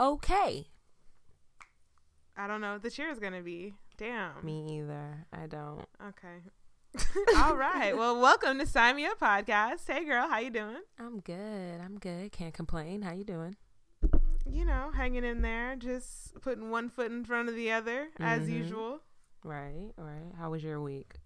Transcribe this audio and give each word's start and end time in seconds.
okay. 0.00 0.66
I 2.36 2.46
don't 2.46 2.60
know 2.60 2.72
what 2.74 2.82
the 2.82 2.90
cheer 2.90 3.10
is 3.10 3.18
gonna 3.18 3.42
be. 3.42 3.74
Damn. 3.98 4.44
Me 4.44 4.78
either. 4.78 5.26
I 5.32 5.46
don't. 5.46 5.84
Okay. 6.08 6.40
All 7.36 7.54
right. 7.54 7.96
Well, 7.96 8.18
welcome 8.20 8.58
to 8.58 8.66
Sign 8.66 8.96
Me 8.96 9.04
Up 9.06 9.20
Podcast. 9.20 9.80
Hey, 9.86 10.04
girl, 10.04 10.26
how 10.28 10.38
you 10.38 10.50
doing? 10.50 10.80
I'm 10.98 11.20
good. 11.20 11.80
I'm 11.80 11.98
good. 11.98 12.32
Can't 12.32 12.54
complain. 12.54 13.02
How 13.02 13.12
you 13.12 13.24
doing? 13.24 13.56
You 14.50 14.64
know, 14.64 14.90
hanging 14.96 15.22
in 15.24 15.42
there, 15.42 15.76
just 15.76 16.40
putting 16.40 16.70
one 16.70 16.88
foot 16.88 17.10
in 17.12 17.24
front 17.24 17.48
of 17.48 17.54
the 17.54 17.70
other, 17.70 18.08
as 18.18 18.48
Mhm. 18.48 18.52
usual. 18.52 19.00
Right. 19.44 19.92
Right. 19.96 20.32
How 20.38 20.50
was 20.50 20.64
your 20.64 20.80
week? 20.80 21.16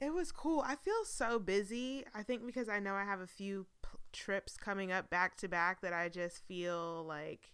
It 0.00 0.14
was 0.14 0.32
cool. 0.32 0.60
I 0.60 0.76
feel 0.76 1.04
so 1.04 1.38
busy. 1.38 2.04
I 2.14 2.22
think 2.22 2.46
because 2.46 2.68
I 2.68 2.78
know 2.78 2.94
I 2.94 3.04
have 3.04 3.20
a 3.20 3.26
few 3.26 3.66
p- 3.82 3.98
trips 4.12 4.56
coming 4.56 4.92
up 4.92 5.10
back 5.10 5.36
to 5.38 5.48
back 5.48 5.80
that 5.80 5.92
I 5.92 6.08
just 6.08 6.46
feel 6.46 7.04
like 7.06 7.52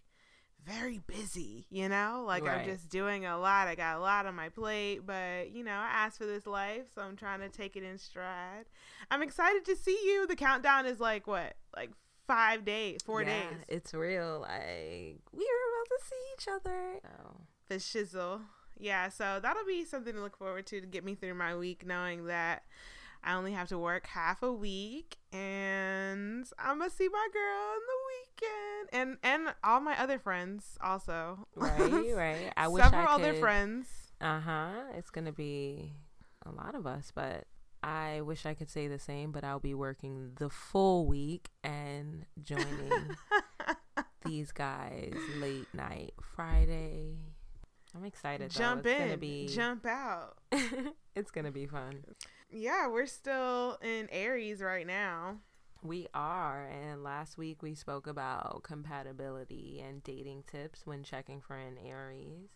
very 0.65 0.99
busy, 1.07 1.65
you 1.69 1.87
know? 1.87 2.23
Like 2.27 2.43
Right. 2.43 2.59
I'm 2.59 2.65
just 2.65 2.89
doing 2.89 3.25
a 3.25 3.37
lot. 3.37 3.67
I 3.67 3.75
got 3.75 3.95
a 3.95 3.99
lot 3.99 4.25
on 4.25 4.35
my 4.35 4.49
plate, 4.49 5.05
but 5.05 5.51
you 5.51 5.63
know, 5.63 5.71
I 5.71 5.87
asked 5.89 6.17
for 6.17 6.25
this 6.25 6.45
life, 6.45 6.87
so 6.93 7.01
I'm 7.01 7.15
trying 7.15 7.39
to 7.39 7.49
take 7.49 7.75
it 7.77 7.83
in 7.83 7.97
stride. 7.97 8.65
I'm 9.09 9.21
excited 9.23 9.63
to 9.65 9.75
see 9.75 9.97
you. 10.05 10.27
The 10.27 10.35
countdown 10.35 10.85
is 10.85 10.99
like 10.99 11.27
what? 11.27 11.53
Like 11.75 11.91
5 12.27 12.65
days, 12.65 12.99
4 13.05 13.21
Yeah, 13.23 13.27
days. 13.27 13.57
It's 13.69 13.93
real. 13.93 14.39
Like 14.41 15.17
we 15.31 15.45
are 15.45 15.65
about 15.71 15.87
to 15.87 15.99
see 16.03 16.15
each 16.37 16.47
other. 16.47 16.99
Oh. 17.05 17.37
the 17.69 17.75
shizzle. 17.75 18.41
Yeah, 18.77 19.09
so 19.09 19.39
that'll 19.41 19.65
be 19.65 19.83
something 19.83 20.13
to 20.13 20.21
look 20.21 20.37
forward 20.37 20.65
to 20.67 20.79
to 20.81 20.87
get 20.87 21.03
me 21.03 21.15
through 21.15 21.33
my 21.33 21.55
week, 21.55 21.85
knowing 21.85 22.25
that 22.27 22.63
I 23.23 23.35
only 23.35 23.51
have 23.51 23.67
to 23.69 23.77
work 23.77 24.07
half 24.07 24.41
a 24.43 24.51
week, 24.51 25.17
and 25.31 26.45
I'm 26.57 26.79
gonna 26.79 26.89
see 26.89 27.07
my 27.09 27.27
girl 27.33 27.59
on 27.73 27.79
the 27.89 27.99
weekend, 28.09 29.19
and 29.23 29.45
and 29.45 29.55
all 29.63 29.79
my 29.81 29.99
other 29.99 30.19
friends 30.19 30.77
also. 30.81 31.47
Right. 31.55 31.79
Right. 32.15 32.51
I 32.57 32.67
wish 32.67 32.83
Several 32.83 33.01
I 33.01 33.05
could, 33.05 33.25
other 33.25 33.33
friends. 33.35 33.87
Uh 34.21 34.39
huh. 34.39 34.71
It's 34.95 35.09
gonna 35.09 35.31
be 35.31 35.93
a 36.45 36.51
lot 36.51 36.75
of 36.75 36.87
us, 36.87 37.11
but 37.13 37.45
I 37.83 38.21
wish 38.21 38.45
I 38.45 38.53
could 38.53 38.69
say 38.69 38.87
the 38.87 38.99
same. 38.99 39.31
But 39.31 39.43
I'll 39.43 39.59
be 39.59 39.73
working 39.73 40.31
the 40.35 40.49
full 40.49 41.05
week 41.05 41.49
and 41.63 42.25
joining 42.41 43.15
these 44.25 44.51
guys 44.51 45.13
late 45.37 45.67
night 45.73 46.13
Friday. 46.35 47.17
I'm 47.95 48.05
excited. 48.05 48.51
jump 48.51 48.85
it's 48.85 49.13
in, 49.13 49.19
be, 49.19 49.47
jump 49.47 49.85
out. 49.85 50.37
it's 51.15 51.31
gonna 51.31 51.51
be 51.51 51.65
fun. 51.65 52.03
Yeah, 52.51 52.87
we're 52.87 53.05
still 53.05 53.77
in 53.81 54.09
Aries 54.11 54.61
right 54.61 54.87
now. 54.87 55.37
We 55.81 56.07
are, 56.13 56.67
and 56.67 57.03
last 57.03 57.37
week 57.37 57.61
we 57.61 57.73
spoke 57.75 58.07
about 58.07 58.63
compatibility 58.63 59.81
and 59.87 60.03
dating 60.03 60.43
tips 60.51 60.85
when 60.85 61.03
checking 61.03 61.41
for 61.41 61.55
an 61.55 61.77
Aries. 61.77 62.49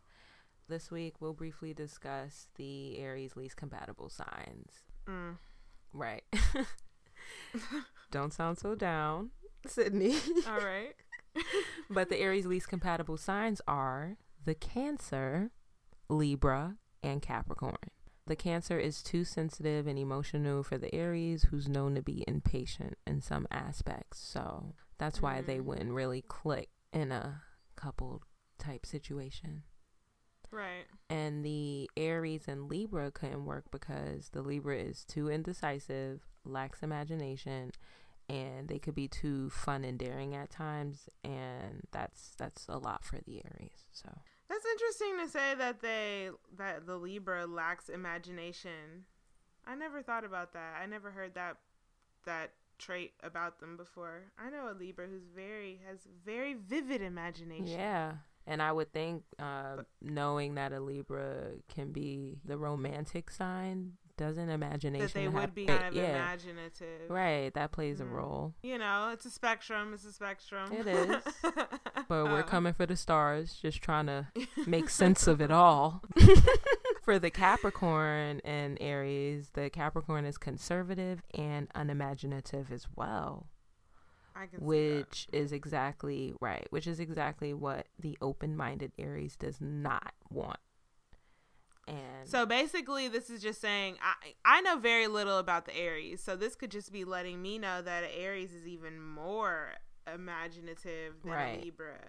This 0.67 0.89
week 0.89 1.21
we'll 1.21 1.33
briefly 1.33 1.73
discuss 1.73 2.47
the 2.55 2.97
Aries 2.97 3.36
least 3.36 3.55
compatible 3.55 4.09
signs. 4.09 4.71
Mm. 5.08 5.38
Right. 5.94 6.23
Don't 8.11 8.33
sound 8.33 8.58
so 8.58 8.75
down, 8.75 9.30
Sydney. 9.67 10.16
All 10.47 10.58
right. 10.58 10.95
but 11.89 12.09
the 12.09 12.19
Aries 12.19 12.45
least 12.45 12.67
compatible 12.67 13.17
signs 13.17 13.61
are 13.67 14.17
the 14.43 14.55
Cancer, 14.55 15.52
Libra, 16.09 16.77
and 17.02 17.21
Capricorn. 17.21 17.92
The 18.26 18.36
Cancer 18.38 18.80
is 18.80 19.04
too 19.04 19.26
sensitive 19.26 19.86
and 19.86 20.00
emotional 20.00 20.64
for 20.64 20.78
the 20.78 20.94
Aries, 20.95 21.44
who's 21.44 21.67
known 21.67 21.95
to 21.95 22.02
be 22.02 22.23
impatient 22.28 22.98
in 23.06 23.20
some 23.22 23.45
aspects. 23.52 24.20
So 24.20 24.73
that's 24.98 25.22
why 25.22 25.42
they 25.42 25.58
Mm. 25.60 25.66
wouldn't 25.66 25.92
really 25.92 26.22
click 26.22 26.70
in 26.94 27.12
a 27.12 27.44
couple 27.76 28.23
type 28.58 28.86
situation. 28.86 29.64
Right. 30.52 30.86
And 31.10 31.44
the 31.44 31.89
Aries 31.98 32.48
and 32.48 32.70
Libra 32.70 33.12
couldn't 33.12 33.45
work 33.45 33.66
because 33.72 34.30
the 34.30 34.42
Libra 34.42 34.78
is 34.78 35.04
too 35.04 35.28
indecisive, 35.30 36.22
lacks 36.45 36.83
imagination, 36.83 37.72
and 38.30 38.70
they 38.70 38.80
could 38.80 38.95
be 38.95 39.08
too 39.08 39.50
fun 39.50 39.83
and 39.83 39.98
daring 40.00 40.33
at 40.36 40.50
times, 40.50 41.10
and 41.23 41.88
that's 41.92 42.36
that's 42.38 42.67
a 42.70 42.78
lot 42.78 43.04
for 43.04 43.20
the 43.20 43.44
Aries. 43.44 43.83
So 43.92 44.10
That's 44.49 44.65
interesting 44.65 45.17
to 45.20 45.30
say 45.30 45.55
that 45.55 45.81
they 45.81 46.30
that 46.58 46.86
the 46.86 46.98
Libra 46.98 47.45
lacks 47.45 47.89
imagination. 47.89 49.05
I 49.65 49.76
never 49.76 50.02
thought 50.02 50.26
about 50.26 50.54
that. 50.54 50.76
I 50.81 50.86
never 50.86 51.11
heard 51.11 51.36
that 51.36 51.58
that 52.26 52.52
trait 52.77 53.14
about 53.23 53.59
them 53.59 53.77
before. 53.77 54.23
I 54.37 54.49
know 54.49 54.70
a 54.70 54.76
Libra 54.77 55.08
who's 55.08 55.27
very 55.36 55.80
has 55.87 55.99
very 56.26 56.53
vivid 56.53 57.02
imagination. 57.02 57.67
yeah. 57.80 58.14
And 58.45 58.61
I 58.61 58.73
would 58.73 58.92
think, 58.92 59.23
uh, 59.39 59.83
knowing 60.02 60.55
that 60.55 60.73
a 60.73 60.82
Libra 60.82 61.52
can 61.73 61.93
be 61.93 62.39
the 62.43 62.58
romantic 62.58 63.32
sign, 63.32 63.93
doesn't 64.18 64.50
imagination 64.50 65.06
That 65.08 65.14
they 65.14 65.24
have- 65.24 65.34
would 65.34 65.56
be 65.56 65.66
kind 65.66 65.86
of 65.86 65.94
yeah, 65.94 66.10
imaginative. 66.16 67.10
right? 67.10 67.54
That 67.54 67.72
plays 67.72 68.00
a 68.00 68.06
Mhm. 68.06 68.12
role. 68.12 68.54
You 68.62 68.78
know, 68.78 69.10
it's 69.12 69.26
a 69.26 69.32
spectrum. 69.32 69.94
It's 69.94 70.06
a 70.06 70.14
spectrum. 70.14 70.72
It 70.72 70.88
is. 70.88 71.24
But 72.10 72.26
we're 72.26 72.40
Uh, 72.40 72.44
coming 72.44 72.74
for 72.74 72.86
the 72.86 72.98
stars, 72.98 73.56
just 73.56 73.82
trying 73.82 74.08
to 74.08 74.28
make 74.68 74.90
sense 75.02 75.26
of 75.26 75.40
it 75.42 75.52
all. 75.52 76.04
For 77.04 77.18
the 77.20 77.30
Capricorn 77.30 78.40
and 78.46 78.78
Aries, 78.82 79.50
the 79.54 79.70
Capricorn 79.70 80.26
is 80.26 80.38
conservative 80.38 81.22
and 81.34 81.70
unimaginative 81.76 82.72
as 82.72 82.88
well, 82.95 83.48
I 84.36 84.48
can 84.48 84.60
see 84.60 84.90
that. 84.90 84.98
which 84.98 85.28
is 85.34 85.52
exactly 85.52 86.34
right, 86.42 86.68
which 86.72 86.88
is 86.88 87.00
exactly 87.00 87.54
what 87.54 87.88
the 88.00 88.18
open 88.22 88.56
minded 88.56 88.92
Aries 88.98 89.36
does 89.36 89.60
not 89.62 90.14
want. 90.30 90.60
And 91.88 92.27
So 92.27 92.45
basically, 92.45 93.08
this 93.08 93.30
is 93.30 93.42
just 93.42 93.60
saying 93.61 93.98
I 94.02 94.33
I 94.45 94.61
know 94.61 94.77
very 94.77 95.08
little 95.08 95.38
about 95.38 95.66
the 95.66 95.76
Aries, 95.76 96.21
so 96.23 96.36
this 96.36 96.55
could 96.55 96.71
just 96.71 96.92
be 96.92 97.04
letting 97.04 97.42
me 97.42 97.58
know 97.60 97.82
that 97.82 98.04
Aries 98.16 98.54
is 98.54 98.67
even 98.67 99.02
more 99.02 99.73
imaginative 100.11 101.23
than 101.23 101.32
Right. 101.32 101.60
a 101.60 101.61
Libra, 101.61 101.99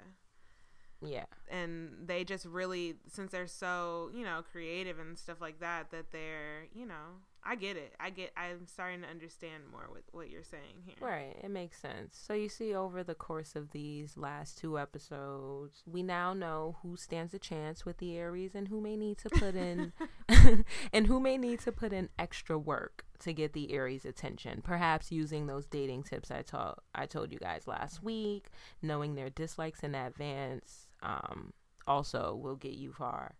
yeah, 1.02 1.24
and 1.50 1.90
they 2.06 2.24
just 2.24 2.46
really 2.46 2.94
since 3.08 3.30
they're 3.32 3.46
so 3.46 4.10
you 4.14 4.24
know 4.24 4.42
creative 4.50 4.98
and 4.98 5.18
stuff 5.18 5.40
like 5.40 5.60
that 5.60 5.90
that 5.90 6.10
they're 6.12 6.66
you 6.74 6.86
know 6.86 7.20
I 7.46 7.56
get 7.56 7.76
it 7.76 7.94
I 8.00 8.10
get 8.10 8.32
I'm 8.36 8.66
starting 8.66 9.02
to 9.02 9.08
understand 9.08 9.64
more 9.70 9.88
with 9.92 10.04
what 10.12 10.30
you're 10.30 10.42
saying 10.42 10.82
here. 10.84 10.94
Right, 11.00 11.36
it 11.42 11.50
makes 11.50 11.78
sense. 11.80 12.18
So 12.20 12.34
you 12.34 12.48
see, 12.48 12.74
over 12.74 13.02
the 13.02 13.14
course 13.14 13.54
of 13.54 13.70
these 13.70 14.16
last 14.16 14.58
two 14.58 14.78
episodes, 14.78 15.82
we 15.86 16.02
now 16.02 16.32
know 16.32 16.76
who 16.82 16.96
stands 16.96 17.34
a 17.34 17.38
chance 17.38 17.84
with 17.84 17.98
the 17.98 18.16
Aries 18.16 18.54
and 18.54 18.68
who 18.68 18.80
may 18.80 18.96
need 18.96 19.18
to 19.18 19.30
put 19.30 19.54
in, 19.54 19.92
and 20.92 21.06
who 21.06 21.20
may 21.20 21.36
need 21.36 21.60
to 21.60 21.72
put 21.72 21.92
in 21.92 22.08
extra 22.18 22.58
work 22.58 23.04
to 23.20 23.32
get 23.32 23.52
the 23.52 23.72
Aries' 23.72 24.04
attention. 24.04 24.62
Perhaps 24.62 25.12
using 25.12 25.46
those 25.46 25.66
dating 25.66 26.04
tips 26.04 26.30
I 26.30 26.42
told 26.42 26.76
I 26.94 27.06
told 27.06 27.32
you 27.32 27.38
guys 27.38 27.66
last 27.66 28.02
week, 28.02 28.48
knowing 28.82 29.14
their 29.14 29.30
dislikes 29.30 29.82
in 29.82 29.94
advance, 29.94 30.88
um, 31.02 31.52
also 31.86 32.38
will 32.40 32.56
get 32.56 32.74
you 32.74 32.92
far. 32.92 33.36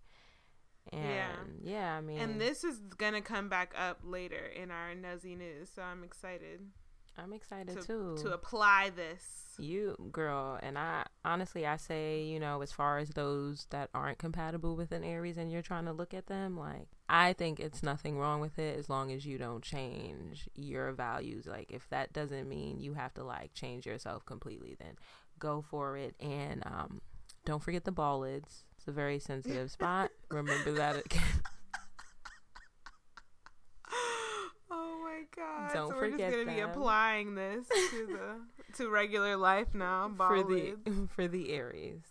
And 0.92 1.02
Yeah. 1.02 1.34
yeah, 1.62 1.96
I 1.96 2.00
mean, 2.00 2.18
And 2.18 2.40
this 2.40 2.64
is 2.64 2.78
gonna 2.96 3.22
come 3.22 3.48
back 3.48 3.74
up 3.76 4.00
later 4.04 4.46
in 4.46 4.70
our 4.70 4.94
nosy 4.94 5.34
news, 5.34 5.70
so 5.74 5.82
I'm 5.82 6.04
excited 6.04 6.70
I'm 7.16 7.32
excited 7.32 7.80
to, 7.80 7.86
too. 7.86 8.16
to 8.22 8.32
apply 8.32 8.90
this. 8.94 9.54
You 9.56 9.96
girl, 10.10 10.58
and 10.60 10.76
I 10.76 11.04
honestly 11.24 11.64
I 11.64 11.76
say, 11.76 12.24
you 12.24 12.40
know, 12.40 12.60
as 12.60 12.72
far 12.72 12.98
as 12.98 13.10
those 13.10 13.68
that 13.70 13.88
aren't 13.94 14.18
compatible 14.18 14.74
with 14.74 14.90
an 14.90 15.04
Aries 15.04 15.36
and 15.38 15.52
you're 15.52 15.62
trying 15.62 15.84
to 15.84 15.92
look 15.92 16.12
at 16.12 16.26
them, 16.26 16.58
like 16.58 16.88
I 17.08 17.34
think 17.34 17.60
it's 17.60 17.82
nothing 17.82 18.18
wrong 18.18 18.40
with 18.40 18.58
it 18.58 18.76
as 18.76 18.88
long 18.88 19.12
as 19.12 19.24
you 19.24 19.38
don't 19.38 19.62
change 19.62 20.48
your 20.56 20.90
values. 20.92 21.46
Like 21.46 21.70
if 21.70 21.88
that 21.90 22.12
doesn't 22.12 22.48
mean 22.48 22.80
you 22.80 22.94
have 22.94 23.14
to 23.14 23.22
like 23.22 23.54
change 23.54 23.86
yourself 23.86 24.26
completely, 24.26 24.74
then 24.76 24.96
go 25.38 25.62
for 25.62 25.96
it 25.96 26.16
and 26.18 26.62
um 26.66 27.00
don't 27.44 27.62
forget 27.62 27.84
the 27.84 27.92
ball 27.92 28.20
lids. 28.20 28.64
It's 28.76 28.88
a 28.88 28.92
very 28.92 29.18
sensitive 29.20 29.70
spot. 29.70 30.10
Remember 30.34 30.72
that 30.72 30.96
again. 31.04 31.22
Oh 34.76 34.98
my 35.04 35.20
god! 35.36 35.72
Don't 35.72 35.90
so 35.90 35.96
we're 35.96 36.10
just 36.10 36.18
gonna 36.18 36.52
be 36.52 36.60
applying 36.60 37.36
this 37.36 37.68
to 37.68 38.06
the 38.72 38.74
to 38.76 38.90
regular 38.90 39.36
life 39.36 39.68
now. 39.72 40.08
Ball 40.08 40.28
for 40.28 40.42
the 40.42 40.74
lids. 40.84 41.12
for 41.14 41.28
the 41.28 41.52
Aries. 41.52 42.02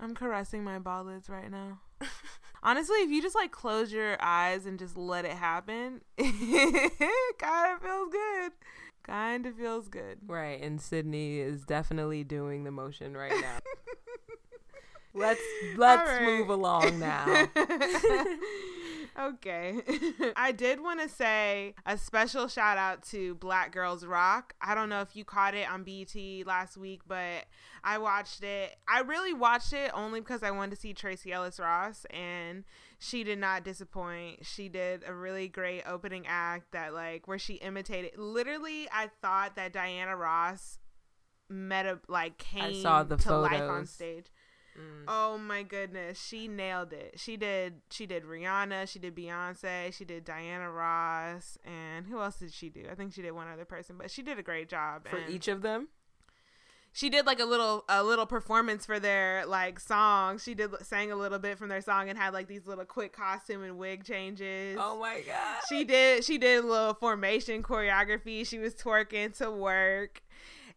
I'm 0.00 0.14
caressing 0.14 0.64
my 0.64 0.78
ball 0.78 1.04
lids 1.04 1.28
right 1.28 1.50
now. 1.50 1.80
Honestly, 2.62 2.96
if 3.00 3.10
you 3.10 3.20
just 3.20 3.34
like 3.34 3.50
close 3.50 3.92
your 3.92 4.16
eyes 4.22 4.64
and 4.64 4.78
just 4.78 4.96
let 4.96 5.26
it 5.26 5.32
happen, 5.32 6.00
it 6.16 7.38
kind 7.38 7.76
of 7.76 7.82
feels 7.82 8.10
good. 8.10 8.52
Kind 9.02 9.44
of 9.44 9.56
feels 9.56 9.88
good. 9.88 10.18
Right, 10.26 10.62
and 10.62 10.80
Sydney 10.80 11.40
is 11.40 11.66
definitely 11.66 12.24
doing 12.24 12.64
the 12.64 12.70
motion 12.70 13.14
right 13.14 13.38
now. 13.38 13.58
Let's 15.14 15.40
let's 15.76 16.08
right. 16.08 16.22
move 16.22 16.48
along 16.48 16.98
now. 16.98 17.46
okay. 19.18 19.80
I 20.36 20.52
did 20.52 20.80
want 20.80 21.00
to 21.00 21.08
say 21.08 21.74
a 21.84 21.98
special 21.98 22.48
shout 22.48 22.78
out 22.78 23.02
to 23.08 23.34
Black 23.36 23.72
Girls 23.72 24.04
Rock. 24.04 24.54
I 24.60 24.74
don't 24.74 24.88
know 24.88 25.00
if 25.00 25.14
you 25.14 25.24
caught 25.24 25.54
it 25.54 25.70
on 25.70 25.84
BET 25.84 26.14
last 26.46 26.76
week, 26.76 27.02
but 27.06 27.44
I 27.84 27.98
watched 27.98 28.42
it. 28.42 28.76
I 28.88 29.00
really 29.00 29.34
watched 29.34 29.72
it 29.72 29.90
only 29.94 30.20
because 30.20 30.42
I 30.42 30.50
wanted 30.50 30.76
to 30.76 30.80
see 30.80 30.94
Tracee 30.94 31.32
Ellis 31.32 31.60
Ross, 31.60 32.06
and 32.10 32.64
she 32.98 33.24
did 33.24 33.38
not 33.38 33.64
disappoint. 33.64 34.46
She 34.46 34.68
did 34.68 35.02
a 35.06 35.14
really 35.14 35.48
great 35.48 35.82
opening 35.86 36.24
act 36.26 36.72
that, 36.72 36.94
like, 36.94 37.28
where 37.28 37.38
she 37.38 37.54
imitated. 37.54 38.12
Literally, 38.16 38.88
I 38.92 39.10
thought 39.20 39.56
that 39.56 39.72
Diana 39.72 40.16
Ross 40.16 40.78
met 41.48 41.84
a 41.84 41.98
like 42.08 42.38
came 42.38 42.62
I 42.62 42.72
saw 42.72 43.02
the 43.02 43.16
to 43.16 43.22
photos. 43.22 43.50
life 43.52 43.62
on 43.62 43.86
stage. 43.86 44.26
Mm. 44.78 45.04
Oh 45.08 45.38
my 45.38 45.62
goodness, 45.62 46.20
she 46.20 46.48
nailed 46.48 46.92
it. 46.92 47.14
She 47.16 47.36
did 47.36 47.82
she 47.90 48.06
did 48.06 48.24
Rihanna, 48.24 48.88
she 48.88 48.98
did 48.98 49.14
Beyonce, 49.14 49.92
she 49.92 50.04
did 50.04 50.24
Diana 50.24 50.70
Ross, 50.70 51.58
and 51.64 52.06
who 52.06 52.20
else 52.20 52.36
did 52.36 52.52
she 52.52 52.68
do? 52.68 52.84
I 52.90 52.94
think 52.94 53.12
she 53.12 53.22
did 53.22 53.32
one 53.32 53.48
other 53.48 53.64
person, 53.64 53.96
but 53.98 54.10
she 54.10 54.22
did 54.22 54.38
a 54.38 54.42
great 54.42 54.68
job. 54.68 55.06
For 55.08 55.20
each 55.28 55.48
of 55.48 55.62
them? 55.62 55.88
she 56.94 57.08
did 57.08 57.26
like 57.26 57.40
a 57.40 57.44
little 57.44 57.84
a 57.88 58.04
little 58.04 58.26
performance 58.26 58.84
for 58.84 59.00
their 59.00 59.46
like 59.46 59.80
song. 59.80 60.38
She 60.38 60.54
did 60.54 60.70
sang 60.82 61.10
a 61.10 61.16
little 61.16 61.38
bit 61.38 61.58
from 61.58 61.68
their 61.68 61.80
song 61.80 62.08
and 62.08 62.18
had 62.18 62.34
like 62.34 62.48
these 62.48 62.66
little 62.66 62.84
quick 62.84 63.14
costume 63.14 63.62
and 63.62 63.78
wig 63.78 64.04
changes. 64.04 64.76
Oh 64.78 64.98
my 65.00 65.22
god. 65.26 65.62
She 65.68 65.84
did 65.84 66.24
she 66.24 66.36
did 66.36 66.62
a 66.62 66.66
little 66.66 66.94
formation 66.94 67.62
choreography. 67.62 68.46
She 68.46 68.58
was 68.58 68.74
twerking 68.74 69.36
to 69.38 69.50
work. 69.50 70.22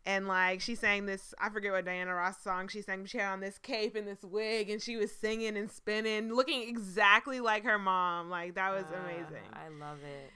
And 0.07 0.27
like 0.27 0.61
she 0.61 0.75
sang 0.75 1.07
this, 1.07 1.33
I 1.39 1.49
forget 1.49 1.71
what 1.71 1.85
Diana 1.85 2.13
Ross 2.13 2.41
song 2.43 2.67
she 2.67 2.81
sang. 2.81 3.05
She 3.05 3.17
had 3.17 3.33
on 3.33 3.39
this 3.39 3.57
cape 3.57 3.95
and 3.95 4.07
this 4.07 4.23
wig, 4.23 4.69
and 4.69 4.81
she 4.81 4.97
was 4.97 5.11
singing 5.11 5.57
and 5.57 5.71
spinning, 5.71 6.31
looking 6.33 6.67
exactly 6.67 7.39
like 7.39 7.63
her 7.63 7.79
mom. 7.79 8.29
Like 8.29 8.53
that 8.55 8.71
was 8.73 8.85
Ah, 8.93 9.03
amazing. 9.03 9.43
I 9.53 9.69
love 9.69 9.97
it. 10.03 10.31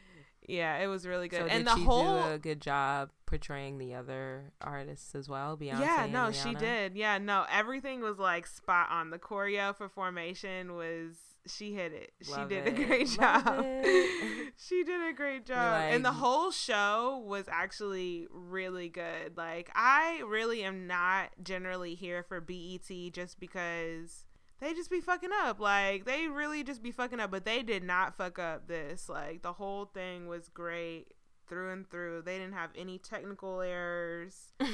Yeah, 0.48 0.77
it 0.80 0.88
was 0.88 1.06
really 1.06 1.27
good. 1.27 1.42
So 1.42 1.45
and 1.45 1.68
the 1.68 1.75
she 1.75 1.83
whole 1.83 2.24
do 2.24 2.30
a 2.33 2.39
good 2.39 2.60
job 2.60 3.12
portraying 3.27 3.77
the 3.77 3.94
other 3.94 4.51
artists 4.60 5.13
as 5.13 5.30
well? 5.30 5.56
Beyonce. 5.56 5.81
yeah, 5.81 6.07
no, 6.10 6.31
she 6.31 6.56
did. 6.56 6.95
Yeah, 6.95 7.19
no, 7.19 7.45
everything 7.51 8.01
was 8.01 8.18
like 8.18 8.48
spot 8.48 8.88
on. 8.89 9.12
The 9.12 9.19
choreo 9.19 9.75
for 9.75 9.88
Formation 9.88 10.75
was 10.75 11.13
she 11.47 11.74
hit 11.74 11.94
it. 11.94 12.12
Love 12.30 12.50
she 12.50 12.56
did 12.56 12.68
it. 12.68 12.80
a 12.80 12.86
great 12.86 13.18
Love 13.18 13.44
job. 13.45 13.65
she 14.57 14.83
did 14.83 15.09
a 15.09 15.13
great 15.13 15.45
job. 15.45 15.91
and 15.91 16.03
the 16.03 16.12
whole 16.12 16.51
show 16.51 17.24
was 17.25 17.45
actually 17.50 18.27
really 18.31 18.89
good. 18.89 19.38
Like 19.38 19.69
I 19.75 20.21
really 20.27 20.63
am 20.63 20.88
not 20.88 21.30
generally 21.41 21.95
here 21.95 22.24
for 22.24 22.41
BET 22.41 22.89
just 23.12 23.39
because 23.39 24.25
they 24.59 24.74
just 24.74 24.91
be 24.91 25.01
fucking 25.01 25.30
up. 25.44 25.59
Like 25.59 26.06
they 26.06 26.27
really 26.27 26.63
just 26.63 26.83
be 26.83 26.91
fucking 26.91 27.19
up, 27.19 27.31
but 27.31 27.45
they 27.45 27.63
did 27.63 27.83
not 27.83 28.15
fuck 28.15 28.39
up 28.39 28.68
this. 28.68 29.09
Like 29.09 29.41
the 29.41 29.53
whole 29.53 29.86
thing 29.86 30.27
was 30.27 30.50
great 30.50 31.13
through 31.50 31.72
and 31.72 31.90
through. 31.90 32.22
They 32.22 32.38
didn't 32.38 32.54
have 32.54 32.69
any 32.78 32.98
technical 32.98 33.62
errors. 33.62 34.54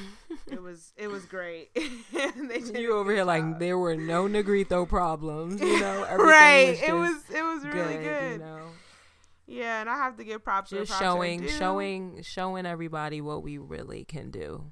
It 0.48 0.62
was 0.62 0.94
it 0.96 1.08
was 1.08 1.26
great. 1.26 1.74
they 1.76 2.60
did 2.60 2.76
a 2.76 2.82
you 2.82 2.96
over 2.96 3.10
good 3.10 3.16
here 3.16 3.24
like 3.26 3.58
there 3.58 3.80
were 3.80 3.96
no 3.96 4.28
Negrito 4.28 4.86
problems, 4.86 5.60
you 5.60 5.80
know. 5.80 6.06
Right. 6.18 6.72
Was 6.72 6.82
it 6.82 6.94
was 6.94 7.16
it 7.34 7.44
was 7.44 7.66
really 7.66 7.96
good. 7.96 8.34
You 8.34 8.38
know, 8.38 8.68
Yeah, 9.48 9.82
and 9.82 9.90
I 9.90 9.96
have 9.96 10.18
to 10.18 10.24
give 10.24 10.44
props 10.44 10.70
to 10.70 10.78
just 10.78 10.92
props 10.92 11.04
showing, 11.04 11.48
showing, 11.48 12.22
showing 12.22 12.66
everybody 12.68 13.22
what 13.22 13.42
we 13.42 13.58
really 13.58 14.06
can 14.06 14.30
do. 14.30 14.72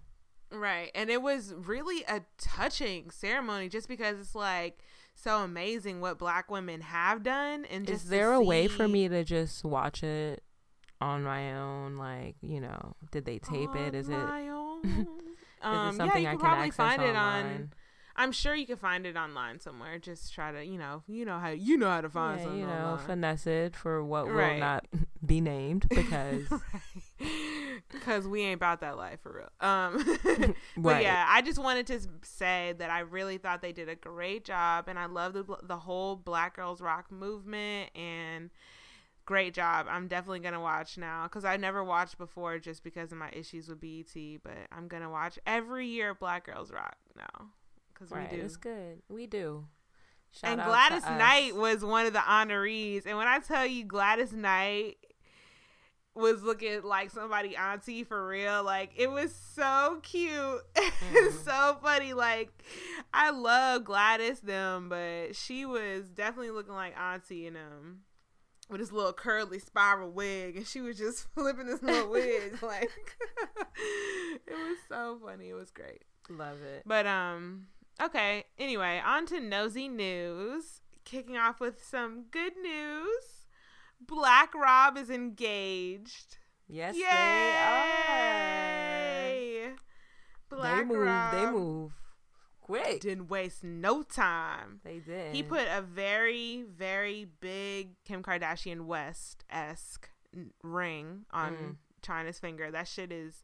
Right. 0.51 0.91
And 0.93 1.09
it 1.09 1.21
was 1.21 1.53
really 1.55 2.03
a 2.07 2.21
touching 2.37 3.09
ceremony 3.09 3.67
just 3.67 3.87
because 3.87 4.19
it's 4.19 4.35
like 4.35 4.79
so 5.15 5.39
amazing 5.39 6.01
what 6.01 6.19
black 6.19 6.51
women 6.51 6.81
have 6.81 7.23
done 7.23 7.65
and 7.65 7.87
just 7.87 8.03
Is 8.03 8.09
there 8.09 8.33
a 8.33 8.41
way 8.41 8.67
for 8.67 8.87
me 8.87 9.07
to 9.07 9.23
just 9.23 9.63
watch 9.63 10.03
it 10.03 10.43
on 11.03 11.23
my 11.23 11.53
own? 11.55 11.97
Like, 11.97 12.35
you 12.41 12.61
know, 12.61 12.95
did 13.11 13.25
they 13.25 13.39
tape 13.39 13.75
it? 13.75 13.89
on 13.89 13.95
Is 13.95 14.09
it? 14.09 14.17
my 14.17 14.49
own. 14.49 14.81
Is 14.85 15.07
um, 15.61 15.89
it 15.89 15.97
something 15.97 16.23
yeah, 16.23 16.29
I 16.29 16.33
you 16.33 16.37
can 16.37 16.39
probably 16.39 16.67
access 16.67 16.75
find 16.75 17.01
it 17.01 17.15
on 17.15 17.45
online? 17.45 17.73
I'm 18.15 18.31
sure 18.31 18.53
you 18.53 18.67
can 18.67 18.77
find 18.77 19.07
it 19.07 19.15
online 19.15 19.59
somewhere. 19.59 19.97
Just 19.97 20.33
try 20.33 20.51
to, 20.51 20.63
you 20.63 20.77
know, 20.77 21.01
you 21.07 21.25
know 21.25 21.39
how 21.39 21.49
you 21.49 21.77
know 21.77 21.89
how 21.89 22.01
to 22.01 22.09
find 22.09 22.39
yeah, 22.39 22.43
something 22.43 22.61
you 22.61 22.67
know, 22.67 22.73
online. 22.73 23.05
finesse 23.05 23.47
it 23.47 23.75
for 23.75 24.03
what 24.03 24.27
will 24.27 24.57
not 24.57 24.85
be 25.25 25.41
named 25.41 25.87
because 25.89 26.43
Because 27.91 28.27
we 28.27 28.41
ain't 28.41 28.55
about 28.55 28.81
that 28.81 28.97
life 28.97 29.19
for 29.21 29.33
real. 29.33 29.69
Um, 29.69 30.03
but 30.77 31.01
yeah, 31.01 31.25
I 31.27 31.41
just 31.41 31.59
wanted 31.59 31.87
to 31.87 31.99
say 32.23 32.73
that 32.77 32.89
I 32.89 32.99
really 32.99 33.37
thought 33.37 33.61
they 33.61 33.71
did 33.71 33.89
a 33.89 33.95
great 33.95 34.45
job, 34.45 34.85
and 34.87 34.97
I 34.97 35.05
love 35.05 35.33
the 35.33 35.43
the 35.63 35.77
whole 35.77 36.15
Black 36.15 36.55
Girls 36.55 36.81
Rock 36.81 37.11
movement 37.11 37.89
and 37.95 38.49
great 39.25 39.53
job. 39.53 39.87
I'm 39.89 40.07
definitely 40.07 40.39
gonna 40.39 40.59
watch 40.61 40.97
now 40.97 41.23
because 41.23 41.45
I 41.45 41.57
never 41.57 41.83
watched 41.83 42.17
before 42.17 42.59
just 42.59 42.83
because 42.83 43.11
of 43.11 43.17
my 43.17 43.29
issues 43.31 43.67
with 43.67 43.79
BET, 43.81 44.13
but 44.43 44.57
I'm 44.71 44.87
gonna 44.87 45.09
watch 45.09 45.39
every 45.45 45.87
year 45.87 46.13
Black 46.13 46.45
Girls 46.45 46.71
Rock 46.71 46.97
now 47.15 47.47
because 47.93 48.11
right, 48.11 48.29
we 48.31 48.37
do. 48.37 48.43
it's 48.43 48.57
good. 48.57 49.01
We 49.09 49.27
do. 49.27 49.65
Shout 50.31 50.51
and 50.53 50.63
Gladys. 50.63 51.03
Knight 51.03 51.55
was 51.55 51.85
one 51.85 52.05
of 52.07 52.13
the 52.13 52.19
honorees. 52.19 53.05
And 53.05 53.17
when 53.17 53.27
I 53.27 53.39
tell 53.39 53.65
you 53.67 53.83
Gladys 53.85 54.33
Knight 54.33 54.97
was 56.15 56.43
looking 56.43 56.81
like 56.83 57.09
somebody 57.11 57.55
auntie 57.55 58.03
for 58.03 58.27
real, 58.27 58.63
like 58.63 58.91
it 58.95 59.09
was 59.09 59.33
so 59.33 59.99
cute. 60.03 60.61
Mhm. 61.03 61.43
so 61.43 61.77
funny. 61.83 62.13
Like 62.13 62.49
I 63.13 63.29
love 63.31 63.83
Gladys 63.83 64.39
them, 64.39 64.87
but 64.89 65.35
she 65.35 65.65
was 65.65 66.07
definitely 66.09 66.51
looking 66.51 66.73
like 66.73 66.97
auntie 66.97 67.45
and 67.47 67.57
um 67.57 67.97
with 68.69 68.79
this 68.79 68.91
little 68.91 69.13
curly 69.13 69.59
spiral 69.59 70.09
wig 70.11 70.55
and 70.57 70.65
she 70.65 70.81
was 70.81 70.97
just 70.97 71.27
flipping 71.33 71.67
this 71.67 71.81
little 71.81 72.09
wig 72.09 72.61
like 72.63 72.91
it 74.47 74.53
was 74.53 74.77
so 74.89 75.19
funny. 75.23 75.49
It 75.49 75.53
was 75.53 75.71
great. 75.71 76.03
Love 76.29 76.61
it. 76.61 76.83
But 76.85 77.05
um 77.05 77.67
okay, 78.01 78.45
anyway, 78.57 79.01
on 79.05 79.25
to 79.27 79.39
nosy 79.39 79.87
news. 79.87 80.81
Kicking 81.05 81.37
off 81.37 81.59
with 81.59 81.83
some 81.83 82.25
good 82.31 82.53
news. 82.61 83.47
Black 83.99 84.53
Rob 84.55 84.97
is 84.97 85.09
engaged. 85.09 86.37
Yes, 86.67 86.95
Yay! 86.95 87.03
they 90.49 90.55
Black 90.55 90.73
are. 90.73 90.77
They 90.77 90.85
move. 90.85 91.05
Rob 91.07 91.33
They 91.33 91.45
move 91.51 92.02
quick. 92.63 93.01
didn't 93.01 93.27
waste 93.27 93.63
no 93.63 94.03
time. 94.03 94.79
They 94.83 94.99
did. 94.99 95.35
He 95.35 95.43
put 95.43 95.67
a 95.71 95.81
very, 95.81 96.63
very 96.63 97.27
big 97.39 97.91
Kim 98.05 98.23
Kardashian 98.23 98.81
West 98.85 99.43
esque 99.49 100.09
ring 100.63 101.25
on 101.31 101.53
Mm. 101.53 101.75
Chyna's 102.01 102.39
finger. 102.39 102.71
That 102.71 102.87
shit 102.87 103.11
is 103.11 103.43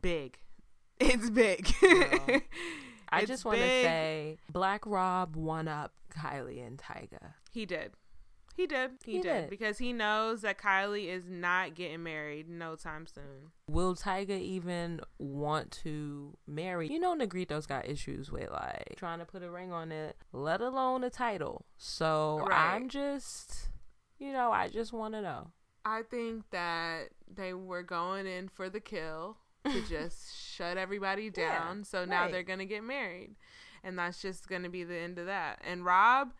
big. 0.00 0.38
It's 1.00 1.28
big. 1.28 1.68
Girl. 1.80 2.20
I 3.08 3.18
It's 3.20 3.26
just 3.28 3.44
want 3.44 3.58
to 3.58 3.64
say, 3.64 4.38
Black 4.50 4.86
Rob 4.86 5.34
won 5.36 5.66
up 5.66 5.92
Kylie 6.16 6.64
and 6.64 6.78
Tyga. 6.78 7.34
He 7.50 7.66
did. 7.66 7.92
He 8.56 8.66
did. 8.66 8.92
He, 9.04 9.12
He 9.12 9.20
did. 9.20 9.40
did. 9.42 9.50
Because 9.50 9.78
he 9.78 9.92
knows 9.92 10.42
that 10.42 10.58
Kylie 10.58 11.08
is 11.08 11.24
not 11.28 11.74
getting 11.74 12.02
married 12.04 12.48
no 12.48 12.76
time 12.76 13.06
soon. 13.12 13.50
Will 13.68 13.96
Tyga 13.96 14.40
even 14.40 15.00
want 15.18 15.72
to 15.82 16.36
marry? 16.46 16.86
You 16.88 17.00
know, 17.00 17.16
Negrito's 17.16 17.66
got 17.66 17.88
issues 17.88 18.30
with 18.30 18.50
like 18.50 18.94
trying 18.96 19.18
to 19.18 19.24
put 19.24 19.42
a 19.42 19.50
ring 19.50 19.72
on 19.72 19.90
it, 19.90 20.16
let 20.32 20.60
alone 20.60 21.02
a 21.02 21.10
title. 21.10 21.64
So 21.78 22.44
Right. 22.48 22.74
I'm 22.74 22.88
just, 22.88 23.68
you 24.18 24.32
know, 24.32 24.52
I 24.52 24.68
just 24.68 24.92
want 24.92 25.14
to 25.14 25.22
know. 25.22 25.50
I 25.84 26.02
think 26.02 26.44
that 26.50 27.08
they 27.32 27.52
were 27.54 27.82
going 27.82 28.26
in 28.26 28.48
for 28.48 28.70
the 28.70 28.80
kill 28.80 29.36
to 29.64 29.82
just 29.88 30.34
shut 30.40 30.76
everybody 30.78 31.24
Yeah, 31.36 31.58
down. 31.58 31.84
so 31.84 32.04
now 32.04 32.22
right. 32.22 32.32
they're 32.32 32.42
going 32.44 32.60
to 32.60 32.64
get 32.66 32.84
married. 32.84 33.34
And 33.82 33.98
that's 33.98 34.22
just 34.22 34.48
going 34.48 34.62
to 34.62 34.70
be 34.70 34.84
the 34.84 34.96
end 34.96 35.18
of 35.18 35.26
that. 35.26 35.60
And 35.62 35.84
Rob, 35.84 36.32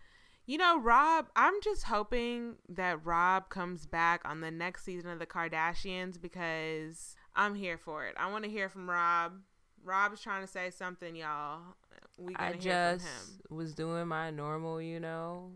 you 0.47 0.59
know, 0.59 0.79
Rob, 0.81 1.27
I'm 1.37 1.55
just 1.63 1.85
hoping 1.85 2.57
that 2.69 3.05
Rob 3.05 3.49
comes 3.49 3.87
back 3.87 4.21
on 4.25 4.41
the 4.41 4.51
next 4.51 4.85
season 4.85 5.11
of 5.11 5.19
The 5.19 5.27
Kardashians 5.27 6.21
because 6.21 7.17
I'm 7.35 7.55
here 7.55 7.79
for 7.79 8.07
it. 8.07 8.15
I 8.19 8.31
want 8.31 8.45
to 8.45 8.51
hear 8.51 8.69
from 8.69 8.89
Rob. 8.89 9.33
Rob 9.83 10.13
is 10.13 10.21
trying 10.21 10.43
to 10.43 10.47
say 10.47 10.71
something, 10.71 11.17
y'all. 11.17 11.61
We 12.19 12.35
I 12.37 12.53
gonna 12.53 12.63
hear 12.63 12.91
from 12.91 12.99
just 12.99 13.05
him. 13.05 13.57
was 13.57 13.75
doing 13.75 14.07
my 14.07 14.31
normal, 14.31 14.81
you 14.81 15.01
know, 15.01 15.53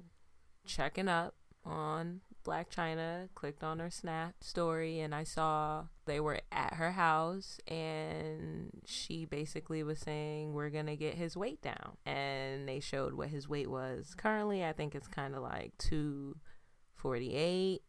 checking 0.67 1.09
up 1.09 1.35
on 1.65 2.21
Blac 2.45 2.71
Chyna, 2.71 3.29
clicked 3.35 3.63
on 3.63 3.79
her 3.79 3.91
Snap 3.91 4.35
story, 4.43 5.01
and 5.01 5.15
I 5.15 5.25
saw 5.25 5.85
they 6.09 6.19
were 6.19 6.41
at 6.51 6.75
her 6.75 6.91
house, 6.91 7.61
and 7.69 8.71
she 8.85 9.25
basically 9.25 9.85
was 9.85 10.01
saying, 10.01 10.55
We're 10.55 10.71
gonna 10.71 10.97
get 10.97 11.15
his 11.15 11.37
weight 11.37 11.63
down. 11.63 11.99
And 12.05 12.69
they 12.69 12.81
showed 12.81 13.15
what 13.15 13.29
his 13.29 13.49
weight 13.49 13.71
was. 13.71 14.15
Currently, 14.17 14.65
I 14.65 14.73
think 14.73 14.97
it's 14.97 15.07
kind 15.07 15.37
of 15.37 15.43
like 15.43 15.75
248. 15.79 17.83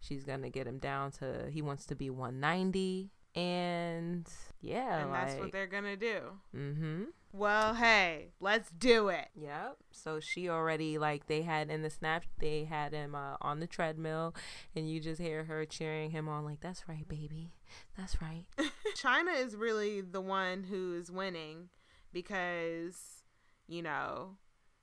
She's 0.00 0.24
gonna 0.24 0.50
get 0.50 0.66
him 0.66 0.78
down 0.78 1.12
to, 1.12 1.48
he 1.50 1.62
wants 1.62 1.86
to 1.86 1.94
be 1.94 2.10
190. 2.10 3.12
And 3.34 4.28
yeah, 4.60 5.02
and 5.02 5.10
like, 5.10 5.28
that's 5.28 5.40
what 5.40 5.52
they're 5.52 5.66
gonna 5.66 5.96
do. 5.96 6.18
Mm-hmm. 6.54 7.04
Well, 7.32 7.74
hey, 7.74 8.28
let's 8.40 8.70
do 8.70 9.08
it. 9.08 9.28
Yep. 9.34 9.76
So 9.90 10.20
she 10.20 10.50
already 10.50 10.98
like 10.98 11.26
they 11.26 11.42
had 11.42 11.70
in 11.70 11.82
the 11.82 11.88
snap 11.88 12.24
they 12.38 12.64
had 12.64 12.92
him 12.92 13.14
uh, 13.14 13.36
on 13.40 13.60
the 13.60 13.66
treadmill, 13.66 14.34
and 14.76 14.88
you 14.88 15.00
just 15.00 15.20
hear 15.20 15.44
her 15.44 15.64
cheering 15.64 16.10
him 16.10 16.28
on 16.28 16.44
like, 16.44 16.60
"That's 16.60 16.88
right, 16.88 17.08
baby. 17.08 17.54
That's 17.96 18.20
right." 18.20 18.44
Chyna 18.96 19.42
is 19.42 19.56
really 19.56 20.02
the 20.02 20.20
one 20.20 20.64
who 20.64 20.94
is 20.94 21.10
winning 21.10 21.70
because 22.12 23.24
you 23.66 23.80
know 23.80 24.36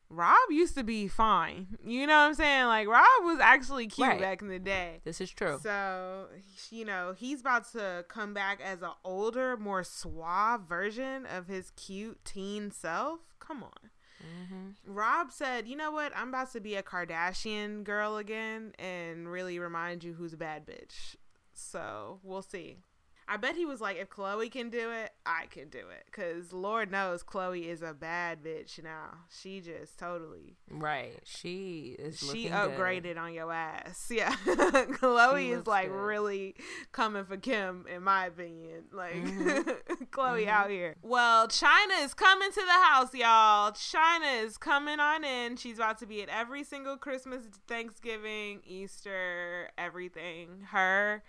Rob 0.09 0.35
used 0.49 0.75
to 0.75 0.83
be 0.83 1.07
fine. 1.07 1.67
You 1.85 2.07
know 2.07 2.13
what 2.17 2.27
I'm 2.29 2.33
saying? 2.33 2.65
Like 2.65 2.87
Rob 2.87 3.05
was 3.23 3.39
actually 3.39 3.87
cute 3.87 4.07
Right. 4.07 4.19
back 4.19 4.41
in 4.41 4.47
the 4.47 4.57
day. 4.59 5.01
This 5.03 5.21
is 5.21 5.29
true. 5.29 5.59
So, 5.61 6.27
you 6.71 6.83
know, 6.85 7.13
he's 7.17 7.41
about 7.41 7.71
to 7.73 8.05
come 8.07 8.33
back 8.33 8.59
as 8.59 8.81
an 8.81 8.91
older, 9.03 9.55
more 9.55 9.83
suave 9.83 10.61
version 10.67 11.25
of 11.27 11.47
his 11.47 11.71
cute 11.75 12.23
teen 12.25 12.71
self. 12.71 13.19
Come 13.39 13.63
on. 13.63 13.89
mm-hmm. 14.21 14.69
Rob 14.91 15.31
said, 15.31 15.67
"You 15.67 15.75
know 15.75 15.91
what? 15.91 16.11
I'm 16.15 16.29
about 16.29 16.51
to 16.53 16.59
be 16.59 16.75
a 16.75 16.83
Kardashian 16.83 17.83
girl 17.83 18.17
again 18.17 18.73
and 18.79 19.29
really 19.31 19.59
remind 19.59 20.03
you 20.03 20.13
who's 20.13 20.33
a 20.33 20.37
bad 20.37 20.65
bitch." 20.65 21.15
So, 21.53 22.19
we'll 22.23 22.41
see. 22.41 22.77
I 23.31 23.37
bet 23.37 23.55
he 23.55 23.65
was 23.65 23.79
like, 23.79 23.97
if 23.97 24.09
Khloe 24.09 24.51
can 24.51 24.71
do 24.71 24.89
it, 24.91 25.11
I 25.25 25.45
can 25.51 25.69
do 25.69 25.77
it. 25.77 26.03
Because 26.07 26.51
Lord 26.51 26.89
knows 26.91 27.21
Khloe 27.21 27.63
is 27.63 27.83
a 27.83 27.93
bad 27.93 28.43
bitch 28.43 28.81
now. 28.83 29.17
She 29.29 29.61
just 29.61 29.99
totally 29.99 30.57
Right. 30.71 31.19
She 31.25 31.95
is. 31.99 32.17
she 32.19 32.49
upgraded 32.49 33.03
good. 33.03 33.17
on 33.17 33.33
your 33.33 33.51
ass. 33.53 34.07
Yeah. 34.11 34.33
Khloe 34.33 35.57
is 35.59 35.67
like 35.67 35.89
good. 35.89 35.95
really 35.95 36.55
coming 36.91 37.23
for 37.25 37.37
Kim, 37.37 37.85
in 37.93 38.03
my 38.03 38.25
opinion. 38.25 38.85
Like 38.91 39.13
Mhm. 39.13 39.63
Khloe 40.11 40.45
Mhm. 40.45 40.47
out 40.47 40.69
here. 40.71 40.95
Well, 41.03 41.47
Chyna 41.47 42.03
is 42.03 42.13
coming 42.15 42.51
to 42.51 42.61
the 42.65 42.71
house, 42.71 43.13
y'all. 43.13 43.71
Chyna 43.73 44.43
is 44.43 44.57
coming 44.57 44.99
on 44.99 45.23
in. 45.23 45.55
She's 45.57 45.77
about 45.77 45.99
to 45.99 46.07
be 46.07 46.23
at 46.23 46.29
every 46.29 46.63
single 46.63 46.97
Christmas, 46.97 47.45
Thanksgiving, 47.67 48.61
Easter, 48.65 49.69
everything. 49.77 50.61
Her 50.71 51.23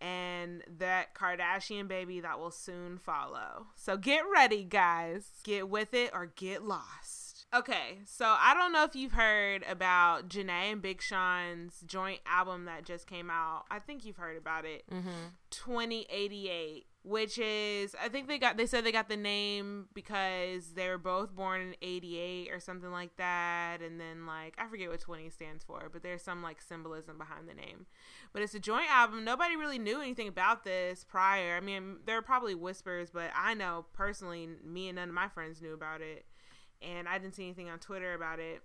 and 0.00 0.62
that 0.78 1.14
Kardashian 1.14 1.88
baby 1.88 2.20
that 2.20 2.38
will 2.38 2.50
soon 2.50 2.98
follow. 2.98 3.66
So 3.74 3.96
get 3.96 4.22
ready, 4.32 4.64
guys. 4.64 5.30
Get 5.42 5.68
with 5.68 5.94
it 5.94 6.10
or 6.12 6.26
get 6.26 6.62
lost. 6.62 7.25
Okay, 7.54 8.00
so 8.04 8.26
I 8.38 8.54
don't 8.54 8.72
know 8.72 8.84
if 8.84 8.96
you've 8.96 9.12
heard 9.12 9.64
about 9.68 10.28
Jhené 10.28 10.72
and 10.72 10.82
Big 10.82 11.00
Sean's 11.00 11.80
joint 11.86 12.20
album 12.26 12.64
that 12.64 12.84
just 12.84 13.06
came 13.06 13.30
out. 13.30 13.64
I 13.70 13.78
think 13.78 14.04
you've 14.04 14.16
heard 14.16 14.36
about 14.36 14.64
it. 14.64 14.84
Mm-hmm. 14.90 15.28
2088 15.50 16.86
which 17.06 17.38
is 17.38 17.94
i 18.02 18.08
think 18.08 18.26
they 18.26 18.36
got 18.36 18.56
they 18.56 18.66
said 18.66 18.84
they 18.84 18.90
got 18.90 19.08
the 19.08 19.16
name 19.16 19.86
because 19.94 20.72
they 20.74 20.88
were 20.88 20.98
both 20.98 21.34
born 21.36 21.60
in 21.60 21.74
88 21.80 22.50
or 22.50 22.58
something 22.58 22.90
like 22.90 23.16
that 23.16 23.80
and 23.80 24.00
then 24.00 24.26
like 24.26 24.56
i 24.58 24.66
forget 24.66 24.90
what 24.90 24.98
20 24.98 25.30
stands 25.30 25.62
for 25.62 25.88
but 25.92 26.02
there's 26.02 26.22
some 26.22 26.42
like 26.42 26.60
symbolism 26.60 27.16
behind 27.16 27.48
the 27.48 27.54
name 27.54 27.86
but 28.32 28.42
it's 28.42 28.54
a 28.54 28.58
joint 28.58 28.90
album 28.90 29.24
nobody 29.24 29.54
really 29.54 29.78
knew 29.78 30.00
anything 30.00 30.26
about 30.26 30.64
this 30.64 31.04
prior 31.04 31.56
i 31.56 31.60
mean 31.60 31.98
there 32.06 32.16
were 32.16 32.22
probably 32.22 32.56
whispers 32.56 33.08
but 33.10 33.30
i 33.36 33.54
know 33.54 33.86
personally 33.92 34.48
me 34.64 34.88
and 34.88 34.96
none 34.96 35.08
of 35.08 35.14
my 35.14 35.28
friends 35.28 35.62
knew 35.62 35.74
about 35.74 36.00
it 36.00 36.24
and 36.82 37.08
i 37.08 37.18
didn't 37.18 37.34
see 37.34 37.44
anything 37.44 37.68
on 37.68 37.78
twitter 37.78 38.14
about 38.14 38.38
it. 38.38 38.62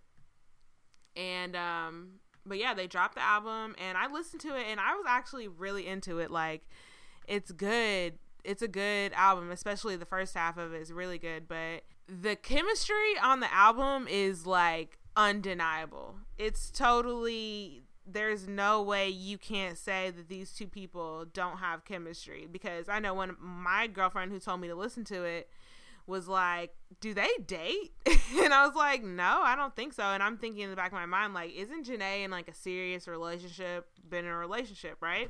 And 1.16 1.56
um 1.56 2.10
but 2.46 2.58
yeah 2.58 2.74
they 2.74 2.88
dropped 2.88 3.16
the 3.16 3.24
album 3.24 3.76
and 3.78 3.98
i 3.98 4.12
listened 4.12 4.42
to 4.42 4.56
it 4.56 4.66
and 4.70 4.80
i 4.80 4.96
was 4.96 5.06
actually 5.08 5.48
really 5.48 5.88
into 5.88 6.20
it. 6.20 6.32
Like 6.32 6.68
it's 7.28 7.52
good. 7.52 8.14
It's 8.44 8.62
a 8.62 8.68
good 8.68 9.14
album 9.14 9.52
especially 9.52 9.96
the 9.96 10.06
first 10.06 10.34
half 10.36 10.58
of 10.58 10.74
it 10.74 10.82
is 10.82 10.92
really 10.92 11.18
good 11.18 11.48
but 11.48 11.84
the 12.08 12.36
chemistry 12.36 13.18
on 13.22 13.40
the 13.40 13.54
album 13.54 14.08
is 14.10 14.46
like 14.46 14.98
undeniable. 15.16 16.16
It's 16.38 16.72
totally 16.72 17.84
there's 18.06 18.48
no 18.48 18.82
way 18.82 19.10
you 19.10 19.38
can't 19.38 19.78
say 19.78 20.10
that 20.10 20.28
these 20.28 20.52
two 20.52 20.68
people 20.68 21.26
don't 21.34 21.58
have 21.58 21.86
chemistry 21.86 22.48
because 22.52 22.90
i 22.90 23.00
know 23.00 23.14
when 23.14 23.36
my 23.40 23.88
girlfriend 23.88 24.32
who 24.32 24.40
told 24.40 24.60
me 24.60 24.68
to 24.68 24.76
listen 24.76 25.04
to 25.04 25.24
it 25.24 25.50
was 26.08 26.28
like, 26.28 26.74
"Do 27.00 27.14
they 27.14 27.30
date?" 27.46 27.92
and 28.06 28.54
I 28.54 28.66
was 28.66 28.76
like, 28.76 29.04
"No, 29.04 29.40
I 29.42 29.56
don't 29.56 29.76
think 29.76 29.94
so." 29.94 30.04
And 30.04 30.22
I'm 30.24 30.38
thinking 30.38 30.62
in 30.64 30.70
the 30.70 30.76
back 30.76 30.88
of 30.92 30.94
my 30.94 31.06
mind, 31.06 31.34
like, 31.34 31.54
"Isn't 31.54 31.86
Jhené 31.86 32.24
in 32.24 32.32
like 32.32 32.48
a 32.48 32.54
serious 32.54 33.08
relationship? 33.08 33.90
Been 34.08 34.26
in 34.26 34.32
a 34.32 34.38
relationship, 34.38 34.98
right?" 35.02 35.30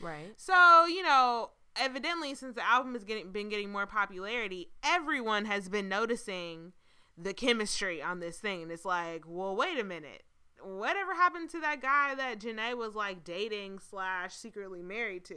Right. 0.00 0.32
So 0.36 0.86
you 0.86 1.02
know, 1.02 1.50
evidently, 1.76 2.34
since 2.34 2.54
the 2.54 2.66
album 2.66 2.94
has 2.94 3.04
getting 3.04 3.32
been 3.32 3.48
getting 3.48 3.70
more 3.70 3.86
popularity, 3.86 4.70
everyone 4.82 5.44
has 5.46 5.68
been 5.68 5.88
noticing 5.88 6.72
the 7.16 7.32
chemistry 7.34 8.02
on 8.02 8.18
this 8.20 8.38
thing, 8.38 8.62
and 8.62 8.72
it's 8.72 8.84
like, 8.84 9.22
well, 9.26 9.54
wait 9.54 9.78
a 9.78 9.84
minute. 9.84 10.24
Whatever 10.62 11.14
happened 11.14 11.50
to 11.50 11.60
that 11.60 11.80
guy 11.82 12.14
that 12.14 12.38
Jhené 12.40 12.76
was 12.76 12.94
like 12.94 13.22
dating 13.22 13.78
slash 13.80 14.34
secretly 14.34 14.82
married 14.82 15.24
to? 15.26 15.36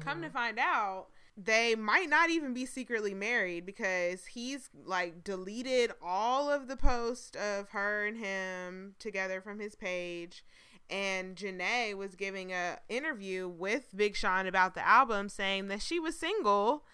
Come 0.00 0.22
to 0.22 0.28
Mhm. 0.28 0.32
find 0.32 0.58
out, 0.58 1.06
they 1.36 1.74
might 1.74 2.08
not 2.08 2.30
even 2.30 2.54
be 2.54 2.64
secretly 2.64 3.12
married 3.12 3.66
because 3.66 4.26
he's 4.26 4.70
like 4.84 5.22
deleted 5.22 5.92
all 6.02 6.50
of 6.50 6.66
the 6.66 6.76
posts 6.76 7.36
of 7.36 7.68
her 7.70 8.06
and 8.06 8.16
him 8.16 8.94
together 8.98 9.40
from 9.40 9.60
his 9.60 9.74
page. 9.74 10.44
And 10.88 11.34
Jhené 11.34 11.94
was 11.94 12.14
giving 12.14 12.52
a 12.52 12.78
interview 12.88 13.48
with 13.48 13.88
Big 13.94 14.14
Sean 14.14 14.46
about 14.46 14.74
the 14.74 14.86
album, 14.86 15.28
saying 15.28 15.66
that 15.68 15.82
she 15.82 15.98
was 15.98 16.16
single 16.16 16.84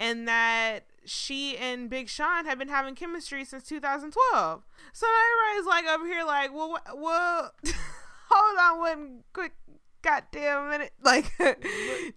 and 0.00 0.26
that 0.26 0.84
she 1.04 1.56
and 1.58 1.90
Big 1.90 2.08
Sean 2.08 2.46
had 2.46 2.58
been 2.58 2.68
having 2.68 2.94
chemistry 2.94 3.44
since 3.44 3.64
2012. 3.64 4.62
So 4.92 5.06
everybody's 5.06 5.66
like 5.68 5.86
over 5.86 6.06
here, 6.06 6.24
like, 6.24 6.54
well, 6.54 6.78
well, 6.96 7.52
hold 8.30 8.58
on 8.58 8.78
one 8.78 9.24
quick 9.34 9.52
goddamn 10.04 10.68
minute. 10.68 10.92
Like, 11.02 11.36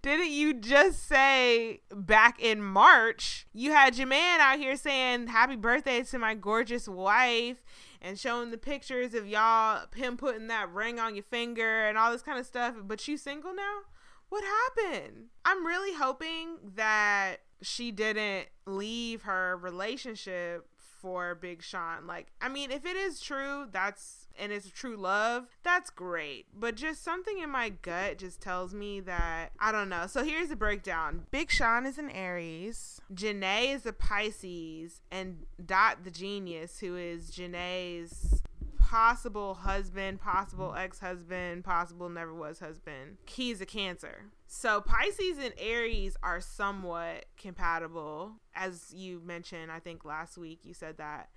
didn't 0.02 0.30
you 0.30 0.54
just 0.54 1.06
say 1.06 1.80
back 1.94 2.40
in 2.40 2.62
March 2.62 3.46
you 3.52 3.72
had 3.72 3.98
your 3.98 4.06
man 4.06 4.40
out 4.40 4.58
here 4.58 4.76
saying 4.76 5.26
happy 5.26 5.56
birthday 5.56 6.02
to 6.04 6.18
my 6.18 6.34
gorgeous 6.34 6.88
wife 6.88 7.62
and 8.00 8.18
showing 8.18 8.50
the 8.50 8.58
pictures 8.58 9.12
of 9.14 9.26
y'all, 9.26 9.86
him 9.94 10.16
putting 10.16 10.46
that 10.46 10.72
ring 10.72 10.98
on 10.98 11.14
your 11.14 11.24
finger 11.24 11.86
and 11.86 11.98
all 11.98 12.12
this 12.12 12.22
kind 12.22 12.38
of 12.38 12.46
stuff, 12.46 12.74
but 12.82 13.06
you 13.08 13.16
single 13.16 13.54
now? 13.54 13.80
What 14.28 14.44
happened? 14.44 15.26
I'm 15.44 15.66
really 15.66 15.94
hoping 15.94 16.58
that 16.76 17.38
she 17.62 17.90
didn't 17.90 18.48
leave 18.66 19.22
her 19.22 19.56
relationship 19.56 20.68
for 21.00 21.34
Big 21.34 21.62
Sean. 21.62 22.06
Like, 22.06 22.28
I 22.40 22.48
mean, 22.48 22.70
if 22.70 22.84
it 22.84 22.96
is 22.96 23.20
true, 23.20 23.66
that's 23.70 24.26
and 24.38 24.52
it's 24.52 24.70
true 24.70 24.96
love, 24.96 25.46
that's 25.62 25.90
great. 25.90 26.46
But 26.54 26.76
just 26.76 27.02
something 27.02 27.38
in 27.38 27.50
my 27.50 27.70
gut 27.70 28.18
just 28.18 28.40
tells 28.40 28.72
me 28.74 29.00
that 29.00 29.50
I 29.58 29.72
don't 29.72 29.88
know. 29.88 30.06
So 30.06 30.24
here's 30.24 30.48
the 30.48 30.56
breakdown. 30.56 31.26
Big 31.30 31.50
Sean 31.50 31.86
is 31.86 31.98
an 31.98 32.10
Aries, 32.10 33.00
Jhené 33.12 33.74
is 33.74 33.86
a 33.86 33.92
Pisces, 33.92 35.00
and 35.10 35.46
Dot 35.64 36.04
da 36.04 36.10
Genius, 36.10 36.78
who 36.80 36.96
is 36.96 37.30
Jhené's 37.30 38.42
possible 38.78 39.54
husband, 39.54 40.20
possible 40.20 40.74
ex-husband, 40.74 41.62
possible 41.64 42.08
never 42.08 42.32
was 42.32 42.60
husband. 42.60 43.18
He's 43.26 43.60
a 43.60 43.66
Cancer. 43.66 44.26
So 44.50 44.80
Pisces 44.80 45.36
and 45.38 45.52
Aries 45.58 46.16
are 46.22 46.40
somewhat 46.40 47.26
compatible, 47.36 48.32
as 48.54 48.92
you 48.94 49.20
mentioned. 49.22 49.70
I 49.70 49.78
think 49.78 50.06
last 50.06 50.38
week 50.38 50.60
you 50.64 50.72
said 50.72 50.96
that, 50.96 51.28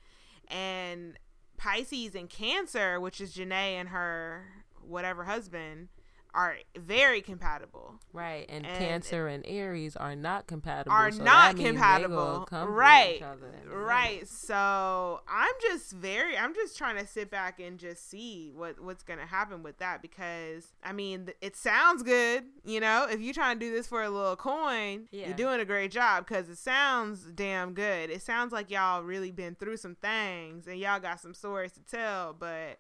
and 0.48 1.20
Pisces 1.58 2.16
and 2.16 2.30
Cancer, 2.30 3.02
which 3.02 3.20
is 3.20 3.36
Jhené 3.36 3.74
and 3.74 3.90
her 3.90 4.46
whatever 4.82 5.26
husband, 5.26 5.90
are 6.34 6.56
very 6.78 7.22
compatible. 7.22 8.00
Right. 8.14 8.46
And, 8.50 8.66
And 8.66 8.78
Cancer 8.78 9.28
and 9.28 9.46
Aries 9.46 9.96
are 9.96 10.16
not 10.16 10.48
compatible. 10.48 10.92
Are 10.94 11.12
so 11.12 11.24
not 11.24 11.56
that 11.56 11.58
means 11.58 11.66
they 11.66 11.72
compatible. 11.78 12.48
Right. 12.68 13.16
each 13.18 13.22
other 13.22 13.48
in 13.50 13.56
a 13.56 13.66
minute. 13.70 13.76
Right. 13.86 14.28
So 14.28 15.22
I'm 15.28 15.52
just 15.62 15.92
very 15.94 16.38
I'm 16.38 16.54
just 16.54 16.78
trying 16.78 16.98
to 16.98 17.06
sit 17.08 17.30
back 17.30 17.60
and 17.60 17.78
just 17.80 18.10
see 18.10 18.52
what 18.54 18.80
what's 18.80 19.04
gonna 19.04 19.26
happen 19.26 19.64
with 19.64 19.78
that 19.80 20.02
because 20.02 20.74
I 20.84 20.92
mean 20.94 21.30
it 21.42 21.56
sounds 21.56 22.04
good, 22.04 22.44
you 22.64 22.80
know. 22.80 23.08
If 23.10 23.20
you're 23.22 23.34
trying 23.34 23.60
to 23.60 23.66
do 23.66 23.72
this 23.72 23.88
for 23.88 24.04
a 24.04 24.10
little 24.10 24.36
coin, 24.36 25.08
Yeah. 25.12 25.28
you're 25.28 25.36
doing 25.38 25.60
a 25.60 25.66
great 25.66 25.92
job 25.92 26.26
because 26.28 26.50
it 26.50 26.58
sounds 26.58 27.24
damn 27.34 27.74
good. 27.74 28.10
It 28.10 28.22
sounds 28.22 28.52
like 28.54 28.70
y'all 28.72 29.04
really 29.04 29.32
been 29.32 29.56
through 29.56 29.78
some 29.78 29.96
things 29.96 30.68
and 30.68 30.78
y'all 30.80 31.00
got 31.00 31.20
some 31.20 31.34
stories 31.34 31.72
to 31.74 31.82
tell, 31.82 32.34
but 32.34 32.80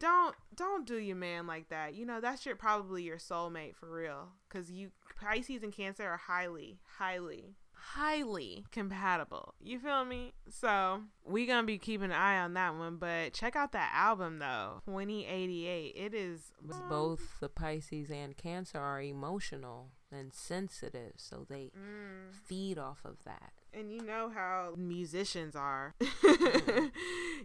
don't 0.00 0.34
don't 0.56 0.86
do 0.86 0.96
your 0.96 1.14
man 1.16 1.46
like 1.46 1.68
that. 1.68 1.94
You 1.94 2.04
know 2.06 2.20
that's 2.20 2.44
your 2.44 2.56
probably 2.56 3.04
your 3.04 3.18
soulmate 3.18 3.76
for 3.76 3.88
real 3.88 4.30
because 4.48 4.70
you 4.72 4.90
Pisces 5.20 5.62
and 5.62 5.72
Cancer 5.72 6.04
are 6.08 6.16
highly 6.16 6.78
highly 6.98 7.54
highly 7.82 8.64
compatible. 8.72 9.54
You 9.62 9.78
feel 9.78 10.04
me? 10.04 10.32
So 10.50 11.02
we 11.24 11.46
gonna 11.46 11.66
be 11.66 11.78
keeping 11.78 12.06
an 12.06 12.12
eye 12.12 12.38
on 12.40 12.54
that 12.54 12.74
one. 12.76 12.96
But 12.96 13.32
check 13.32 13.56
out 13.56 13.72
that 13.72 13.92
album 13.94 14.38
though, 14.38 14.82
2088. 14.86 15.94
It 15.96 16.14
is 16.14 16.52
Both 16.88 17.40
the 17.40 17.48
Pisces 17.48 18.10
and 18.10 18.36
Cancer 18.36 18.78
are 18.78 19.00
emotional. 19.02 19.90
and 20.12 20.34
sensitive, 20.34 21.12
so 21.18 21.46
they 21.48 21.70
Mm. 21.78 22.34
feed 22.34 22.78
off 22.78 23.04
of 23.04 23.22
that. 23.22 23.52
And 23.72 23.92
you 23.92 24.02
know 24.02 24.30
how 24.34 24.74
musicians 24.76 25.54
are. 25.56 25.94
Mm-hmm. 26.30 26.86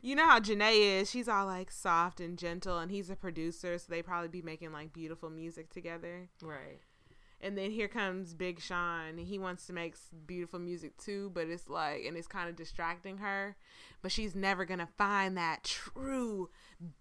you 0.01 0.15
know 0.15 0.25
how 0.25 0.39
Jhené 0.39 1.01
is. 1.01 1.10
She's 1.10 1.27
all 1.27 1.46
like 1.46 1.72
soft 1.72 2.20
and 2.20 2.38
gentle, 2.38 2.77
and 2.79 2.91
he's 2.91 3.10
a 3.10 3.15
producer, 3.15 3.77
so 3.77 3.86
they 3.89 4.01
probably 4.01 4.27
be 4.27 4.41
making 4.41 4.72
like 4.72 4.94
beautiful 4.94 5.29
music 5.29 5.70
together. 5.70 6.29
Right. 6.41 6.79
And 7.41 7.58
then 7.58 7.72
here 7.72 7.88
comes 7.88 8.34
Big 8.34 8.62
Sean. 8.62 9.17
He 9.17 9.38
wants 9.38 9.67
to 9.67 9.74
make 9.74 9.96
beautiful 10.25 10.60
music 10.60 10.98
too, 10.98 11.32
but 11.34 11.48
it's 11.48 11.70
like, 11.70 12.03
and 12.05 12.15
it's 12.17 12.27
kind 12.27 12.50
of 12.50 12.55
distracting 12.55 13.17
her. 13.17 13.55
But 14.01 14.12
she's 14.12 14.36
never 14.36 14.65
gonna 14.65 14.88
find 14.98 15.38
that 15.38 15.63
true 15.63 16.50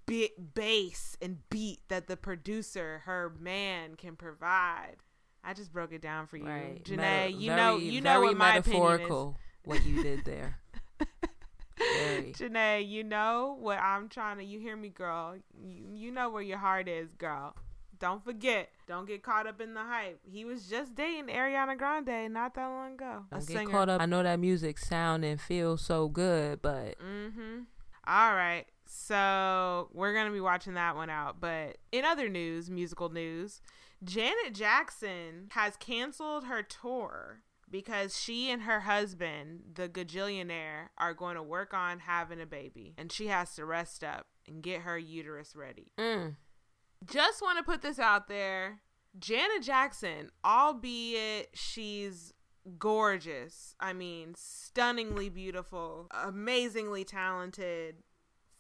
bit 0.06 0.54
bass 0.54 1.16
and 1.22 1.48
beat 1.50 1.80
that 1.88 2.08
the 2.08 2.16
producer, 2.16 3.02
her 3.04 3.32
man, 3.38 3.94
can 3.94 4.16
provide. 4.16 4.96
I 5.46 5.52
just 5.54 5.72
broke 5.72 5.92
it 5.92 6.00
down 6.00 6.26
for 6.26 6.36
you, 6.36 6.46
Right. 6.46 6.82
Jhené. 6.84 7.26
Meta- 7.26 7.30
you 7.32 7.50
very- 7.50 7.60
know, 7.60 7.76
you 7.76 8.00
know 8.00 8.20
what 8.22 8.36
my 8.36 8.56
opinion 8.56 8.82
is. 8.82 8.88
metaphorical 8.90 9.38
what 9.64 9.84
you 9.84 10.02
did 10.02 10.24
there. 10.24 10.58
Very. 11.76 12.32
Jhené, 12.32 12.88
you 12.88 13.02
know 13.04 13.56
what 13.60 13.78
I'm 13.78 14.08
trying 14.08 14.38
to. 14.38 14.44
You 14.44 14.60
hear 14.60 14.76
me, 14.76 14.88
girl? 14.90 15.34
You 15.60 15.84
you 15.92 16.10
know 16.12 16.30
where 16.30 16.42
your 16.42 16.58
heart 16.58 16.88
is, 16.88 17.12
girl. 17.14 17.56
Don't 17.98 18.24
forget. 18.24 18.70
Don't 18.86 19.06
get 19.06 19.22
caught 19.22 19.46
up 19.46 19.60
in 19.60 19.74
the 19.74 19.82
hype. 19.82 20.20
He 20.24 20.44
was 20.44 20.66
just 20.68 20.94
dating 20.94 21.26
Ariana 21.34 21.76
Grande 21.78 22.32
not 22.32 22.54
that 22.54 22.66
long 22.66 22.94
ago. 22.94 23.24
Don't 23.30 23.46
get 23.46 23.68
caught 23.70 23.88
up. 23.88 24.00
I 24.00 24.06
know 24.06 24.22
that 24.22 24.38
music 24.40 24.78
sound 24.78 25.24
and 25.24 25.40
feel 25.40 25.76
so 25.76 26.08
good, 26.08 26.60
but 26.62 26.96
Mm-hmm. 27.00 27.62
All 28.06 28.34
right. 28.34 28.66
So 28.86 29.88
we're 29.92 30.14
gonna 30.14 30.30
be 30.32 30.40
watching 30.40 30.74
that 30.74 30.94
one 30.94 31.10
out. 31.10 31.40
But 31.40 31.78
in 31.92 32.04
other 32.04 32.28
news, 32.28 32.70
musical 32.70 33.08
news, 33.08 33.60
Janet 34.04 34.54
Jackson 34.54 35.48
has 35.52 35.76
canceled 35.76 36.44
her 36.44 36.62
tour 36.62 37.40
because 37.70 38.20
she 38.20 38.50
and 38.50 38.62
her 38.62 38.80
husband, 38.80 39.60
the 39.74 39.88
gajillionaire, 39.88 40.88
are 40.98 41.14
going 41.14 41.34
to 41.36 41.42
work 41.42 41.72
on 41.74 42.00
having 42.00 42.40
a 42.40 42.46
baby, 42.46 42.94
and 42.98 43.10
she 43.10 43.26
has 43.28 43.54
to 43.56 43.64
rest 43.64 44.04
up 44.04 44.26
and 44.46 44.62
get 44.62 44.82
her 44.82 44.98
uterus 44.98 45.56
ready. 45.56 45.90
mm, 45.98 46.36
Just 47.10 47.42
want 47.42 47.58
to 47.58 47.64
put 47.64 47.82
this 47.82 47.98
out 47.98 48.28
there. 48.28 48.80
Janet 49.18 49.62
Jackson, 49.62 50.30
albeit 50.44 51.48
she's 51.54 52.32
gorgeous, 52.78 53.74
I 53.80 53.92
mean, 53.92 54.34
stunningly 54.36 55.28
beautiful, 55.28 56.06
amazingly 56.12 57.04
talented, 57.04 57.96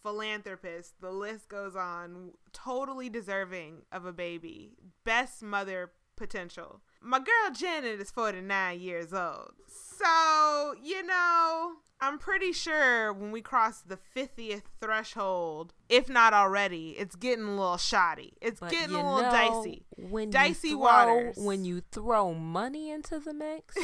philanthropist, 0.04 1.00
the 1.00 1.10
list 1.10 1.48
goes 1.48 1.74
on, 1.74 2.32
totally 2.52 3.08
deserving 3.08 3.82
of 3.90 4.04
a 4.04 4.12
baby, 4.12 4.70
best 5.04 5.42
mother 5.42 5.90
potential. 6.14 6.82
My 7.00 7.18
girl 7.18 7.52
Janet 7.52 8.00
is 8.00 8.10
49 8.10 8.78
years 8.78 9.12
old. 9.12 9.52
So, 9.66 10.74
you 10.82 11.04
know, 11.04 11.72
I'm 12.00 12.18
pretty 12.18 12.52
sure 12.52 13.12
when 13.14 13.32
we 13.32 13.40
cross 13.40 13.80
the 13.80 13.98
50th 14.14 14.62
threshold, 14.80 15.72
if 15.88 16.08
not 16.08 16.34
already, 16.34 16.90
it's 16.98 17.16
getting 17.16 17.44
a 17.46 17.50
little 17.50 17.78
shoddy. 17.78 18.34
It's 18.42 18.60
but 18.60 18.70
getting 18.70 18.94
a 18.94 19.14
little 19.14 19.30
dicey. 19.30 19.86
When 19.96 20.30
Dicey 20.30 20.68
you 20.68 20.74
throw, 20.74 20.82
waters. 20.82 21.36
When 21.38 21.64
you 21.64 21.82
throw 21.92 22.34
money 22.34 22.90
into 22.90 23.18
the 23.18 23.32
mix, 23.32 23.74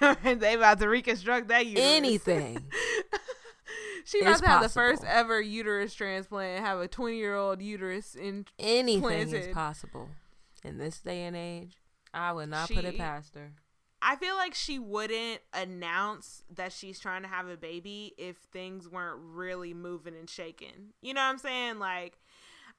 they 0.40 0.54
about 0.54 0.78
to 0.80 0.88
reconstruct 0.88 1.48
that 1.48 1.66
uterus. 1.66 1.84
anything. 1.84 2.64
she 4.10 4.20
about 4.20 4.38
to 4.38 4.46
have 4.48 4.62
the 4.62 4.68
first 4.68 5.04
ever 5.04 5.40
uterus 5.40 5.94
transplant, 5.94 6.56
and 6.56 6.66
have 6.66 6.80
a 6.80 6.88
20 6.88 7.16
year 7.16 7.36
old 7.36 7.62
uterus 7.62 8.14
in. 8.14 8.46
Anything 8.58 9.32
is 9.32 9.54
possible 9.54 10.08
in 10.64 10.78
this 10.78 10.98
day 11.00 11.22
and 11.24 11.36
age. 11.36 11.76
I 12.12 12.32
would 12.32 12.48
not 12.48 12.68
put 12.68 12.84
it 12.84 12.98
past 12.98 13.34
her. 13.34 13.52
I 14.02 14.16
feel 14.16 14.34
like 14.34 14.54
she 14.54 14.78
wouldn't 14.78 15.40
announce 15.52 16.42
that 16.54 16.72
she's 16.72 16.98
trying 16.98 17.22
to 17.22 17.28
have 17.28 17.48
a 17.48 17.56
baby 17.56 18.14
if 18.16 18.36
things 18.50 18.88
weren't 18.88 19.20
really 19.20 19.74
moving 19.74 20.14
and 20.16 20.28
shaking. 20.28 20.94
You 21.02 21.14
know 21.14 21.20
what 21.20 21.28
I'm 21.28 21.38
saying? 21.38 21.78
Like, 21.78 22.18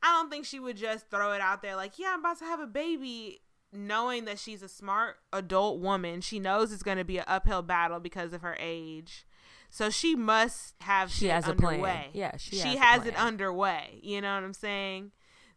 I 0.02 0.08
don't 0.18 0.32
think 0.32 0.46
she 0.46 0.60
would 0.60 0.78
just 0.78 1.10
throw 1.12 1.34
it 1.34 1.42
out 1.42 1.62
there 1.62 1.76
like, 1.76 2.00
yeah, 2.00 2.14
I'm 2.14 2.22
about 2.22 2.40
to 2.40 2.46
have 2.46 2.60
a 2.60 2.68
baby, 2.68 3.42
knowing 3.72 4.26
that 4.26 4.40
she's 4.40 4.64
a 4.64 4.68
smart 4.68 5.18
adult 5.32 5.80
woman. 5.80 6.22
She 6.22 6.40
knows 6.40 6.72
it's 6.72 6.84
going 6.84 6.98
to 6.98 7.06
be 7.06 7.20
an 7.20 7.26
uphill 7.28 7.62
battle 7.62 8.00
because 8.00 8.34
of 8.34 8.42
her 8.42 8.58
age. 8.60 9.26
So 9.74 9.90
she 9.90 10.16
must 10.16 10.76
have 10.82 11.10
She 11.12 11.28
has 11.28 11.48
a 11.48 11.52
underway. 11.52 11.80
plan. 11.80 12.06
Yeah, 12.14 12.36
she 12.38 12.58
has 12.58 12.76
a 12.76 12.80
has 12.80 13.06
it 13.08 13.16
underway. 13.16 14.00
You 14.04 14.20
know 14.22 14.36
what 14.36 14.44
I'm 14.44 14.54
saying? 14.54 15.12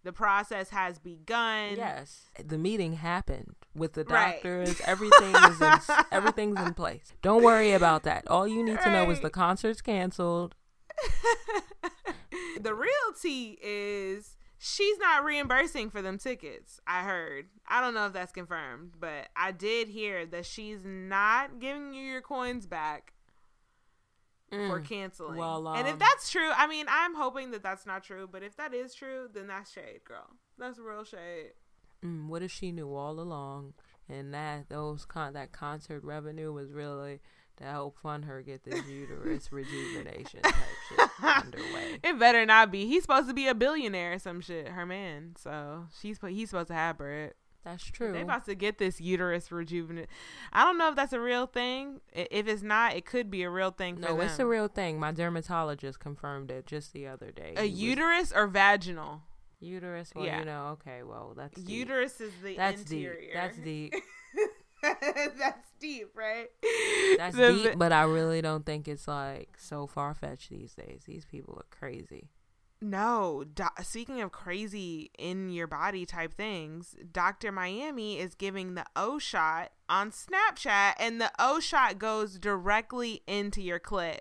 The 0.05 0.13
process 0.13 0.69
has 0.71 0.99
begun. 1.01 1.75
Yes, 1.77 2.27
the 2.43 2.57
meeting 2.57 2.93
happened 2.93 3.57
with 3.75 3.95
the 3.95 4.05
Right. 4.05 4.35
doctors. 4.35 4.81
Everything 4.85 5.35
is 5.35 5.61
in, 5.61 5.79
everything's 6.13 6.61
in 6.61 6.75
place. 6.75 7.13
Don't 7.23 7.43
worry 7.43 7.73
about 7.73 8.05
that. 8.05 8.29
All 8.29 8.47
you 8.47 8.63
need 8.63 8.81
to 8.83 8.91
know 8.93 9.11
is 9.11 9.21
the 9.21 9.31
concert's 9.31 9.81
canceled. 9.81 10.55
the 12.61 12.75
real 12.75 13.13
tea 13.21 13.59
is 13.63 14.37
she's 14.59 14.99
not 14.99 15.25
reimbursing 15.25 15.91
for 15.91 16.03
them 16.03 16.19
tickets. 16.19 16.79
I 16.87 17.03
heard. 17.03 17.47
I 17.67 17.81
don't 17.81 17.95
know 17.95 18.07
if 18.07 18.13
that's 18.13 18.31
confirmed, 18.33 18.93
but 19.01 19.29
I 19.35 19.51
did 19.53 19.89
hear 19.89 20.25
that 20.27 20.47
she's 20.47 20.81
not 20.85 21.59
giving 21.59 21.95
you 21.95 22.03
your 22.05 22.21
coins 22.21 22.67
back 22.67 23.14
for 24.69 24.81
Mm. 24.81 24.85
canceling. 24.87 25.37
Well, 25.37 25.69
and 25.69 25.87
if 25.87 25.95
um, 25.95 25.99
that's 25.99 26.31
true, 26.31 26.51
I 26.57 26.67
mean, 26.67 26.87
I'm 26.89 27.15
hoping 27.15 27.51
that 27.53 27.63
that's 27.63 27.87
not 27.87 28.05
true. 28.05 28.29
But 28.31 28.43
if 28.43 28.57
that 28.57 28.73
is 28.75 28.95
true, 28.95 29.29
then 29.33 29.47
that's 29.47 29.71
shade, 29.73 30.01
girl. 30.05 30.29
That's 30.59 30.79
real 30.79 31.05
shade. 31.05 31.53
Mm, 32.05 32.29
what 32.29 32.43
if 32.43 32.51
she 32.51 32.71
knew 32.73 32.95
all 32.95 33.19
along, 33.19 33.75
and 34.09 34.33
that 34.35 34.69
those 34.69 35.05
con 35.05 35.33
that 35.35 35.53
concert 35.53 36.05
revenue 36.05 36.53
was 36.53 36.71
really 36.73 37.21
to 37.57 37.65
help 37.65 37.97
fund 37.99 38.25
her 38.25 38.43
get 38.43 38.65
this 38.65 38.85
uterus 38.89 39.51
rejuvenation 39.53 40.43
type 40.43 40.55
shit 40.89 41.11
underway? 41.23 41.99
It 42.05 42.19
better 42.19 42.45
not 42.45 42.71
be. 42.71 42.87
He's 42.87 43.03
supposed 43.03 43.29
to 43.29 43.35
be 43.35 43.47
a 43.47 43.55
billionaire 43.55 44.15
or 44.15 44.19
some 44.19 44.41
shit. 44.41 44.69
Her 44.69 44.85
man, 44.85 45.35
so 45.39 45.87
she's 46.01 46.19
he's 46.29 46.51
supposed 46.51 46.69
to 46.69 46.75
have 46.75 46.99
bread. 46.99 47.33
That's 47.65 47.85
true. 47.85 48.13
They 48.13 48.21
about 48.21 48.45
to 48.45 48.55
get 48.55 48.77
this 48.79 49.01
uterus 49.01 49.51
rejuvenate. 49.51 50.09
I 50.53 50.65
don't 50.65 50.77
know 50.77 50.91
if 50.91 50.97
that's 50.97 51.13
a 51.15 51.21
real 51.21 51.47
thing. 51.47 52.01
If 52.13 52.47
it's 52.47 52.63
not, 52.63 52.95
it 52.95 53.07
could 53.07 53.31
be 53.31 53.43
a 53.43 53.49
real 53.51 53.71
thing 53.71 53.97
for 53.97 54.03
no, 54.03 54.21
it's 54.21 54.39
a 54.39 54.47
real 54.47 54.69
thing. 54.69 55.01
My 55.01 55.13
dermatologist 55.13 55.99
confirmed 55.99 56.51
it 56.51 56.67
just 56.67 56.93
the 56.93 57.07
other 57.07 57.31
day. 57.31 57.55
a 57.57 57.63
He 57.63 57.71
was- 57.71 57.81
uterus 57.81 58.33
or 58.33 58.47
vaginal. 58.47 59.23
uterus. 59.61 60.13
Well, 60.15 60.27
Yeah. 60.27 60.41
you 60.41 60.45
know, 60.45 60.67
okay, 60.81 61.03
well, 61.03 61.33
that's 61.35 61.55
deep. 61.59 61.69
Uterus 61.69 62.21
is 62.21 62.33
the 62.43 62.55
That's 62.57 62.83
interior. 62.83 63.21
deep. 63.21 63.33
That's 63.35 63.57
deep. 63.59 63.95
That's 65.39 65.67
deep, 65.81 66.11
right? 66.15 66.49
That's 67.17 67.35
deep, 67.37 67.79
but 67.79 67.91
I 67.93 68.03
really 68.03 68.43
don't 68.43 68.67
think 68.67 68.87
it's 68.87 69.09
like 69.09 69.57
so 69.57 69.87
far 69.87 70.13
fetched 70.15 70.51
these 70.51 70.75
days. 70.75 71.05
These 71.07 71.25
people 71.25 71.55
are 71.57 71.65
crazy. 71.71 72.29
No, 72.87 73.45
do- 73.45 73.65
speaking 73.83 74.21
of 74.21 74.31
crazy 74.31 75.11
in 75.19 75.49
your 75.49 75.67
body 75.67 76.05
type 76.05 76.35
things, 76.35 76.95
Dr. 77.11 77.51
Miami 77.51 78.19
is 78.19 78.35
giving 78.35 78.75
the 78.75 78.85
O 78.95 79.19
shot 79.19 79.73
on 79.89 80.11
Snapchat, 80.11 80.93
and 80.99 81.19
the 81.19 81.33
O 81.39 81.61
shot 81.61 81.99
goes 81.99 82.39
directly 82.39 83.23
into 83.27 83.63
your 83.63 83.81
clit. 83.81 84.19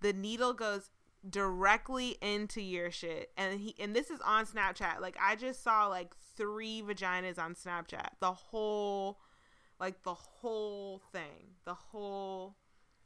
The 0.00 0.12
needle 0.12 0.52
goes 0.52 0.90
directly 1.30 2.16
into 2.20 2.60
your 2.60 2.90
shit, 2.90 3.30
and 3.36 3.60
he 3.60 3.76
and 3.78 3.94
this 3.94 4.10
is 4.10 4.18
on 4.24 4.46
Snapchat. 4.46 5.00
Like 5.00 5.16
I 5.22 5.36
just 5.36 5.62
saw 5.62 5.86
like 5.86 6.12
three 6.36 6.82
vaginas 6.82 7.38
on 7.38 7.54
Snapchat. 7.54 8.08
The 8.18 8.32
whole, 8.32 9.20
like 9.78 10.02
the 10.02 10.14
whole 10.14 11.02
thing, 11.12 11.54
the 11.64 11.74
whole. 11.74 12.56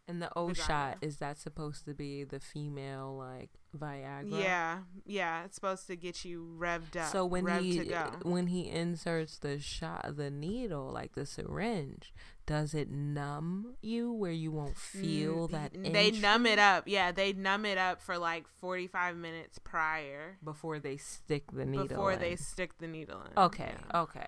And 0.09 0.23
the 0.23 0.31
O 0.37 0.47
Vagina. 0.47 0.67
shot 0.67 0.99
is 1.03 1.19
that 1.19 1.37
supposed 1.37 1.85
to 1.85 1.93
be 1.93 2.25
the 2.25 2.41
female 2.41 3.15
like 3.19 3.51
Viagra? 3.77 4.41
Yeah, 4.43 4.79
yeah, 5.05 5.45
it's 5.45 5.55
supposed 5.55 5.87
to 5.89 5.97
get 5.97 6.25
you 6.25 6.57
revved 6.59 6.97
up. 6.97 7.11
So 7.13 7.25
when 7.27 7.45
revved 7.45 7.63
he 7.63 8.29
when 8.29 8.47
he 8.49 8.69
inserts 8.69 9.39
the 9.39 9.59
shot 9.59 10.17
the 10.17 10.31
needle 10.31 10.91
like 10.93 11.13
the 11.15 11.27
syringe, 11.27 12.13
does 12.47 12.75
it 12.75 12.91
numb 12.91 13.75
you 13.83 14.13
where 14.13 14.31
you 14.33 14.51
won't 14.53 14.77
feel 14.77 15.49
Mm, 15.49 15.51
that? 15.53 15.93
they 15.93 16.11
numb 16.13 16.47
it 16.47 16.59
up 16.61 16.85
yeah 16.87 17.11
they 17.13 17.33
numb 17.33 17.65
it 17.65 17.77
up 17.79 18.01
for 18.01 18.17
like 18.19 18.47
45 18.61 19.17
minutes 19.17 19.59
prior 19.59 20.39
before 20.45 20.79
they 20.79 20.97
stick 20.97 21.45
the 21.53 21.65
needle. 21.65 21.89
before 21.89 22.13
in. 22.13 22.21
they 22.21 22.37
stick 22.37 22.79
the 22.79 22.87
needle 22.87 23.21
in 23.23 23.37
Okay, 23.43 23.73
yeah. 23.91 24.01
okay, 24.03 24.27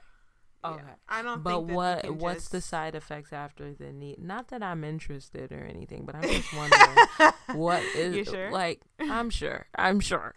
Yeah. 0.65 0.71
okay. 0.71 0.83
i 1.09 1.23
don't 1.23 1.43
But 1.43 1.65
what 1.65 2.11
what's 2.17 2.49
the 2.49 2.61
side 2.61 2.95
effects 2.95 3.33
after 3.33 3.73
the 3.73 3.93
knee? 3.93 4.17
Not 4.19 4.49
that 4.49 4.63
I'm 4.63 4.83
interested 4.85 5.53
or 5.53 5.65
anything, 5.65 6.05
but 6.05 6.15
I'm 6.17 6.23
just 6.29 6.53
wondering 6.55 7.33
what 7.55 7.83
is 7.95 8.15
You 8.17 8.25
sure? 8.25 8.51
like. 8.51 8.81
I'm 9.01 9.31
sure. 9.31 9.67
I'm 9.77 10.01
sure. 10.01 10.35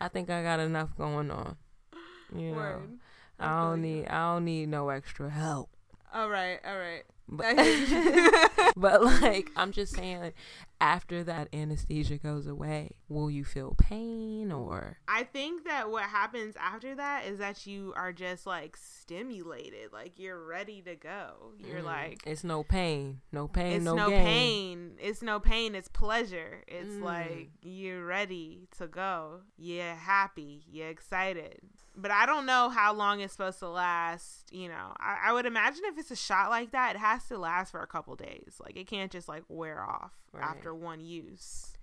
I 0.00 0.08
think 0.08 0.30
I 0.30 0.42
got 0.42 0.60
enough 0.60 0.96
going 0.96 1.30
on. 1.30 1.56
You 2.34 2.50
know, 2.50 2.56
Word. 2.56 2.98
I 3.40 3.46
I 3.46 3.60
don't 3.64 3.82
need. 3.82 4.06
I 4.08 4.34
don't 4.34 4.44
need 4.44 4.68
no 4.68 4.88
extra 4.88 5.30
help. 5.30 5.70
all 6.14 6.28
right 6.30 6.58
all 6.66 6.76
right 6.78 7.02
But, 7.28 7.56
but 8.76 9.02
like 9.04 9.50
I'm 9.56 9.72
just 9.72 9.94
saying 9.94 10.32
after 10.80 11.24
that 11.24 11.48
anesthesia 11.52 12.18
goes 12.18 12.46
away, 12.46 12.92
will 13.08 13.30
you 13.30 13.44
feel 13.44 13.74
pain 13.78 14.52
or 14.52 14.98
I 15.08 15.22
think 15.24 15.64
that 15.64 15.90
what 15.90 16.04
happens 16.04 16.54
after 16.60 16.94
that 16.96 17.24
is 17.26 17.38
that 17.38 17.66
you 17.66 17.92
are 17.96 18.12
just 18.12 18.46
like 18.46 18.76
stimulated, 18.76 19.92
like 19.92 20.18
you're 20.18 20.42
ready 20.44 20.82
to 20.82 20.94
go. 20.94 21.52
You're 21.58 21.80
Mm, 21.80 21.84
like 21.84 22.22
it's 22.26 22.44
no 22.44 22.62
pain, 22.62 23.20
no 23.32 23.48
pain, 23.48 23.76
it's 23.76 23.84
no, 23.84 23.94
no, 23.94 24.08
pain. 24.10 24.92
It's 25.00 25.22
no 25.22 25.40
pain. 25.40 25.74
It's 25.74 25.88
pleasure. 25.88 26.62
It's 26.68 26.88
Mm. 26.88 27.02
like 27.02 27.50
you're 27.62 28.04
ready 28.04 28.68
to 28.78 28.86
go. 28.86 29.40
You're 29.56 29.94
happy. 29.94 30.64
You're 30.70 30.88
excited. 30.88 31.60
But 31.98 32.10
I 32.10 32.26
don't 32.26 32.44
know 32.44 32.68
how 32.68 32.92
long 32.92 33.20
it's 33.20 33.32
supposed 33.32 33.58
to 33.60 33.68
last. 33.70 34.52
You 34.52 34.68
know, 34.68 34.92
I, 34.98 35.28
I 35.28 35.32
would 35.32 35.46
imagine 35.46 35.82
if 35.86 35.96
it's 35.98 36.10
a 36.10 36.16
shot 36.16 36.50
like 36.50 36.72
that, 36.72 36.96
it 36.96 36.98
has 36.98 37.26
to 37.28 37.38
last 37.38 37.70
for 37.70 37.80
a 37.80 37.86
couple 37.86 38.14
days. 38.16 38.60
Like 38.62 38.76
it 38.76 38.86
can't 38.86 39.10
just 39.10 39.28
like 39.28 39.44
wear 39.48 39.82
off 39.82 40.12
Right. 40.36 40.44
after 40.44 40.74
one 40.74 41.00
use. 41.00 41.76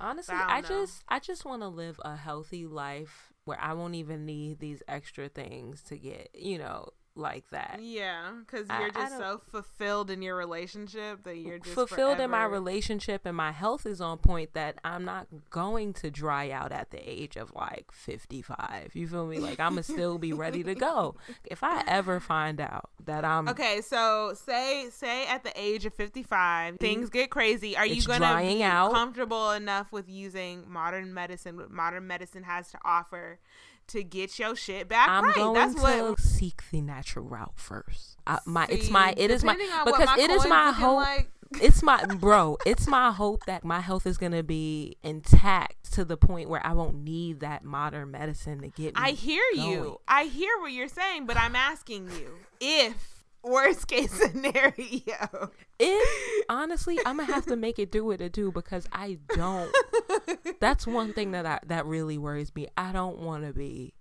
Honestly, 0.00 0.34
I 0.34 0.58
I, 0.58 0.62
just 0.62 1.02
I 1.08 1.18
just 1.18 1.44
want 1.44 1.62
to 1.62 1.68
live 1.68 2.00
a 2.04 2.16
healthy 2.16 2.66
life 2.66 3.32
where 3.44 3.60
I 3.60 3.72
won't 3.72 3.94
even 3.94 4.26
need 4.26 4.60
these 4.60 4.82
extra 4.86 5.28
things 5.28 5.82
to 5.84 5.96
get, 5.96 6.28
you 6.34 6.58
know, 6.58 6.90
like 7.18 7.48
that. 7.50 7.80
Yeah, 7.82 8.30
because 8.40 8.66
you're 8.68 8.90
just 8.90 9.18
so 9.18 9.40
fulfilled 9.50 10.10
in 10.10 10.22
your 10.22 10.36
relationship 10.36 11.24
that 11.24 11.36
you're 11.36 11.58
just 11.58 11.74
fulfilled 11.74 12.20
in 12.20 12.30
my 12.30 12.44
relationship 12.44 13.22
and 13.24 13.36
my 13.36 13.52
health 13.52 13.86
is 13.86 14.00
on 14.00 14.18
point 14.18 14.54
that 14.54 14.78
I'm 14.84 15.04
not 15.04 15.26
going 15.50 15.92
to 15.94 16.10
dry 16.10 16.50
out 16.50 16.72
at 16.72 16.90
the 16.90 16.98
age 16.98 17.36
of 17.36 17.52
like 17.54 17.90
55. 17.92 18.92
You 18.94 19.08
feel 19.08 19.26
me? 19.26 19.38
Like 19.38 19.60
I'm 19.60 19.72
gonna 19.72 19.82
still 19.82 20.18
be 20.18 20.32
ready 20.32 20.62
to 20.64 20.74
go. 20.74 21.16
If 21.44 21.62
I 21.62 21.82
ever 21.86 22.20
find 22.20 22.60
out 22.60 22.90
that 23.04 23.24
I'm 23.24 23.48
Okay, 23.48 23.80
so 23.80 24.34
say 24.34 24.88
say 24.90 25.26
at 25.26 25.44
the 25.44 25.52
age 25.56 25.86
of 25.86 25.94
55, 25.94 26.74
mm-hmm. 26.74 26.76
things 26.76 27.10
get 27.10 27.30
crazy. 27.30 27.76
Are 27.76 27.86
you 27.86 28.02
going 28.02 28.20
to 28.20 28.36
be 28.36 28.62
out. 28.62 28.92
comfortable 28.92 29.52
enough 29.52 29.92
with 29.92 30.08
using 30.08 30.64
modern 30.68 31.14
medicine, 31.14 31.56
what 31.56 31.70
modern 31.70 32.06
medicine 32.06 32.42
has 32.42 32.70
to 32.72 32.78
offer 32.84 33.38
to 33.88 34.02
get 34.02 34.38
your 34.38 34.54
shit 34.56 34.88
back 34.88 35.08
I'm 35.08 35.24
right? 35.24 35.34
going 35.34 35.54
That's 35.54 35.74
to 35.74 35.80
what 35.80 36.20
seek 36.20 36.62
the 36.70 36.80
natural 36.80 37.24
route 37.26 37.52
first. 37.56 38.16
I, 38.26 38.38
my 38.46 38.66
it's 38.70 38.90
my 38.90 39.14
it 39.16 39.30
is 39.30 39.42
my 39.44 39.52
depending 39.54 39.74
on 39.74 39.84
what 39.86 39.96
because 39.98 40.16
my 40.16 40.22
it 40.22 40.30
is 40.30 40.46
my 40.46 40.70
hope. 40.72 40.96
like- 40.98 41.30
it's 41.62 41.82
my 41.82 42.04
bro 42.04 42.58
it's 42.66 42.86
my 42.86 43.10
hope 43.10 43.46
that 43.46 43.64
my 43.64 43.80
health 43.80 44.06
is 44.06 44.18
going 44.18 44.32
to 44.32 44.42
be 44.42 44.98
intact 45.02 45.90
to 45.92 46.04
the 46.04 46.14
point 46.14 46.46
where 46.50 46.60
i 46.66 46.74
won't 46.74 46.94
need 46.96 47.40
that 47.40 47.64
modern 47.64 48.10
medicine 48.10 48.60
to 48.60 48.68
get 48.68 48.94
me 48.94 49.02
I 49.02 49.10
hear 49.12 49.42
going. 49.56 49.70
you. 49.70 49.98
I 50.06 50.24
hear 50.24 50.50
what 50.60 50.72
you're 50.72 50.88
saying, 50.88 51.24
but 51.24 51.38
I'm 51.38 51.56
asking 51.56 52.10
you 52.10 52.32
if 52.60 53.17
worst 53.42 53.86
case 53.86 54.10
scenario. 54.20 55.50
if 55.78 56.44
honestly 56.48 56.98
i'm 57.06 57.16
gonna 57.18 57.32
have 57.32 57.46
to 57.46 57.56
make 57.56 57.78
it 57.78 57.90
do 57.92 58.04
what 58.04 58.20
it 58.20 58.32
do 58.32 58.50
because 58.50 58.86
i 58.92 59.16
don't 59.34 59.72
that's 60.60 60.86
one 60.86 61.12
thing 61.12 61.30
that 61.30 61.46
i 61.46 61.58
that 61.66 61.86
really 61.86 62.18
worries 62.18 62.54
me 62.54 62.66
i 62.76 62.90
don't 62.92 63.18
want 63.18 63.44
to 63.46 63.52
be 63.52 63.94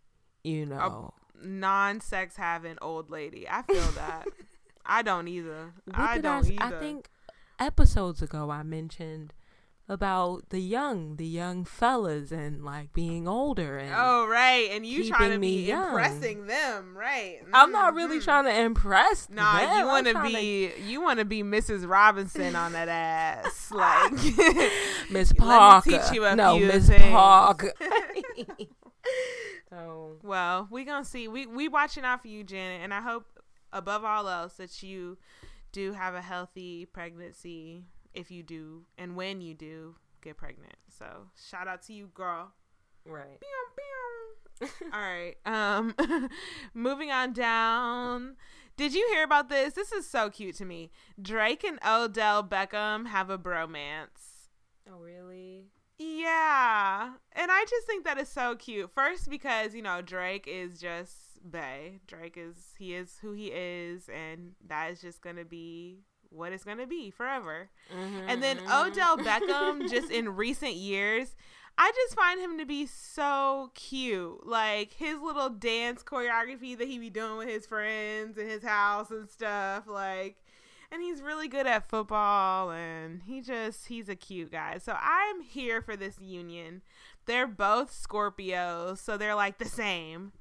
you 0.43 0.65
know 0.65 1.13
non-sex 1.43 2.35
having 2.35 2.77
old 2.81 3.11
lady. 3.11 3.47
I 3.47 3.61
feel 3.61 3.79
that. 3.91 4.25
I 4.87 5.03
don't 5.03 5.27
either. 5.27 5.71
What 5.85 5.95
I 5.99 6.17
don't 6.17 6.45
s- 6.45 6.49
either. 6.49 6.63
I 6.77 6.79
think 6.79 7.11
episodes 7.59 8.23
ago 8.23 8.49
I 8.49 8.63
mentioned 8.63 9.33
about 9.89 10.49
the 10.49 10.59
young, 10.59 11.15
the 11.15 11.25
young 11.25 11.63
fellas, 11.63 12.31
and 12.31 12.63
like 12.63 12.91
being 12.93 13.25
older. 13.27 13.77
And 13.77 13.93
Oh 13.95 14.27
right, 14.27 14.69
and 14.71 14.85
you 14.85 15.07
trying 15.07 15.31
to 15.31 15.39
be 15.39 15.65
young. 15.65 15.87
impressing 15.89 16.45
them, 16.47 16.97
right? 16.97 17.39
I'm 17.53 17.71
not 17.71 17.93
really 17.93 18.17
Mhm. 18.19 18.23
trying 18.23 18.43
to 18.45 18.59
impress. 18.59 19.29
Nah, 19.29 19.59
them. 19.59 19.77
you 19.79 19.85
want 19.85 20.07
to 20.07 20.21
be 20.23 20.71
you 20.85 21.01
want 21.01 21.19
to 21.19 21.25
be 21.25 21.41
Mrs. 21.43 21.87
Robinson 21.89 22.55
on 22.55 22.73
that 22.73 22.89
ass, 22.89 23.71
like 23.75 24.11
Miss 25.09 25.31
Parker. 25.33 25.89
teach 25.89 26.11
you 26.11 26.25
a 26.25 26.35
no, 26.35 26.57
few 26.57 26.67
Miss. 26.67 26.89
Parker. 26.89 27.71
so 29.69 30.17
Well, 30.23 30.67
we 30.69 30.83
gonna 30.83 31.05
see. 31.05 31.27
We 31.27 31.45
we 31.45 31.67
watching 31.67 32.03
out 32.03 32.21
for 32.21 32.27
you, 32.27 32.43
Janet, 32.43 32.81
and 32.83 32.93
I 32.93 33.01
hope 33.01 33.25
above 33.73 34.03
all 34.03 34.27
else 34.29 34.53
that 34.55 34.81
you 34.83 35.17
do 35.71 35.93
have 35.93 36.15
a 36.15 36.21
healthy 36.21 36.85
pregnancy 36.85 37.83
if 38.17 38.31
you 38.31 38.43
do, 38.43 38.85
and 38.97 39.15
when 39.15 39.41
you 39.41 39.53
do 39.53 39.95
get 40.21 40.37
pregnant. 40.37 40.75
So 40.89 41.05
shout 41.49 41.67
out 41.67 41.81
to 41.83 41.93
you, 41.93 42.09
girl. 42.13 42.51
right. 43.05 43.39
All 44.93 44.99
right. 44.99 45.35
Um, 45.45 45.93
moving 46.73 47.11
on 47.11 47.33
down. 47.33 48.35
Did 48.75 48.93
you 48.93 49.07
hear 49.11 49.23
about 49.23 49.49
this? 49.49 49.73
This 49.73 49.91
is 49.91 50.09
so 50.09 50.29
cute 50.29 50.55
to 50.57 50.65
me. 50.65 50.91
Drake 51.21 51.63
and 51.63 51.79
Odell 51.87 52.43
Beckham 52.43 53.07
have 53.07 53.29
a 53.29 53.37
bromance. 53.37 54.49
Oh 54.91 54.99
really? 54.99 55.67
Yeah. 55.97 57.13
And 57.33 57.51
I 57.51 57.65
just 57.67 57.87
think 57.87 58.05
that 58.05 58.19
is 58.19 58.29
so 58.29 58.55
cute. 58.55 58.91
First 58.93 59.29
because, 59.29 59.73
you 59.73 59.81
know, 59.81 60.01
Drake 60.01 60.47
is 60.47 60.79
just 60.79 61.15
Bay. 61.49 62.01
Drake 62.07 62.37
is 62.37 62.55
he 62.77 62.93
is 62.93 63.17
who 63.21 63.31
he 63.31 63.47
is 63.47 64.09
and 64.09 64.51
that 64.67 64.91
is 64.91 65.01
just 65.01 65.21
going 65.21 65.37
to 65.37 65.45
be 65.45 66.01
what 66.29 66.53
it's 66.53 66.63
going 66.63 66.77
to 66.79 66.87
be 66.87 67.11
forever. 67.11 67.69
And 68.27 68.41
then 68.41 68.57
Mm-hmm. 68.57 68.87
Odell 68.87 69.17
Beckham 69.25 69.89
just 69.89 70.11
in 70.11 70.35
recent 70.35 70.73
years 70.75 71.35
I 71.77 71.91
just 71.93 72.15
find 72.15 72.39
him 72.39 72.57
to 72.57 72.65
be 72.65 72.87
so 72.87 73.69
cute. 73.75 74.47
Like 74.47 74.93
his 74.93 75.19
little 75.19 75.49
dance 75.49 76.03
choreography 76.03 76.77
that 76.77 76.87
he 76.87 76.97
be 76.97 77.09
doing 77.09 77.37
with 77.37 77.49
his 77.49 77.67
friends 77.67 78.37
in 78.37 78.47
his 78.47 78.63
house 78.63 79.11
and 79.11 79.29
stuff 79.29 79.83
like 79.87 80.37
and 80.91 81.01
he's 81.01 81.21
really 81.21 81.47
good 81.49 81.67
at 81.67 81.87
football 81.87 82.71
and 82.71 83.21
he 83.25 83.41
just 83.41 83.87
he's 83.87 84.09
a 84.09 84.15
cute 84.15 84.51
guy. 84.51 84.79
So 84.79 84.97
I'm 84.99 85.41
here 85.41 85.81
for 85.81 85.95
this 85.95 86.19
union. 86.19 86.81
They're 87.25 87.45
both 87.45 87.91
Scorpios, 87.91 88.99
so 88.99 89.17
they're 89.17 89.35
like 89.35 89.57
the 89.57 89.65
same. 89.65 90.31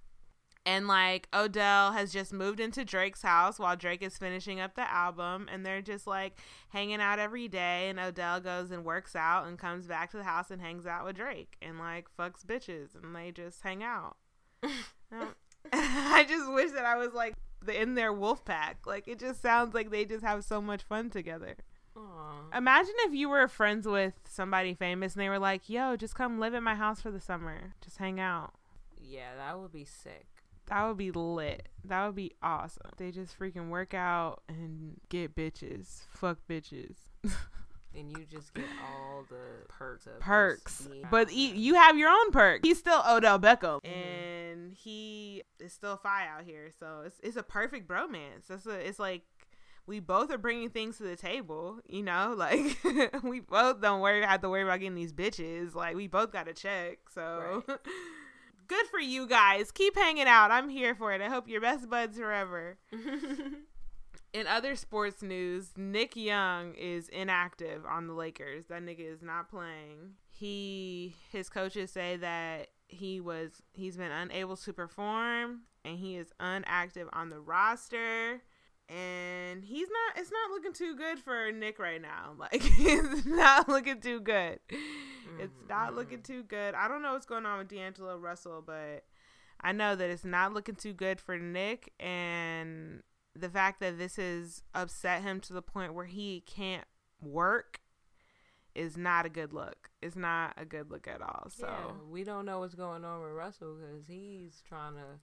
And 0.66 0.88
like 0.88 1.29
Odell 1.33 1.92
has 1.92 2.12
just 2.12 2.33
moved 2.33 2.59
into 2.59 2.85
Drake's 2.85 3.22
house 3.22 3.59
while 3.61 3.76
Drake 3.76 4.02
is 4.02 4.18
finishing 4.18 4.59
up 4.59 4.74
the 4.74 4.90
album 4.92 5.48
and 5.50 5.64
they're 5.64 5.81
just 5.81 6.09
like 6.09 6.38
hanging 6.70 7.00
out 7.00 7.20
every 7.20 7.46
day 7.46 7.88
and 7.88 8.00
Odell 8.00 8.40
goes 8.40 8.72
and 8.72 8.85
works 8.85 9.14
out 9.14 9.46
and 9.46 9.57
comes 9.57 9.87
back 9.87 10.11
to 10.11 10.16
the 10.16 10.24
house 10.24 10.50
and 10.50 10.61
hangs 10.61 10.85
out 10.85 11.05
with 11.05 11.16
Drake 11.16 11.57
and 11.62 11.79
like 11.79 12.09
fucks 12.18 12.44
bitches 12.44 13.00
and 13.00 13.14
they 13.14 13.31
just 13.31 13.62
hang 13.62 13.85
out. 13.85 14.16
I 15.72 16.26
just 16.29 16.52
wish 16.52 16.72
that 16.72 16.85
I 16.85 16.96
was 16.96 17.12
like 17.14 17.35
in 17.72 17.94
their 17.94 18.12
wolf 18.12 18.44
pack. 18.44 18.79
Like 18.87 19.07
it 19.07 19.20
just 19.20 19.40
sounds 19.40 19.72
like 19.72 19.90
they 19.90 20.05
just 20.05 20.24
have 20.24 20.44
so 20.44 20.61
much 20.61 20.83
fun 20.83 21.11
together. 21.11 21.55
Aw. 21.96 22.57
Imagine 22.57 22.94
if 22.98 23.14
you 23.14 23.29
were 23.29 23.46
friends 23.48 23.87
with 23.87 24.14
somebody 24.29 24.74
famous 24.74 25.14
and 25.14 25.22
they 25.22 25.29
were 25.29 25.38
like, 25.38 25.68
"Yo, 25.68 25.96
just 25.96 26.14
come 26.14 26.38
live 26.38 26.55
at 26.55 26.62
my 26.62 26.74
house 26.74 27.00
for 27.00 27.11
the 27.11 27.20
summer. 27.20 27.74
Just 27.81 27.98
hang 27.98 28.20
out." 28.20 28.55
Yeah, 29.00 29.37
that 29.37 29.59
would 29.59 29.72
be 29.72 29.85
sick. 29.85 30.26
That 30.66 30.87
would 30.88 30.96
be 30.96 31.11
lit. 31.12 31.68
That 31.85 32.07
would 32.07 32.16
be 32.16 32.33
awesome. 32.42 32.90
They 32.96 33.11
just 33.12 33.38
freaking 33.38 33.68
work 33.68 33.94
out 33.94 34.42
and 34.48 35.00
get 35.09 35.35
bitches. 35.37 36.02
Fuck 36.14 36.38
bitches. 36.48 36.96
And 37.98 38.11
you 38.11 38.26
just 38.31 38.52
get 38.52 38.66
all 38.85 39.24
the 39.31 39.64
perks 39.70 40.07
of 40.07 40.20
Perks. 40.20 40.87
But 41.11 41.29
out 41.29 41.33
e- 41.33 41.55
you 41.55 41.76
have 41.76 41.96
your 41.96 42.11
own 42.11 42.31
perk. 42.31 42.61
He's 42.62 42.79
still 42.79 43.02
Odell 43.09 43.38
Beckham. 43.38 43.81
Mhm. 43.81 43.90
And 43.90 44.74
he 44.74 45.42
is 45.59 45.72
still 45.72 45.96
fi 45.96 46.26
out 46.29 46.44
here. 46.44 46.70
So 46.79 47.05
it's, 47.07 47.18
it's 47.22 47.38
a 47.38 47.42
perfect 47.42 47.88
bromance. 47.88 48.50
It's, 48.50 48.66
a, 48.66 48.72
it's 48.87 48.98
like 48.98 49.22
we 49.87 50.00
both 50.00 50.31
are 50.31 50.37
bringing 50.37 50.68
things 50.68 50.98
to 50.98 51.05
the 51.05 51.16
table, 51.16 51.79
you 51.88 52.02
know? 52.02 52.35
Like 52.38 52.76
we 53.22 53.40
both 53.40 53.81
don't 53.81 54.00
worry 54.02 54.20
have 54.22 54.42
to 54.42 54.50
worry 54.50 54.64
about 54.64 54.81
getting 54.81 54.94
these 54.94 55.14
bitches. 55.14 55.74
Like 55.74 55.96
we 55.96 56.07
both 56.07 56.31
got 56.33 56.48
a 56.48 56.52
check. 56.52 56.98
So 57.14 57.64
good 58.68 58.87
for 58.87 59.00
you 59.00 59.26
guys. 59.26 59.70
Keep 59.70 59.96
hanging 59.96 60.26
out. 60.26 60.50
I'm 60.50 60.68
here 60.68 60.94
for 60.94 61.12
it. 61.12 61.20
I 61.20 61.29
hope 61.29 61.48
you're 61.48 61.61
best 61.61 61.88
buds 61.88 62.18
forever. 62.18 62.79
In 64.33 64.46
other 64.46 64.76
sports 64.76 65.22
news, 65.22 65.70
Nick 65.76 66.14
Young 66.14 66.74
is 66.74 67.09
inactive 67.09 67.87
on 67.87 68.07
the 68.07 68.12
Lakers. 68.12 68.66
That 68.66 68.83
nigga 68.83 69.11
is 69.11 69.22
not 69.22 69.48
playing. 69.48 70.14
He 70.29 71.16
his 71.33 71.48
coaches 71.48 71.90
say 71.90 72.16
that 72.18 72.68
he 72.88 73.20
was 73.20 73.62
he's 73.72 73.96
been 73.96 74.12
unable 74.12 74.57
to 74.59 74.72
perform 74.72 75.62
and 75.85 75.98
he 75.98 76.16
is 76.16 76.29
unactive 76.40 77.09
on 77.12 77.31
the 77.31 77.40
roster. 77.40 78.42
And 80.16 80.24
he's 80.24 80.33
not 80.33 80.33
it's 80.33 80.33
not 80.33 80.50
looking 80.50 80.72
too 80.72 80.96
good 80.96 81.18
for 81.18 81.52
Nick 81.52 81.79
right 81.79 82.00
now. 82.00 82.35
Like 82.38 82.62
it's 82.62 83.26
not 83.26 83.68
looking 83.68 84.00
too 84.00 84.20
good. 84.20 84.59
It's 84.68 85.52
mm-hmm, 85.52 85.68
not 85.68 85.94
looking 85.94 86.18
mm-hmm. 86.18 86.33
too 86.33 86.42
good. 86.44 86.74
I 86.74 86.88
don't 86.88 87.02
know 87.02 87.12
what's 87.12 87.26
going 87.26 87.46
on 87.46 87.59
with 87.59 87.68
D'Angelo 87.68 88.16
Russell, 88.16 88.62
but 88.64 89.05
I 89.61 89.72
know 89.72 89.96
that 89.96 90.11
it's 90.11 90.24
not 90.24 90.52
looking 90.52 90.74
too 90.76 90.92
good 90.92 91.20
for 91.20 91.38
Nick 91.38 91.92
and 91.98 93.02
the 93.35 93.48
fact 93.48 93.81
that 93.81 93.98
this 93.98 94.16
has 94.16 94.62
upset 94.74 95.22
him 95.22 95.40
to 95.40 95.52
the 95.52 95.62
point 95.62 95.94
where 95.94 96.07
he 96.07 96.42
can't 96.46 96.87
work 97.20 97.81
is 98.74 98.96
not 98.96 99.26
a 99.26 99.29
good 99.29 99.52
look. 99.52 99.90
It's 100.02 100.16
not 100.16 100.55
a 100.57 100.64
good 100.64 100.90
look 100.90 101.09
at 101.09 101.22
all. 101.22 101.48
So 101.48 101.66
yeah, 101.66 101.92
we 102.09 102.24
don't 102.24 102.44
know 102.44 102.61
what's 102.61 102.74
going 102.74 103.05
on 103.05 103.22
with 103.22 103.33
Russell 103.33 103.76
because 103.76 104.07
he's 104.07 104.62
trying 104.66 104.94
to 104.94 105.18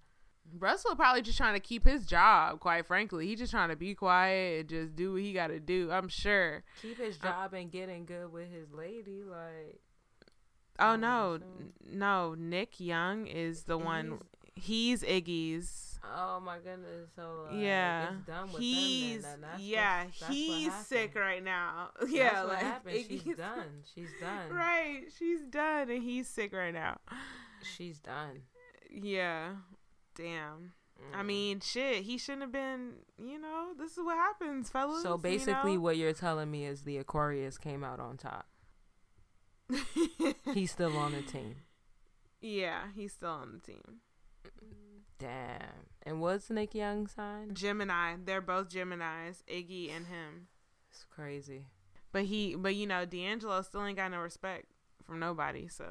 Russell 0.58 0.95
probably 0.95 1.21
just 1.21 1.38
trying 1.38 1.56
to 1.56 1.60
keep 1.60 1.86
his 1.86 2.06
job, 2.06 2.60
quite 2.60 2.86
frankly. 2.86 3.27
He 3.27 3.36
just 3.36 3.51
trying 3.51 3.69
to 3.69 3.75
be 3.75 3.95
quiet 3.95 4.60
and 4.62 4.69
just 4.69 4.95
do 4.95 5.13
what 5.13 5.21
he 5.21 5.34
got 5.34 5.47
to 5.47 5.60
do. 5.60 5.91
I'm 5.91 6.08
sure. 6.08 6.63
Keep 6.82 6.99
his 6.99 7.17
uh, 7.21 7.27
job 7.27 7.53
and 7.53 7.71
getting 7.71 8.06
good 8.06 8.32
with 8.32 8.51
his 8.51 8.71
lady, 8.71 9.23
like. 9.23 9.79
Oh 10.79 10.95
no, 10.95 11.39
no. 11.89 12.36
Nick 12.36 12.79
Young 12.79 13.27
is 13.27 13.63
the 13.63 13.77
one. 13.77 14.19
He's 14.56 15.03
Iggy's. 15.03 15.93
Oh 16.15 16.39
my 16.39 16.58
goodness! 16.58 17.10
So 17.15 17.47
like, 17.49 17.62
yeah, 17.62 18.12
he's 18.58 19.23
then, 19.23 19.41
then 19.41 19.49
yeah 19.60 20.03
what, 20.03 20.29
he's 20.29 20.73
sick 20.86 21.15
right 21.15 21.43
now. 21.43 21.91
Yeah, 22.10 22.41
like 22.43 22.86
Iggy's, 22.86 23.23
she's 23.23 23.23
done. 23.38 23.84
She's 23.95 24.10
done. 24.19 24.49
Right, 24.51 25.03
she's 25.17 25.41
done, 25.49 25.89
and 25.89 26.03
he's 26.03 26.27
sick 26.27 26.53
right 26.53 26.73
now. 26.73 26.99
She's 27.63 27.99
done. 27.99 28.41
Yeah, 28.91 29.53
damn. 30.15 30.73
Mm. 30.99 31.17
I 31.17 31.23
mean, 31.23 31.60
shit. 31.60 32.04
He 32.04 32.17
shouldn't 32.17 32.43
have 32.43 32.52
been. 32.52 32.93
You 33.17 33.39
know, 33.39 33.73
this 33.78 33.93
is 33.93 34.04
what 34.04 34.15
happens, 34.15 34.69
fellas. 34.69 35.04
So 35.04 35.17
basically, 35.17 35.71
you 35.71 35.78
know? 35.78 35.84
what 35.84 35.97
you're 35.97 36.13
telling 36.13 36.52
me 36.52 36.65
is 36.65 36.82
the 36.82 36.97
Aquarius 36.97 37.58
came 37.58 37.84
out 37.84 37.99
on 37.99 38.17
top. 38.17 38.47
he's 40.54 40.71
still 40.71 40.95
on 40.97 41.13
the 41.13 41.21
team. 41.21 41.56
Yeah, 42.41 42.84
he's 42.95 43.13
still 43.13 43.30
on 43.30 43.54
the 43.54 43.71
team. 43.71 44.02
Damn. 45.19 45.88
And 46.06 46.19
what's 46.19 46.49
Nick 46.49 46.76
Young 46.76 47.08
sign? 47.08 47.54
Gemini. 47.54 48.15
They're 48.23 48.41
both 48.41 48.69
Geminis, 48.69 49.43
Iggy 49.49 49.95
and 49.95 50.08
him. 50.08 50.47
It's 50.91 51.06
crazy. 51.10 51.67
But 52.12 52.26
he 52.26 52.56
but 52.56 52.76
you 52.76 52.86
know, 52.86 53.06
D'Angelo 53.06 53.62
still 53.62 53.86
ain't 53.86 53.97
got 53.97 54.12
no 54.12 54.19
respect 54.19 54.65
from 55.04 55.19
nobody, 55.19 55.67
so 55.67 55.86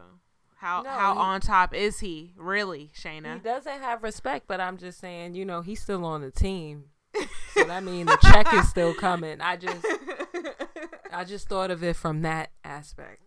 how 0.63 0.83
no, 0.83 0.91
how 0.91 1.15
he, 1.15 1.21
on 1.21 1.41
top 1.41 1.75
is 1.75 1.99
he, 1.99 2.33
really, 2.37 2.93
Shayna? 2.97 3.35
He 3.35 3.41
doesn't 3.41 3.81
have 3.81 4.05
respect, 4.05 4.47
but 4.47 4.61
I'm 4.61 4.77
just 4.79 5.01
saying, 5.01 5.35
you 5.35 5.45
know, 5.45 5.61
he's 5.61 5.83
still 5.83 6.05
on 6.05 6.21
the 6.21 6.31
team. 6.31 6.85
so 7.55 7.65
that 7.65 7.83
means 7.83 8.09
the 8.09 8.17
check 8.23 8.55
is 8.55 8.69
still 8.69 8.95
coming. 8.95 9.41
I 9.41 9.57
just 9.57 9.85
I 11.13 11.25
just 11.25 11.49
thought 11.49 11.73
of 11.73 11.83
it 11.83 11.97
from 11.97 12.23
that 12.23 12.53
aspect. 12.65 13.23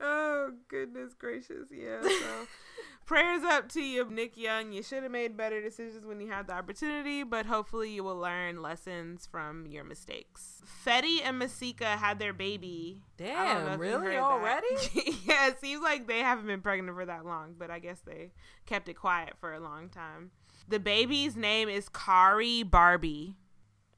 Oh 0.00 0.50
goodness 0.68 1.14
gracious, 1.14 1.68
yeah. 1.70 2.02
So 2.02 2.46
prayers 3.08 3.42
up 3.42 3.70
to 3.70 3.80
you, 3.80 4.08
Nick 4.08 4.36
Young. 4.36 4.70
You 4.70 4.82
should 4.82 5.02
have 5.02 5.10
made 5.10 5.36
better 5.36 5.62
decisions 5.62 6.04
when 6.04 6.20
you 6.20 6.28
had 6.28 6.46
the 6.46 6.52
opportunity, 6.52 7.22
but 7.24 7.46
hopefully 7.46 7.90
you 7.90 8.04
will 8.04 8.18
learn 8.18 8.60
lessons 8.60 9.26
from 9.26 9.66
your 9.66 9.82
mistakes. 9.82 10.60
Fetty 10.86 11.20
and 11.24 11.38
Masika 11.38 11.86
had 11.86 12.18
their 12.18 12.34
baby. 12.34 13.02
Damn, 13.16 13.80
really 13.80 14.18
already? 14.18 14.66
yeah, 15.26 15.48
it 15.48 15.58
seems 15.58 15.82
like 15.82 16.06
they 16.06 16.18
haven't 16.18 16.46
been 16.46 16.60
pregnant 16.60 16.96
for 16.96 17.06
that 17.06 17.24
long, 17.24 17.54
but 17.58 17.70
I 17.70 17.78
guess 17.78 18.00
they 18.00 18.30
kept 18.66 18.90
it 18.90 18.94
quiet 18.94 19.32
for 19.40 19.54
a 19.54 19.60
long 19.60 19.88
time. 19.88 20.30
The 20.68 20.78
baby's 20.78 21.34
name 21.34 21.70
is 21.70 21.88
Khari 21.88 22.70
Barbie. 22.70 23.36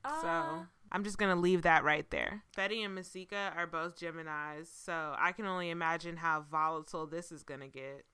Uh. 0.04 0.22
So 0.22 0.66
I'm 0.92 1.02
just 1.02 1.18
gonna 1.18 1.36
leave 1.36 1.62
that 1.62 1.82
right 1.82 2.08
there. 2.10 2.44
Fetty 2.56 2.84
and 2.84 2.94
Masika 2.94 3.52
are 3.56 3.66
both 3.66 3.98
Geminis, 3.98 4.68
so 4.84 5.14
I 5.18 5.32
can 5.32 5.46
only 5.46 5.70
imagine 5.70 6.16
how 6.16 6.44
volatile 6.48 7.06
this 7.06 7.32
is 7.32 7.42
gonna 7.42 7.68
get. 7.68 8.04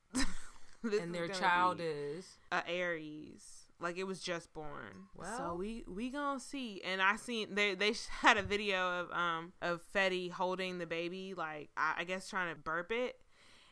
And 0.95 1.15
their 1.15 1.29
child 1.29 1.81
is 1.81 2.39
a 2.53 2.63
Aries. 2.69 3.63
Like 3.79 3.99
it 3.99 4.05
was 4.05 4.21
just 4.23 4.55
born. 4.55 5.09
Well, 5.15 5.37
so 5.37 5.55
we 5.55 5.85
we 5.87 6.09
gonna 6.09 6.41
see. 6.41 6.81
And 6.83 7.03
I 7.03 7.17
seen 7.17 7.55
they 7.55 7.75
they 7.75 7.93
had 8.21 8.39
a 8.39 8.43
video 8.43 9.01
of 9.01 9.11
um 9.11 9.53
of 9.61 9.83
Fetty 9.95 10.31
holding 10.31 10.79
the 10.79 10.87
baby, 10.87 11.35
like 11.37 11.69
I, 11.77 11.95
I 11.99 12.05
guess 12.05 12.29
trying 12.29 12.55
to 12.55 12.61
burp 12.61 12.91
it, 12.91 13.17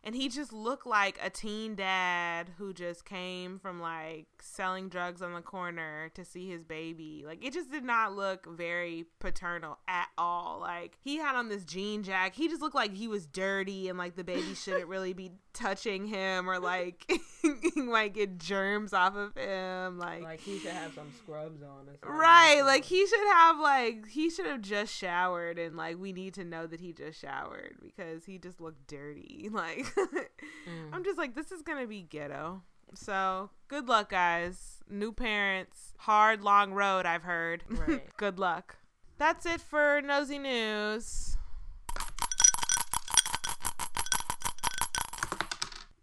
and 0.04 0.14
he 0.14 0.28
just 0.28 0.52
looked 0.52 0.86
like 0.86 1.18
a 1.22 1.30
teen 1.30 1.74
dad 1.74 2.50
who 2.58 2.74
just 2.74 3.06
came 3.06 3.58
from 3.58 3.80
like 3.80 4.26
selling 4.38 4.90
drugs 4.90 5.22
on 5.22 5.32
the 5.32 5.40
corner 5.40 6.10
to 6.14 6.24
see 6.26 6.48
his 6.48 6.62
baby. 6.62 7.24
Like 7.26 7.42
it 7.42 7.54
just 7.54 7.70
did 7.70 7.84
not 7.84 8.14
look 8.14 8.46
very 8.46 9.06
paternal 9.18 9.78
at 9.88 10.08
all. 10.18 10.60
Like 10.60 10.98
he 11.00 11.16
had 11.16 11.34
on 11.34 11.48
this 11.48 11.64
jean 11.64 12.02
jacket. 12.02 12.36
He 12.36 12.48
just 12.48 12.60
looked 12.60 12.74
like 12.74 12.94
he 12.94 13.08
was 13.08 13.26
dirty 13.26 13.88
and 13.88 13.98
like 13.98 14.14
the 14.14 14.24
baby 14.24 14.54
shouldn't 14.54 14.88
really 14.88 15.14
be 15.14 15.32
touching 15.54 16.06
him 16.06 16.50
or 16.50 16.58
like 16.58 17.10
like 17.76 18.14
get 18.14 18.36
germs 18.36 18.92
off 18.92 19.16
of 19.16 19.34
him. 19.34 19.98
Like 19.98 20.22
like 20.22 20.40
he 20.40 20.58
should 20.58 20.72
have 20.72 20.92
some 20.92 21.12
scrubs 21.16 21.62
on. 21.62 21.88
Or 21.88 21.96
something. 22.02 22.10
Right. 22.10 22.60
Like 22.60 22.84
he 22.84 23.06
should 23.06 23.26
have 23.32 23.58
like 23.58 24.08
he 24.08 24.28
should 24.28 24.46
have 24.46 24.60
just 24.60 24.94
showered 24.94 25.58
and 25.58 25.78
like 25.78 25.98
we 25.98 26.12
need 26.12 26.34
to 26.34 26.44
know 26.44 26.66
that 26.66 26.80
he 26.80 26.92
just 26.92 27.18
showered 27.18 27.76
because 27.80 28.26
he 28.26 28.36
just 28.36 28.60
looked 28.60 28.86
dirty. 28.86 29.48
Like 29.64 29.93
mm. 29.96 30.90
I'm 30.92 31.04
just 31.04 31.18
like, 31.18 31.34
this 31.34 31.52
is 31.52 31.62
gonna 31.62 31.86
be 31.86 32.02
ghetto. 32.02 32.62
So 32.94 33.50
good 33.68 33.88
luck, 33.88 34.10
guys. 34.10 34.82
New 34.88 35.12
parents, 35.12 35.94
hard, 35.98 36.42
long 36.42 36.72
road. 36.72 37.06
I've 37.06 37.24
heard. 37.24 37.64
Right. 37.68 38.04
good 38.16 38.38
luck. 38.38 38.76
That's 39.18 39.46
it 39.46 39.60
for 39.60 40.00
nosy 40.02 40.38
news. 40.38 41.36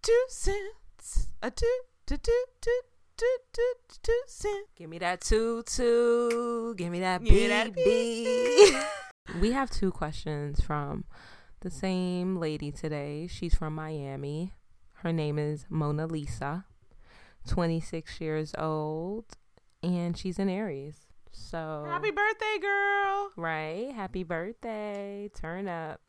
Two 0.01 0.25
cents. 0.29 1.27
A 1.41 1.51
two, 1.51 1.65
two, 2.05 2.17
two, 2.17 2.43
two, 2.61 2.81
two, 3.17 3.37
two, 3.53 3.73
two 4.01 4.21
cents. 4.27 4.69
Give 4.75 4.89
me 4.89 4.97
that 4.99 5.21
two, 5.21 5.63
two. 5.63 6.73
Give 6.77 6.91
me 6.91 6.99
that 7.01 7.21
BB. 7.21 8.83
we 9.41 9.51
have 9.51 9.69
two 9.69 9.91
questions 9.91 10.61
from 10.61 11.05
the 11.61 11.69
same 11.69 12.37
lady 12.37 12.71
today. 12.71 13.27
She's 13.27 13.55
from 13.55 13.75
Miami. 13.75 14.53
Her 14.95 15.13
name 15.13 15.39
is 15.39 15.65
Mona 15.69 16.05
Lisa, 16.05 16.65
26 17.47 18.19
years 18.19 18.53
old, 18.57 19.25
and 19.81 20.17
she's 20.17 20.37
an 20.37 20.49
Aries. 20.49 21.07
So 21.31 21.85
happy 21.87 22.11
birthday, 22.11 22.57
girl! 22.61 23.31
Right, 23.37 23.91
happy 23.95 24.23
birthday. 24.23 25.29
Turn 25.33 25.67
up. 25.67 26.01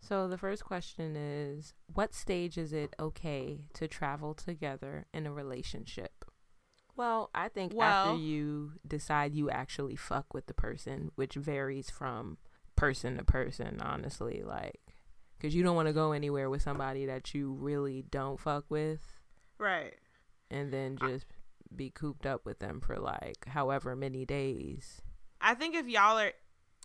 So 0.00 0.28
the 0.28 0.38
first 0.38 0.64
question 0.64 1.16
is, 1.16 1.74
what 1.92 2.14
stage 2.14 2.56
is 2.56 2.72
it 2.72 2.94
okay 2.98 3.64
to 3.74 3.88
travel 3.88 4.32
together 4.32 5.06
in 5.12 5.26
a 5.26 5.32
relationship? 5.32 6.24
Well, 6.96 7.30
I 7.34 7.48
think 7.48 7.74
well, 7.74 8.08
after 8.08 8.18
you 8.18 8.72
decide 8.86 9.34
you 9.34 9.50
actually 9.50 9.96
fuck 9.96 10.32
with 10.34 10.46
the 10.46 10.54
person, 10.54 11.10
which 11.14 11.34
varies 11.34 11.90
from 11.90 12.38
person 12.78 13.16
to 13.16 13.24
person, 13.24 13.80
honestly. 13.82 14.42
Like, 14.44 14.80
because 15.36 15.54
you 15.54 15.62
don't 15.62 15.76
want 15.76 15.88
to 15.88 15.94
go 15.94 16.12
anywhere 16.12 16.48
with 16.48 16.62
somebody 16.62 17.06
that 17.06 17.34
you 17.34 17.52
really 17.52 18.04
don't 18.10 18.40
fuck 18.40 18.64
with. 18.68 19.00
Right. 19.58 19.94
And 20.50 20.72
then 20.72 20.96
just 20.98 21.26
I, 21.30 21.74
be 21.76 21.90
cooped 21.90 22.26
up 22.26 22.44
with 22.44 22.58
them 22.58 22.80
for 22.80 22.96
like 22.96 23.46
however 23.46 23.94
many 23.94 24.24
days. 24.24 25.02
I 25.40 25.54
think 25.54 25.74
if 25.74 25.86
y'all 25.86 26.18
are 26.18 26.32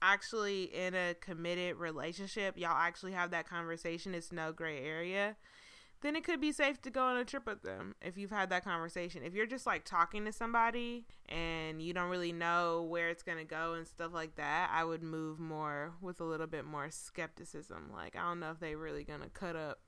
actually 0.01 0.63
in 0.63 0.93
a 0.93 1.15
committed 1.15 1.77
relationship, 1.77 2.57
y'all 2.57 2.77
actually 2.77 3.13
have 3.13 3.31
that 3.31 3.47
conversation, 3.47 4.13
it's 4.13 4.31
no 4.31 4.51
gray 4.51 4.83
area 4.83 5.35
then 6.03 6.15
it 6.15 6.23
could 6.23 6.39
be 6.39 6.51
safe 6.51 6.81
to 6.83 6.91
go 6.91 7.03
on 7.03 7.17
a 7.17 7.25
trip 7.25 7.47
with 7.47 7.63
them 7.63 7.95
if 8.01 8.17
you've 8.17 8.29
had 8.29 8.49
that 8.49 8.63
conversation. 8.63 9.23
If 9.23 9.33
you're 9.33 9.47
just 9.47 9.65
like 9.65 9.85
talking 9.85 10.25
to 10.25 10.31
somebody 10.31 11.05
and 11.29 11.81
you 11.81 11.93
don't 11.93 12.09
really 12.09 12.33
know 12.33 12.83
where 12.83 13.09
it's 13.09 13.23
going 13.23 13.39
to 13.39 13.45
go 13.45 13.73
and 13.73 13.87
stuff 13.87 14.13
like 14.13 14.35
that, 14.35 14.69
I 14.71 14.83
would 14.83 15.01
move 15.01 15.39
more 15.39 15.93
with 16.01 16.19
a 16.19 16.25
little 16.25 16.47
bit 16.47 16.65
more 16.65 16.91
skepticism. 16.91 17.89
Like, 17.91 18.15
I 18.15 18.21
don't 18.21 18.39
know 18.39 18.51
if 18.51 18.59
they 18.59 18.75
really 18.75 19.03
going 19.03 19.21
to 19.21 19.29
cut 19.29 19.55
up 19.55 19.79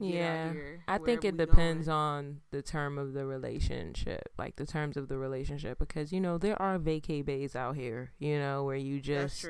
yeah, 0.00 0.52
I 0.88 0.98
think 0.98 1.24
it 1.24 1.36
depends 1.36 1.88
going. 1.88 1.98
on 1.98 2.40
the 2.50 2.62
term 2.62 2.96
of 2.96 3.12
the 3.12 3.26
relationship, 3.26 4.30
like 4.38 4.56
the 4.56 4.66
terms 4.66 4.96
of 4.96 5.08
the 5.08 5.18
relationship, 5.18 5.78
because 5.78 6.12
you 6.12 6.20
know 6.20 6.38
there 6.38 6.60
are 6.60 6.78
vacay 6.78 7.24
bays 7.24 7.54
out 7.54 7.76
here, 7.76 8.12
you 8.18 8.38
know, 8.38 8.64
where 8.64 8.76
you 8.76 9.00
just 9.00 9.46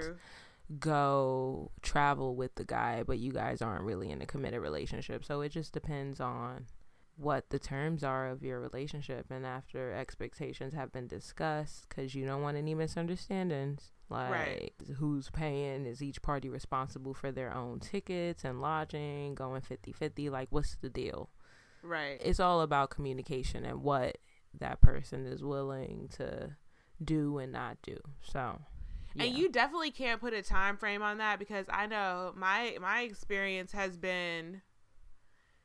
go 0.78 1.70
travel 1.82 2.34
with 2.36 2.54
the 2.54 2.64
guy, 2.64 3.02
but 3.02 3.18
you 3.18 3.32
guys 3.32 3.60
aren't 3.60 3.84
really 3.84 4.10
in 4.10 4.22
a 4.22 4.26
committed 4.26 4.60
relationship. 4.60 5.24
So 5.24 5.40
it 5.40 5.50
just 5.50 5.72
depends 5.72 6.20
on 6.20 6.66
what 7.16 7.50
the 7.50 7.58
terms 7.58 8.02
are 8.02 8.28
of 8.28 8.42
your 8.42 8.60
relationship. 8.60 9.26
And 9.30 9.46
after 9.46 9.92
expectations 9.92 10.74
have 10.74 10.92
been 10.92 11.06
discussed 11.06 11.88
because 11.88 12.14
you 12.14 12.26
don't 12.26 12.42
want 12.42 12.56
any 12.56 12.74
misunderstandings 12.74 13.90
like 14.08 14.30
right. 14.30 14.72
who's 14.96 15.30
paying? 15.30 15.86
Is 15.86 16.02
each 16.02 16.22
party 16.22 16.48
responsible 16.48 17.14
for 17.14 17.30
their 17.30 17.54
own 17.54 17.80
tickets 17.80 18.44
and 18.44 18.60
lodging 18.60 19.34
going 19.34 19.62
50-50 19.62 20.30
like 20.30 20.48
what's 20.50 20.76
the 20.76 20.88
deal? 20.88 21.30
Right. 21.82 22.18
It's 22.22 22.40
all 22.40 22.62
about 22.62 22.90
communication 22.90 23.64
and 23.64 23.82
what 23.82 24.18
that 24.58 24.80
person 24.80 25.26
is 25.26 25.42
willing 25.42 26.08
to 26.16 26.56
do 27.02 27.38
and 27.38 27.52
not 27.52 27.78
do. 27.82 27.98
So 28.22 28.60
yeah. 29.14 29.24
And 29.24 29.36
you 29.36 29.50
definitely 29.50 29.90
can't 29.90 30.20
put 30.20 30.32
a 30.32 30.42
time 30.42 30.76
frame 30.76 31.02
on 31.02 31.18
that 31.18 31.38
because 31.38 31.66
I 31.68 31.86
know 31.86 32.32
my 32.36 32.76
my 32.80 33.02
experience 33.02 33.72
has 33.72 33.96
been 33.96 34.62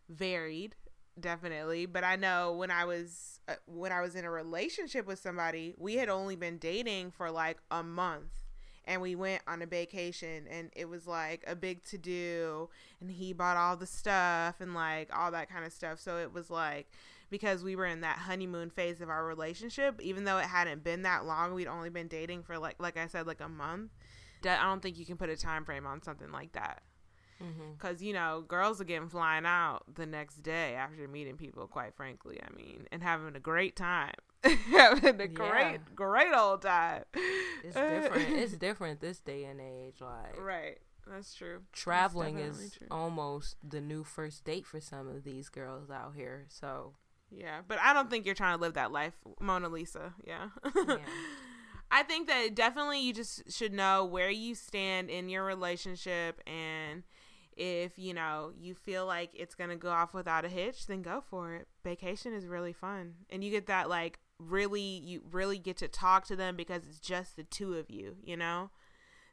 varied 0.09 0.75
definitely 1.19 1.85
but 1.85 2.03
i 2.03 2.15
know 2.15 2.53
when 2.53 2.71
i 2.71 2.85
was 2.85 3.39
uh, 3.47 3.55
when 3.67 3.91
i 3.91 4.01
was 4.01 4.15
in 4.15 4.25
a 4.25 4.31
relationship 4.31 5.05
with 5.05 5.19
somebody 5.19 5.75
we 5.77 5.95
had 5.95 6.09
only 6.09 6.35
been 6.35 6.57
dating 6.57 7.11
for 7.11 7.29
like 7.29 7.57
a 7.71 7.83
month 7.83 8.38
and 8.85 9.01
we 9.01 9.15
went 9.15 9.41
on 9.47 9.61
a 9.61 9.65
vacation 9.65 10.45
and 10.49 10.69
it 10.75 10.87
was 10.87 11.07
like 11.07 11.43
a 11.47 11.55
big 11.55 11.83
to 11.85 11.97
do 11.97 12.69
and 13.01 13.11
he 13.11 13.33
bought 13.33 13.57
all 13.57 13.75
the 13.75 13.85
stuff 13.85 14.55
and 14.59 14.73
like 14.73 15.09
all 15.15 15.31
that 15.31 15.49
kind 15.49 15.65
of 15.65 15.71
stuff 15.71 15.99
so 15.99 16.17
it 16.17 16.33
was 16.33 16.49
like 16.49 16.87
because 17.29 17.63
we 17.63 17.75
were 17.75 17.85
in 17.85 18.01
that 18.01 18.17
honeymoon 18.17 18.69
phase 18.69 19.01
of 19.01 19.09
our 19.09 19.25
relationship. 19.25 19.99
Even 20.01 20.23
though 20.23 20.37
it 20.37 20.45
hadn't 20.45 20.83
been 20.83 21.03
that 21.03 21.25
long, 21.25 21.53
we'd 21.53 21.67
only 21.67 21.89
been 21.89 22.07
dating 22.07 22.43
for 22.43 22.57
like 22.57 22.75
like 22.79 22.97
I 22.97 23.07
said, 23.07 23.27
like 23.27 23.41
a 23.41 23.49
month. 23.49 23.91
I 24.43 24.63
don't 24.63 24.81
think 24.81 24.97
you 24.97 25.05
can 25.05 25.17
put 25.17 25.29
a 25.29 25.35
time 25.35 25.65
frame 25.65 25.85
on 25.85 26.01
something 26.01 26.31
like 26.31 26.53
that. 26.53 26.81
Because, 27.39 27.97
mm-hmm. 27.97 28.05
you 28.05 28.13
know, 28.13 28.43
girls 28.47 28.81
are 28.81 28.85
getting 28.85 29.09
flying 29.09 29.45
out 29.45 29.83
the 29.93 30.05
next 30.05 30.43
day 30.43 30.75
after 30.75 31.07
meeting 31.07 31.37
people, 31.37 31.67
quite 31.67 31.93
frankly. 31.93 32.39
I 32.43 32.53
mean, 32.55 32.87
and 32.91 33.01
having 33.01 33.35
a 33.35 33.39
great 33.39 33.75
time. 33.75 34.15
having 34.43 35.19
a 35.21 35.27
great, 35.27 35.79
great 35.95 36.33
old 36.33 36.61
time. 36.61 37.03
It's 37.63 37.75
different. 37.75 38.29
it's 38.29 38.57
different 38.57 38.99
this 39.01 39.19
day 39.19 39.45
and 39.45 39.59
age. 39.59 40.01
Like, 40.01 40.39
right. 40.39 40.77
That's 41.09 41.33
true. 41.33 41.61
Traveling 41.73 42.35
That's 42.35 42.59
is 42.59 42.71
true. 42.73 42.87
almost 42.91 43.55
the 43.67 43.81
new 43.81 44.03
first 44.03 44.43
date 44.43 44.65
for 44.65 44.79
some 44.79 45.07
of 45.07 45.23
these 45.23 45.49
girls 45.49 45.89
out 45.89 46.13
here. 46.15 46.45
So, 46.49 46.93
yeah. 47.31 47.61
But 47.67 47.79
I 47.79 47.93
don't 47.93 48.09
think 48.09 48.25
you're 48.25 48.35
trying 48.35 48.57
to 48.57 48.61
live 48.61 48.75
that 48.75 48.91
life, 48.91 49.13
Mona 49.39 49.69
Lisa. 49.69 50.13
Yeah. 50.25 50.49
yeah. 50.75 50.97
I 51.91 52.03
think 52.03 52.27
that 52.27 52.53
definitely 52.53 53.01
you 53.01 53.13
just 53.13 53.51
should 53.51 53.73
know 53.73 54.05
where 54.05 54.29
you 54.29 54.53
stand 54.53 55.09
in 55.09 55.27
your 55.27 55.43
relationship 55.43 56.39
and 56.45 57.03
if 57.59 57.99
you 57.99 58.13
know 58.13 58.51
you 58.57 58.73
feel 58.73 59.05
like 59.05 59.29
it's 59.33 59.53
gonna 59.53 59.75
go 59.75 59.89
off 59.89 60.13
without 60.13 60.45
a 60.45 60.49
hitch 60.49 60.87
then 60.87 61.01
go 61.01 61.21
for 61.29 61.53
it. 61.53 61.67
Vacation 61.83 62.33
is 62.33 62.45
really 62.45 62.73
fun. 62.73 63.15
And 63.29 63.43
you 63.43 63.51
get 63.51 63.67
that 63.67 63.89
like 63.89 64.19
really 64.39 64.81
you 64.81 65.21
really 65.31 65.59
get 65.59 65.77
to 65.77 65.87
talk 65.87 66.25
to 66.25 66.35
them 66.35 66.55
because 66.55 66.83
it's 66.87 66.99
just 66.99 67.35
the 67.35 67.43
two 67.43 67.75
of 67.75 67.89
you 67.89 68.15
you 68.23 68.37
know? 68.37 68.71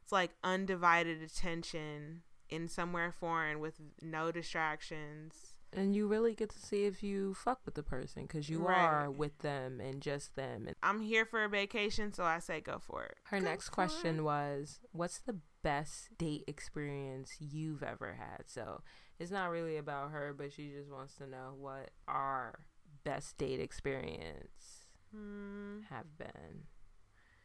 It's 0.02 0.12
like 0.12 0.32
undivided 0.44 1.22
attention 1.22 2.22
in 2.48 2.68
somewhere 2.68 3.12
foreign 3.12 3.60
with 3.60 3.80
no 4.02 4.30
distractions 4.30 5.55
and 5.76 5.94
you 5.94 6.06
really 6.08 6.34
get 6.34 6.50
to 6.50 6.58
see 6.58 6.86
if 6.86 7.02
you 7.02 7.34
fuck 7.34 7.60
with 7.64 7.74
the 7.74 7.82
person 7.82 8.22
because 8.22 8.48
you 8.48 8.60
right. 8.60 8.76
are 8.76 9.10
with 9.10 9.38
them 9.38 9.80
and 9.80 10.00
just 10.00 10.34
them. 10.34 10.68
I'm 10.82 11.00
here 11.00 11.26
for 11.26 11.44
a 11.44 11.48
vacation, 11.48 12.12
so 12.12 12.24
I 12.24 12.38
say 12.38 12.60
go 12.60 12.78
for 12.80 13.04
it. 13.04 13.16
Her 13.24 13.38
go 13.38 13.44
next 13.44 13.68
question 13.68 14.18
it. 14.18 14.22
was, 14.22 14.80
"What's 14.92 15.18
the 15.18 15.36
best 15.62 16.16
date 16.18 16.44
experience 16.46 17.36
you've 17.38 17.82
ever 17.82 18.14
had?" 18.14 18.44
So 18.46 18.82
it's 19.18 19.30
not 19.30 19.50
really 19.50 19.76
about 19.76 20.10
her, 20.10 20.34
but 20.36 20.52
she 20.52 20.70
just 20.76 20.90
wants 20.90 21.14
to 21.16 21.26
know 21.26 21.54
what 21.58 21.90
our 22.08 22.58
best 23.04 23.38
date 23.38 23.60
experience 23.60 24.86
hmm. 25.14 25.80
have 25.90 26.18
been 26.18 26.64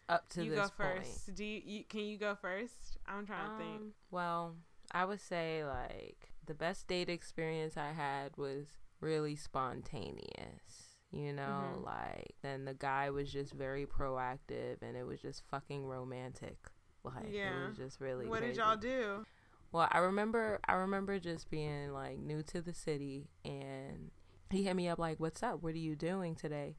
up 0.09 0.27
to 0.29 0.43
you 0.43 0.51
this 0.51 0.59
go 0.59 0.67
first. 0.77 1.25
Point. 1.25 1.37
Do 1.37 1.45
you, 1.45 1.61
you, 1.65 1.83
can 1.83 2.01
you 2.01 2.17
go 2.17 2.35
first? 2.35 2.97
I'm 3.07 3.25
trying 3.25 3.49
um, 3.49 3.57
to 3.57 3.63
think. 3.63 3.81
Um, 3.81 3.93
well, 4.09 4.55
I 4.91 5.05
would 5.05 5.21
say 5.21 5.63
like 5.65 6.31
the 6.45 6.53
best 6.53 6.87
date 6.87 7.09
experience 7.09 7.77
I 7.77 7.91
had 7.91 8.37
was 8.37 8.67
really 8.99 9.35
spontaneous. 9.35 10.95
You 11.11 11.33
know, 11.33 11.63
mm-hmm. 11.75 11.83
like 11.83 12.35
then 12.41 12.63
the 12.63 12.73
guy 12.73 13.09
was 13.09 13.31
just 13.31 13.53
very 13.53 13.85
proactive 13.85 14.77
and 14.81 14.95
it 14.95 15.05
was 15.05 15.21
just 15.21 15.43
fucking 15.49 15.85
romantic. 15.85 16.57
Like 17.03 17.27
yeah. 17.29 17.65
it 17.65 17.67
was 17.69 17.77
just 17.77 17.99
really 17.99 18.27
What 18.27 18.39
crazy. 18.39 18.53
did 18.53 18.59
y'all 18.61 18.77
do? 18.77 19.25
Well, 19.73 19.89
I 19.91 19.99
remember 19.99 20.59
I 20.67 20.73
remember 20.73 21.19
just 21.19 21.49
being 21.49 21.91
like 21.91 22.17
new 22.17 22.43
to 22.43 22.61
the 22.61 22.73
city 22.73 23.27
and 23.43 24.11
he 24.49 24.63
hit 24.63 24.75
me 24.75 24.87
up 24.87 24.99
like, 24.99 25.19
"What's 25.19 25.43
up? 25.43 25.61
What 25.61 25.73
are 25.73 25.79
you 25.79 25.95
doing 25.95 26.35
today?" 26.35 26.75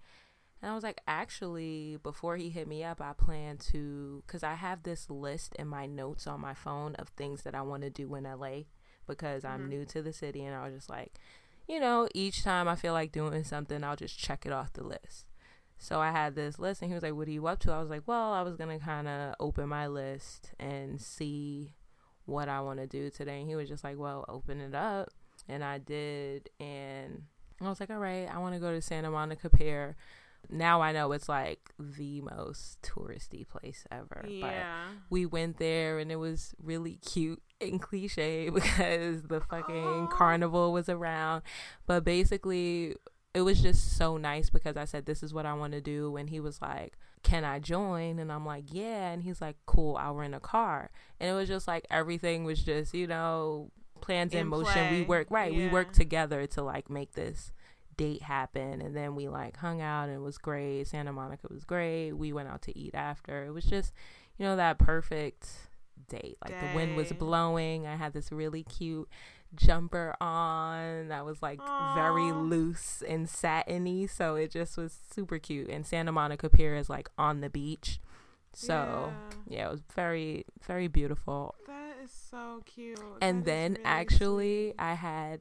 And 0.62 0.70
I 0.70 0.74
was 0.74 0.84
like, 0.84 1.00
actually, 1.08 1.98
before 2.02 2.36
he 2.36 2.48
hit 2.48 2.68
me 2.68 2.84
up, 2.84 3.00
I 3.00 3.14
plan 3.14 3.56
to, 3.72 4.22
because 4.24 4.44
I 4.44 4.54
have 4.54 4.84
this 4.84 5.10
list 5.10 5.56
in 5.58 5.66
my 5.66 5.86
notes 5.86 6.28
on 6.28 6.40
my 6.40 6.54
phone 6.54 6.94
of 6.94 7.08
things 7.08 7.42
that 7.42 7.56
I 7.56 7.62
want 7.62 7.82
to 7.82 7.90
do 7.90 8.14
in 8.14 8.22
LA 8.22 8.66
because 9.06 9.44
I'm 9.44 9.60
mm-hmm. 9.60 9.68
new 9.68 9.84
to 9.86 10.02
the 10.02 10.12
city 10.12 10.44
and 10.44 10.54
I 10.54 10.64
was 10.64 10.74
just 10.74 10.90
like, 10.90 11.14
you 11.68 11.80
know, 11.80 12.08
each 12.14 12.42
time 12.42 12.68
I 12.68 12.76
feel 12.76 12.92
like 12.92 13.12
doing 13.12 13.44
something, 13.44 13.82
I'll 13.84 13.96
just 13.96 14.18
check 14.18 14.46
it 14.46 14.52
off 14.52 14.72
the 14.72 14.84
list. 14.84 15.26
So 15.78 16.00
I 16.00 16.10
had 16.12 16.34
this 16.34 16.58
list 16.58 16.82
and 16.82 16.90
he 16.90 16.94
was 16.94 17.02
like, 17.02 17.14
What 17.14 17.28
are 17.28 17.32
you 17.32 17.46
up 17.46 17.58
to? 17.60 17.72
I 17.72 17.80
was 17.80 17.90
like, 17.90 18.02
Well, 18.06 18.32
I 18.32 18.42
was 18.42 18.56
going 18.56 18.78
to 18.78 18.84
kind 18.84 19.08
of 19.08 19.34
open 19.40 19.68
my 19.68 19.88
list 19.88 20.52
and 20.60 21.00
see 21.00 21.74
what 22.24 22.48
I 22.48 22.60
want 22.60 22.78
to 22.78 22.86
do 22.86 23.10
today. 23.10 23.40
And 23.40 23.48
he 23.48 23.56
was 23.56 23.68
just 23.68 23.82
like, 23.82 23.98
Well, 23.98 24.24
open 24.28 24.60
it 24.60 24.74
up. 24.74 25.10
And 25.48 25.64
I 25.64 25.78
did. 25.78 26.50
And 26.60 27.24
I 27.60 27.68
was 27.68 27.80
like, 27.80 27.90
All 27.90 27.98
right, 27.98 28.28
I 28.32 28.38
want 28.38 28.54
to 28.54 28.60
go 28.60 28.70
to 28.70 28.80
Santa 28.80 29.10
Monica 29.10 29.50
Pier 29.50 29.96
now 30.50 30.80
I 30.80 30.92
know 30.92 31.12
it's 31.12 31.28
like 31.28 31.70
the 31.78 32.20
most 32.20 32.80
touristy 32.82 33.46
place 33.46 33.84
ever. 33.90 34.24
Yeah. 34.28 34.84
But 34.88 35.02
we 35.10 35.26
went 35.26 35.58
there 35.58 35.98
and 35.98 36.10
it 36.10 36.16
was 36.16 36.54
really 36.62 36.96
cute 36.96 37.42
and 37.68 37.80
cliche 37.80 38.48
because 38.54 39.22
the 39.24 39.40
fucking 39.40 39.74
oh. 39.84 40.08
carnival 40.12 40.72
was 40.72 40.88
around. 40.88 41.42
But 41.86 42.04
basically, 42.04 42.96
it 43.34 43.42
was 43.42 43.62
just 43.62 43.96
so 43.96 44.16
nice 44.16 44.50
because 44.50 44.76
I 44.76 44.84
said, 44.84 45.06
This 45.06 45.22
is 45.22 45.32
what 45.32 45.46
I 45.46 45.54
want 45.54 45.72
to 45.72 45.80
do. 45.80 46.16
And 46.16 46.28
he 46.28 46.40
was 46.40 46.60
like, 46.60 46.98
Can 47.22 47.44
I 47.44 47.58
join? 47.58 48.18
And 48.18 48.30
I'm 48.30 48.44
like, 48.44 48.64
Yeah. 48.68 49.10
And 49.10 49.22
he's 49.22 49.40
like, 49.40 49.56
Cool, 49.66 49.96
I'll 49.96 50.14
rent 50.14 50.34
a 50.34 50.40
car. 50.40 50.90
And 51.18 51.30
it 51.30 51.34
was 51.34 51.48
just 51.48 51.66
like 51.66 51.86
everything 51.90 52.44
was 52.44 52.62
just, 52.62 52.94
you 52.94 53.06
know, 53.06 53.70
plans 54.00 54.34
in, 54.34 54.40
in 54.40 54.46
motion. 54.48 54.72
Play. 54.72 55.00
We 55.00 55.04
work, 55.04 55.28
right. 55.30 55.52
Yeah. 55.52 55.58
We 55.58 55.68
work 55.68 55.92
together 55.92 56.46
to 56.48 56.62
like 56.62 56.90
make 56.90 57.12
this 57.12 57.52
date 57.96 58.22
happen. 58.22 58.80
and 58.82 58.96
then 58.96 59.14
we 59.14 59.28
like 59.28 59.56
hung 59.56 59.80
out 59.80 60.04
and 60.04 60.14
it 60.14 60.20
was 60.20 60.38
great. 60.38 60.86
Santa 60.86 61.12
Monica 61.12 61.46
was 61.50 61.64
great. 61.64 62.12
We 62.12 62.32
went 62.32 62.48
out 62.48 62.62
to 62.62 62.78
eat 62.78 62.94
after. 62.94 63.44
It 63.44 63.50
was 63.50 63.64
just, 63.64 63.92
you 64.38 64.44
know, 64.44 64.56
that 64.56 64.78
perfect 64.78 65.48
date. 66.08 66.38
Like 66.42 66.58
Day. 66.60 66.68
the 66.68 66.76
wind 66.76 66.96
was 66.96 67.12
blowing. 67.12 67.86
I 67.86 67.96
had 67.96 68.12
this 68.12 68.32
really 68.32 68.62
cute 68.62 69.08
jumper 69.54 70.14
on 70.20 71.08
that 71.08 71.24
was 71.26 71.42
like 71.42 71.60
Aww. 71.60 71.94
very 71.94 72.32
loose 72.32 73.02
and 73.06 73.28
satiny. 73.28 74.06
So 74.06 74.36
it 74.36 74.50
just 74.50 74.76
was 74.76 74.96
super 75.12 75.38
cute. 75.38 75.68
And 75.68 75.86
Santa 75.86 76.12
Monica 76.12 76.48
Pier 76.48 76.74
is 76.76 76.88
like 76.88 77.08
on 77.18 77.40
the 77.40 77.50
beach. 77.50 78.00
So 78.54 79.12
yeah, 79.46 79.58
yeah 79.58 79.68
it 79.68 79.72
was 79.72 79.82
very, 79.94 80.44
very 80.66 80.88
beautiful. 80.88 81.54
That 81.66 81.96
is 82.02 82.10
so 82.10 82.62
cute. 82.66 83.00
And 83.20 83.40
that 83.40 83.46
then 83.46 83.72
really 83.72 83.84
actually, 83.84 84.66
sweet. 84.68 84.74
I 84.78 84.94
had 84.94 85.40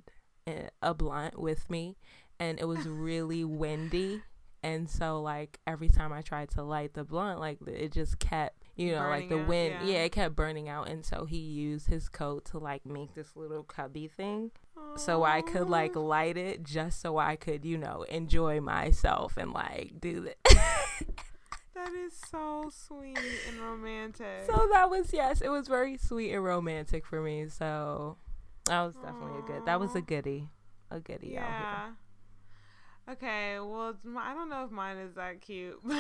a 0.81 0.93
blunt 0.93 1.39
with 1.39 1.69
me 1.69 1.97
and 2.39 2.59
it 2.59 2.67
was 2.67 2.85
really 2.87 3.43
windy 3.43 4.21
and 4.63 4.89
so 4.89 5.21
like 5.21 5.59
every 5.67 5.87
time 5.87 6.11
i 6.11 6.21
tried 6.21 6.49
to 6.49 6.63
light 6.63 6.93
the 6.93 7.03
blunt 7.03 7.39
like 7.39 7.57
it 7.67 7.91
just 7.91 8.19
kept 8.19 8.60
you 8.75 8.91
know 8.91 8.99
burning 8.99 9.09
like 9.09 9.29
the 9.29 9.41
out, 9.41 9.47
wind 9.47 9.75
yeah. 9.81 9.93
yeah. 9.93 10.03
it 10.03 10.11
kept 10.11 10.35
burning 10.35 10.69
out 10.69 10.89
and 10.89 11.05
so 11.05 11.25
he 11.25 11.37
used 11.37 11.87
his 11.87 12.09
coat 12.09 12.45
to 12.45 12.57
like 12.57 12.85
make 12.85 13.13
this 13.13 13.35
little 13.35 13.63
cubby 13.63 14.07
thing 14.07 14.51
Aww. 14.77 14.99
so 14.99 15.23
i 15.23 15.41
could 15.41 15.69
like 15.69 15.95
light 15.95 16.37
it 16.37 16.63
just 16.63 17.01
so 17.01 17.17
i 17.17 17.35
could 17.35 17.65
you 17.65 17.77
know 17.77 18.03
enjoy 18.03 18.61
myself 18.61 19.37
and 19.37 19.51
like 19.51 19.93
do 19.99 20.21
that 20.21 20.37
that 21.75 21.93
is 21.93 22.13
so 22.29 22.71
sweet 22.73 23.17
and 23.49 23.59
romantic 23.59 24.43
so 24.47 24.69
that 24.71 24.89
was 24.89 25.13
yes 25.13 25.41
it 25.41 25.49
was 25.49 25.67
very 25.67 25.97
sweet 25.97 26.33
and 26.33 26.43
romantic 26.43 27.05
for 27.05 27.21
me 27.21 27.47
so 27.47 28.17
that 28.65 28.81
was 28.81 28.95
definitely 28.95 29.41
Aww. 29.41 29.43
a 29.43 29.47
good 29.47 29.65
that 29.65 29.79
was 29.79 29.95
a 29.95 30.01
goodie 30.01 30.47
a 30.89 30.99
goodie 30.99 31.31
yeah. 31.33 31.89
Okay, 33.09 33.59
well, 33.59 33.95
I 34.17 34.33
don't 34.33 34.49
know 34.49 34.63
if 34.65 34.71
mine 34.71 34.97
is 34.97 35.15
that 35.15 35.41
cute. 35.41 35.83
mine 35.83 35.97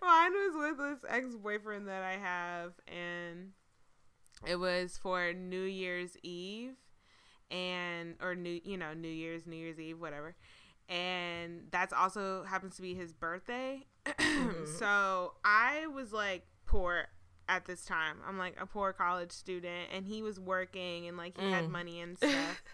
was 0.00 0.54
with 0.54 0.78
this 0.78 0.98
ex 1.08 1.34
boyfriend 1.34 1.88
that 1.88 2.02
I 2.02 2.16
have, 2.16 2.72
and 2.86 3.52
it 4.46 4.56
was 4.56 4.96
for 4.96 5.32
New 5.32 5.62
Year's 5.62 6.16
Eve, 6.22 6.76
and 7.50 8.14
or 8.22 8.34
new, 8.34 8.60
you 8.64 8.76
know, 8.76 8.94
New 8.94 9.08
Year's, 9.08 9.46
New 9.46 9.56
Year's 9.56 9.80
Eve, 9.80 10.00
whatever. 10.00 10.36
And 10.88 11.68
that's 11.70 11.92
also 11.92 12.44
happens 12.44 12.76
to 12.76 12.82
be 12.82 12.94
his 12.94 13.12
birthday. 13.12 13.86
mm-hmm. 14.06 14.66
So 14.78 15.34
I 15.44 15.86
was 15.86 16.12
like 16.12 16.46
poor 16.66 17.06
at 17.48 17.64
this 17.66 17.84
time. 17.84 18.18
I'm 18.26 18.38
like 18.38 18.56
a 18.60 18.66
poor 18.66 18.92
college 18.92 19.32
student, 19.32 19.88
and 19.92 20.06
he 20.06 20.22
was 20.22 20.38
working, 20.38 21.08
and 21.08 21.16
like 21.16 21.38
he 21.38 21.46
mm. 21.46 21.50
had 21.50 21.68
money 21.68 22.00
and 22.00 22.16
stuff. 22.16 22.62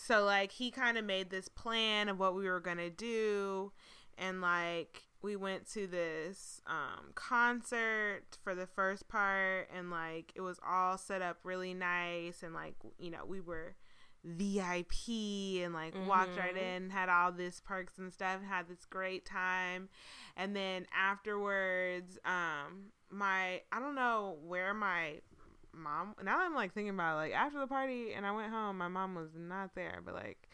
So 0.00 0.24
like 0.24 0.52
he 0.52 0.70
kind 0.70 0.96
of 0.96 1.04
made 1.04 1.30
this 1.30 1.48
plan 1.48 2.08
of 2.08 2.18
what 2.18 2.34
we 2.34 2.48
were 2.48 2.60
going 2.60 2.78
to 2.78 2.90
do 2.90 3.72
and 4.16 4.40
like 4.40 5.02
we 5.22 5.34
went 5.34 5.68
to 5.72 5.86
this 5.86 6.60
um, 6.66 7.10
concert 7.14 8.22
for 8.42 8.54
the 8.54 8.66
first 8.66 9.08
part 9.08 9.68
and 9.76 9.90
like 9.90 10.32
it 10.36 10.40
was 10.40 10.60
all 10.66 10.96
set 10.96 11.20
up 11.20 11.38
really 11.42 11.74
nice 11.74 12.42
and 12.42 12.54
like 12.54 12.74
you 12.98 13.10
know 13.10 13.24
we 13.26 13.40
were 13.40 13.74
VIP 14.24 15.62
and 15.64 15.74
like 15.74 15.94
mm-hmm. 15.94 16.06
walked 16.06 16.36
right 16.36 16.54
mm-hmm. 16.54 16.84
in 16.84 16.90
had 16.90 17.08
all 17.08 17.32
this 17.32 17.60
perks 17.60 17.98
and 17.98 18.12
stuff 18.12 18.40
had 18.48 18.68
this 18.68 18.84
great 18.84 19.24
time 19.24 19.88
and 20.36 20.54
then 20.54 20.86
afterwards 20.96 22.18
um 22.24 22.92
my 23.10 23.60
I 23.72 23.80
don't 23.80 23.94
know 23.94 24.36
where 24.46 24.74
my 24.74 25.20
mom 25.78 26.14
now 26.22 26.38
I'm 26.40 26.54
like 26.54 26.72
thinking 26.72 26.94
about 26.94 27.14
it, 27.14 27.16
like 27.16 27.32
after 27.32 27.58
the 27.58 27.66
party 27.66 28.12
and 28.14 28.26
I 28.26 28.32
went 28.32 28.52
home, 28.52 28.78
my 28.78 28.88
mom 28.88 29.14
was 29.14 29.30
not 29.36 29.74
there, 29.74 30.00
but 30.04 30.14
like 30.14 30.48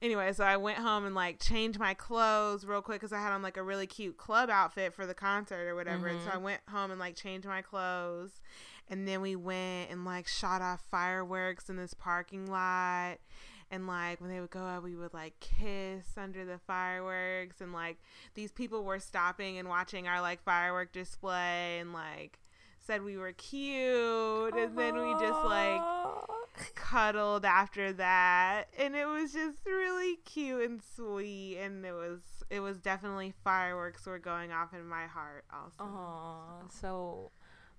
anyway, 0.00 0.32
so 0.32 0.44
I 0.44 0.56
went 0.56 0.78
home 0.78 1.04
and 1.04 1.14
like 1.14 1.40
changed 1.40 1.78
my 1.78 1.94
clothes 1.94 2.64
real 2.64 2.82
quick 2.82 3.00
because 3.00 3.12
I 3.12 3.20
had 3.20 3.32
on 3.32 3.42
like 3.42 3.56
a 3.56 3.62
really 3.62 3.86
cute 3.86 4.16
club 4.16 4.50
outfit 4.50 4.94
for 4.94 5.06
the 5.06 5.14
concert 5.14 5.68
or 5.68 5.74
whatever. 5.74 6.08
Mm-hmm. 6.08 6.16
And 6.16 6.24
so 6.24 6.30
I 6.30 6.34
mm-hmm. 6.34 6.44
went 6.44 6.60
home 6.70 6.90
and 6.90 7.00
like 7.00 7.16
changed 7.16 7.46
my 7.46 7.62
clothes. 7.62 8.40
And 8.90 9.06
then 9.06 9.20
we 9.20 9.36
went 9.36 9.90
and 9.90 10.04
like 10.04 10.26
shot 10.26 10.62
off 10.62 10.82
fireworks 10.90 11.68
in 11.68 11.76
this 11.76 11.94
parking 11.94 12.46
lot. 12.46 13.18
and 13.70 13.86
like 13.86 14.20
when 14.20 14.30
they 14.30 14.40
would 14.40 14.50
go 14.50 14.60
out 14.60 14.82
we 14.82 14.96
would 14.96 15.12
like 15.12 15.38
kiss 15.40 16.06
under 16.16 16.44
the 16.44 16.58
fireworks 16.66 17.60
and 17.60 17.72
like 17.72 17.98
these 18.34 18.50
people 18.50 18.82
were 18.82 18.98
stopping 18.98 19.58
and 19.58 19.68
watching 19.68 20.08
our 20.08 20.22
like 20.22 20.42
firework 20.42 20.90
display 20.90 21.78
and 21.78 21.92
like 21.92 22.38
said 22.88 23.02
we 23.02 23.18
were 23.18 23.32
cute 23.32 24.54
and 24.54 24.76
then 24.76 24.96
we 24.96 25.12
just 25.20 25.44
like 25.44 25.80
cuddled 26.74 27.44
after 27.44 27.92
that 27.92 28.64
and 28.78 28.96
it 28.96 29.06
was 29.06 29.32
just 29.32 29.58
really 29.66 30.16
cute 30.24 30.68
and 30.68 30.80
sweet 30.96 31.58
and 31.58 31.84
it 31.84 31.92
was 31.92 32.20
it 32.48 32.60
was 32.60 32.78
definitely 32.78 33.34
fireworks 33.44 34.06
were 34.06 34.18
going 34.18 34.52
off 34.52 34.72
in 34.72 34.88
my 34.88 35.04
heart 35.04 35.44
also 35.52 35.84
Aww. 35.84 36.80
So 36.80 37.30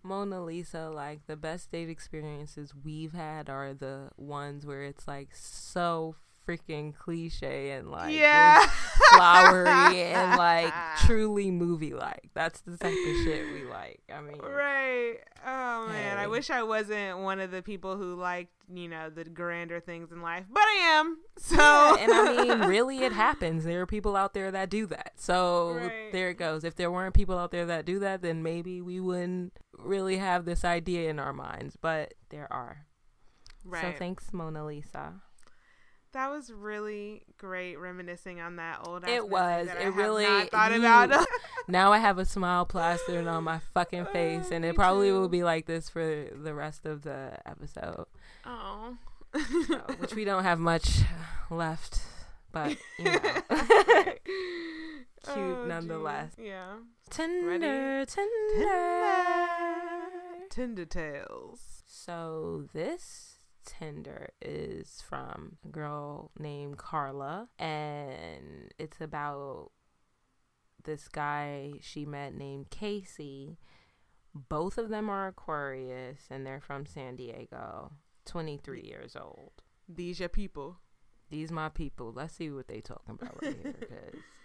Mona 0.04 0.44
Lisa, 0.44 0.90
like 0.90 1.26
the 1.28 1.36
best 1.36 1.72
date 1.72 1.90
experiences 1.90 2.74
we've 2.86 3.14
had 3.14 3.50
are 3.50 3.74
the 3.74 4.12
ones 4.16 4.66
where 4.66 4.84
it's 4.84 5.08
like 5.08 5.30
so 5.34 6.16
freaking 6.50 6.96
cliche 6.96 7.72
and 7.72 7.92
like 7.92 8.14
yeah 8.14 8.66
flowery 9.14 10.02
and 10.02 10.38
like 10.38 10.74
truly 11.06 11.52
movie 11.52 11.94
like. 11.94 12.30
That's 12.34 12.62
the 12.62 12.78
type 12.78 12.92
of 12.94 13.16
shit 13.24 13.46
we 13.54 13.66
like. 13.70 14.02
I 14.14 14.22
mean, 14.22 14.40
right 14.40 15.18
oh 15.48 15.88
man 15.88 16.18
i 16.18 16.28
wish 16.28 16.50
i 16.50 16.62
wasn't 16.62 17.18
one 17.20 17.40
of 17.40 17.50
the 17.50 17.62
people 17.62 17.96
who 17.96 18.14
liked 18.16 18.52
you 18.74 18.90
know 18.90 19.10
the 19.10 19.24
grander 19.24 19.80
things 19.80 20.12
in 20.12 20.22
life 20.22 20.44
but 20.52 20.60
i 20.62 20.78
am 21.00 21.18
so 21.38 21.56
Yeah, 21.56 21.96
and 21.98 22.12
I 22.12 22.44
mean, 22.44 22.60
really, 22.68 23.04
it 23.04 23.14
happens. 23.14 23.64
There 23.64 23.82
are 23.82 23.86
people 23.86 24.16
out 24.18 24.34
there 24.34 24.52
that 24.52 24.70
do 24.70 24.86
that. 24.88 25.14
So 25.16 25.74
Right. 25.76 26.12
there 26.12 26.30
it 26.30 26.38
goes. 26.38 26.64
If 26.64 26.76
there 26.76 26.92
weren't 26.92 27.16
people 27.16 27.38
out 27.38 27.52
there 27.52 27.66
that 27.68 27.86
do 27.86 28.00
that, 28.00 28.22
then 28.22 28.44
maybe 28.44 28.82
we 28.82 29.00
wouldn't 29.00 29.54
really 29.78 30.18
have 30.18 30.44
this 30.46 30.64
idea 30.66 31.10
in 31.10 31.20
our 31.20 31.32
minds. 31.34 31.78
But 31.80 32.14
there 32.30 32.52
are. 32.52 32.86
right 33.64 33.94
So 33.94 33.98
thanks, 33.98 34.32
Mona 34.34 34.66
Lisa. 34.66 35.22
That 36.14 36.30
was 36.32 36.52
really 36.52 37.24
great 37.38 37.76
reminiscing 37.78 38.40
on 38.42 38.56
that 38.58 38.80
old 38.88 39.04
episode. 39.04 39.16
It 39.16 39.30
was. 39.30 39.68
I 39.70 39.74
It 39.74 39.82
have 39.82 39.96
really- 39.96 40.26
thought 40.48 40.72
you- 40.72 40.80
about 40.80 41.26
Now 41.68 41.92
I 41.94 42.00
have 42.00 42.18
a 42.18 42.26
smile 42.26 42.66
plastered 42.66 43.28
on 43.28 43.44
my 43.44 43.60
fucking 43.74 44.08
oh, 44.10 44.12
face, 44.14 44.50
and 44.52 44.66
it 44.66 44.76
probably 44.76 45.10
too. 45.10 45.20
will 45.20 45.30
be 45.30 45.44
like 45.44 45.66
this 45.68 45.88
for 45.90 46.26
the 46.36 46.54
rest 46.54 46.86
of 46.86 47.04
the 47.04 47.38
episode, 47.46 48.06
oh 48.46 48.98
so, 49.68 49.78
which 50.00 50.16
we 50.16 50.26
don't 50.26 50.44
have 50.44 50.58
much 50.60 51.02
left. 51.52 52.02
But 52.52 52.78
you 52.98 53.06
know, 53.06 53.20
cute 53.50 54.18
Oh, 55.28 55.66
nonetheless. 55.68 56.34
geez. 56.36 56.46
yeah 56.48 56.76
Tender, 57.12 58.06
tender. 58.06 58.66
Tinder 60.50 60.86
tales. 60.86 61.60
So 61.88 62.66
this 62.74 63.39
Tinder 63.66 64.30
is 64.42 65.02
from 65.08 65.58
a 65.66 65.70
girl 65.70 66.32
named 66.38 66.78
Carla, 66.78 67.50
and 67.58 68.74
it's 68.78 69.02
about 69.02 69.72
this 70.84 71.08
guy 71.08 71.74
she 71.82 72.06
met 72.06 72.34
named 72.34 72.70
Casey. 72.70 73.58
Both 74.34 74.78
of 74.78 74.90
them 74.90 75.10
are 75.10 75.28
Aquarius, 75.28 76.22
and 76.30 76.46
they're 76.46 76.62
from 76.62 76.86
San 76.86 77.16
Diego. 77.16 77.92
Twenty 78.26 78.58
three 78.58 78.84
years 78.84 79.16
old. 79.16 79.52
These 79.88 80.20
your 80.20 80.30
people. 80.30 80.78
These 81.30 81.52
my 81.52 81.70
people. 81.70 82.12
Let's 82.14 82.36
see 82.36 82.50
what 82.52 82.68
they 82.68 82.82
talking 82.82 83.16
about 83.20 83.42
right 83.44 83.58
here. 83.62 83.74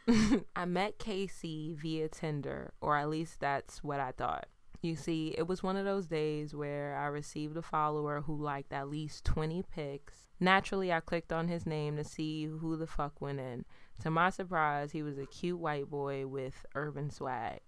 'cause 0.06 0.40
I 0.56 0.64
met 0.66 0.98
Casey 0.98 1.74
via 1.74 2.08
Tinder, 2.08 2.74
or 2.80 2.96
at 2.96 3.08
least 3.08 3.40
that's 3.40 3.82
what 3.82 4.00
I 4.00 4.12
thought. 4.12 4.46
You 4.84 4.96
see, 4.96 5.34
it 5.38 5.46
was 5.46 5.62
one 5.62 5.76
of 5.76 5.86
those 5.86 6.08
days 6.08 6.54
where 6.54 6.94
I 6.94 7.06
received 7.06 7.56
a 7.56 7.62
follower 7.62 8.20
who 8.20 8.36
liked 8.36 8.70
at 8.70 8.90
least 8.90 9.24
20 9.24 9.64
pics. 9.74 10.26
Naturally, 10.38 10.92
I 10.92 11.00
clicked 11.00 11.32
on 11.32 11.48
his 11.48 11.64
name 11.64 11.96
to 11.96 12.04
see 12.04 12.44
who 12.44 12.76
the 12.76 12.86
fuck 12.86 13.18
went 13.18 13.40
in. 13.40 13.64
To 14.02 14.10
my 14.10 14.28
surprise, 14.28 14.92
he 14.92 15.02
was 15.02 15.16
a 15.16 15.24
cute 15.24 15.58
white 15.58 15.88
boy 15.88 16.26
with 16.26 16.66
urban 16.74 17.08
swag. 17.08 17.60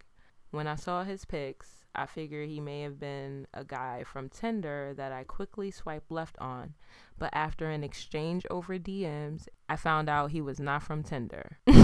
When 0.50 0.66
I 0.66 0.74
saw 0.74 1.04
his 1.04 1.24
pics, 1.24 1.86
I 1.94 2.04
figured 2.04 2.50
he 2.50 2.60
may 2.60 2.82
have 2.82 3.00
been 3.00 3.46
a 3.54 3.64
guy 3.64 4.04
from 4.04 4.28
Tinder 4.28 4.92
that 4.98 5.10
I 5.10 5.24
quickly 5.24 5.70
swiped 5.70 6.10
left 6.10 6.36
on. 6.38 6.74
But 7.18 7.30
after 7.32 7.70
an 7.70 7.82
exchange 7.82 8.44
over 8.50 8.78
DMs, 8.78 9.48
I 9.70 9.76
found 9.76 10.10
out 10.10 10.32
he 10.32 10.42
was 10.42 10.60
not 10.60 10.82
from 10.82 11.02
Tinder. 11.02 11.60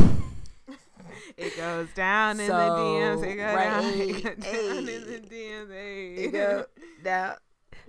It 1.37 1.57
goes 1.57 1.89
down 1.95 2.41
in 2.41 2.47
the 2.47 2.53
DMs. 2.53 3.25
It 3.25 3.37
goes 3.37 3.55
right, 3.55 3.65
down, 3.65 3.85
it 3.95 4.23
goes 4.23 4.45
hey, 4.45 4.69
down 4.69 4.79
in 4.79 4.87
the 4.87 5.29
DMs. 5.29 5.71
Hey. 5.71 6.15
It 6.15 6.33
go 6.33 6.65
down. 7.03 7.37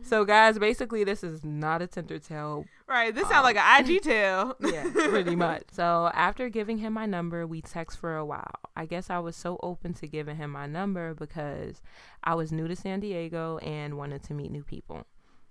So, 0.02 0.26
guys, 0.26 0.58
basically, 0.58 1.04
this 1.04 1.24
is 1.24 1.44
not 1.44 1.82
a 1.82 1.88
Tinder 1.88 2.20
tale. 2.20 2.66
Right. 2.88 3.14
This 3.14 3.24
sounds 3.24 3.38
um, 3.38 3.44
like 3.44 3.58
an 3.58 3.86
IG 3.90 4.02
tale. 4.04 4.56
Yeah, 4.60 4.90
pretty 4.92 5.36
much. 5.36 5.64
So, 5.72 6.12
after 6.14 6.50
giving 6.50 6.80
him 6.80 6.94
my 6.94 7.06
number, 7.06 7.46
we 7.46 7.62
text 7.62 7.98
for 8.00 8.18
a 8.18 8.26
while. 8.26 8.60
I 8.76 8.86
guess 8.86 9.10
I 9.10 9.20
was 9.20 9.36
so 9.36 9.60
open 9.62 9.94
to 9.96 10.08
giving 10.08 10.38
him 10.38 10.52
my 10.52 10.66
number 10.66 11.14
because 11.14 11.82
I 12.24 12.36
was 12.36 12.52
new 12.52 12.68
to 12.68 12.76
San 12.76 13.00
Diego 13.00 13.60
and 13.60 13.98
wanted 13.98 14.24
to 14.24 14.34
meet 14.34 14.52
new 14.52 14.64
people. 14.64 15.06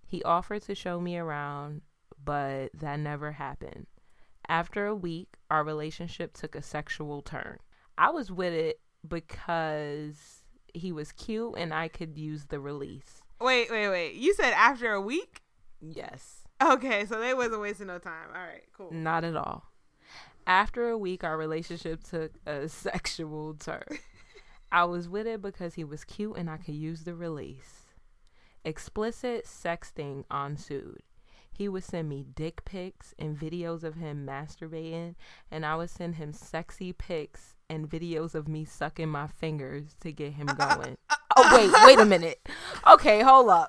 He 0.06 0.22
offered 0.24 0.62
to 0.62 0.74
show 0.74 1.00
me 1.00 1.16
around, 1.16 1.82
but 2.22 2.70
that 2.74 2.98
never 2.98 3.32
happened. 3.32 3.86
After 4.48 4.86
a 4.86 4.94
week, 4.94 5.36
our 5.50 5.64
relationship 5.64 6.34
took 6.34 6.54
a 6.54 6.62
sexual 6.62 7.22
turn. 7.22 7.58
I 7.96 8.10
was 8.10 8.30
with 8.30 8.52
it 8.52 8.80
because 9.06 10.42
he 10.74 10.92
was 10.92 11.12
cute 11.12 11.54
and 11.56 11.72
I 11.72 11.88
could 11.88 12.18
use 12.18 12.46
the 12.46 12.60
release. 12.60 13.22
Wait, 13.40 13.70
wait, 13.70 13.88
wait. 13.88 14.14
You 14.14 14.34
said 14.34 14.52
after 14.52 14.92
a 14.92 15.00
week? 15.00 15.42
Yes. 15.80 16.40
Okay, 16.62 17.04
so 17.06 17.18
they 17.18 17.34
wasn't 17.34 17.60
wasting 17.60 17.88
no 17.88 17.98
time. 17.98 18.28
All 18.34 18.40
right, 18.40 18.62
cool. 18.76 18.92
Not 18.92 19.24
at 19.24 19.36
all. 19.36 19.64
After 20.46 20.88
a 20.88 20.98
week, 20.98 21.24
our 21.24 21.36
relationship 21.36 22.02
took 22.04 22.32
a 22.46 22.68
sexual 22.68 23.54
turn. 23.54 23.98
I 24.72 24.84
was 24.84 25.08
with 25.08 25.26
it 25.26 25.42
because 25.42 25.74
he 25.74 25.84
was 25.84 26.04
cute 26.04 26.36
and 26.36 26.48
I 26.48 26.56
could 26.56 26.74
use 26.74 27.04
the 27.04 27.14
release. 27.14 27.86
Explicit 28.64 29.44
sexting 29.44 30.24
ensued. 30.32 31.02
He 31.52 31.68
would 31.68 31.84
send 31.84 32.08
me 32.08 32.24
dick 32.34 32.64
pics 32.64 33.14
and 33.18 33.38
videos 33.38 33.84
of 33.84 33.96
him 33.96 34.26
masturbating, 34.26 35.14
and 35.50 35.66
I 35.66 35.76
would 35.76 35.90
send 35.90 36.14
him 36.14 36.32
sexy 36.32 36.92
pics 36.92 37.54
and 37.68 37.88
videos 37.88 38.34
of 38.34 38.48
me 38.48 38.64
sucking 38.64 39.08
my 39.08 39.26
fingers 39.26 39.94
to 40.00 40.12
get 40.12 40.32
him 40.32 40.46
going. 40.46 40.96
oh, 41.36 41.56
wait, 41.56 41.70
wait 41.86 42.02
a 42.02 42.06
minute. 42.06 42.48
Okay, 42.90 43.20
hold 43.20 43.50
up. 43.50 43.68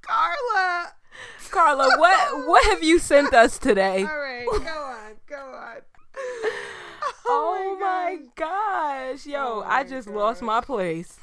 Carla. 0.00 0.92
Carla, 1.50 1.88
what 1.98 2.46
what 2.46 2.64
have 2.66 2.82
you 2.82 2.98
sent 2.98 3.34
us 3.34 3.58
today? 3.58 4.04
All 4.04 4.18
right, 4.18 4.46
go 4.46 4.56
on, 4.56 5.12
go 5.26 5.36
on. 5.36 5.76
Oh, 7.32 7.56
oh, 7.58 7.78
my 7.78 8.18
gosh. 8.34 9.24
Yo, 9.24 9.38
Oh 9.38 9.64
I 9.64 9.84
just 9.84 10.08
lost 10.08 10.42
my 10.42 10.60
place. 10.60 11.16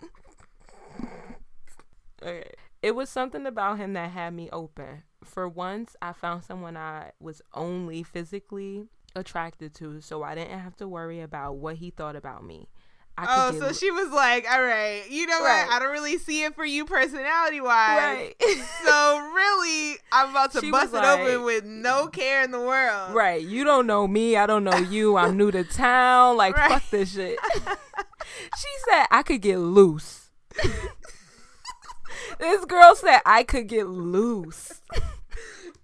okay. 2.22 2.50
It 2.84 2.94
was 2.94 3.08
something 3.08 3.46
about 3.46 3.78
him 3.78 3.94
that 3.94 4.10
had 4.10 4.34
me 4.34 4.50
open. 4.52 5.04
For 5.24 5.48
once, 5.48 5.96
I 6.02 6.12
found 6.12 6.44
someone 6.44 6.76
I 6.76 7.12
was 7.18 7.40
only 7.54 8.02
physically 8.02 8.88
attracted 9.16 9.74
to, 9.76 10.02
so 10.02 10.22
I 10.22 10.34
didn't 10.34 10.58
have 10.58 10.76
to 10.76 10.86
worry 10.86 11.22
about 11.22 11.56
what 11.56 11.76
he 11.76 11.88
thought 11.90 12.14
about 12.14 12.44
me. 12.44 12.68
I 13.16 13.26
Oh, 13.28 13.58
so 13.58 13.72
she 13.72 13.90
was 13.90 14.10
like, 14.10 14.44
"All 14.50 14.60
right, 14.62 15.02
you 15.08 15.24
know 15.26 15.40
Right. 15.42 15.64
what? 15.66 15.74
I 15.76 15.78
don't 15.78 15.92
really 15.92 16.18
see 16.18 16.42
it 16.44 16.54
for 16.54 16.64
you 16.64 16.84
personality 16.84 17.60
wise. 17.62 17.96
right. 17.96 18.34
So 18.84 19.18
really, 19.34 19.96
I'm 20.12 20.28
about 20.30 20.52
to 20.52 20.60
She 20.60 20.70
bust 20.70 20.92
it 20.92 20.98
was 20.98 21.06
open 21.20 21.44
with 21.44 21.64
no 21.64 22.08
care 22.08 22.42
in 22.42 22.50
the 22.50 22.60
world. 22.60 23.14
Right. 23.14 23.40
You 23.42 23.64
don't 23.64 23.86
know 23.86 24.06
me. 24.06 24.36
I 24.36 24.46
don't 24.46 24.62
know 24.64 24.76
you. 24.76 25.16
I'm 25.16 25.38
new 25.38 25.50
to 25.52 25.64
town. 25.64 26.36
Like, 26.36 26.54
Right. 26.58 26.70
fuck 26.72 26.82
this 26.90 27.14
shit. 27.14 27.38
she 27.54 28.68
said 28.90 29.06
I 29.10 29.22
could 29.22 29.40
get 29.40 29.58
loose. 29.58 30.30
This 32.38 32.64
girl 32.64 32.94
said 32.94 33.20
I 33.24 33.42
could 33.42 33.68
get 33.68 33.86
loose. 33.86 34.82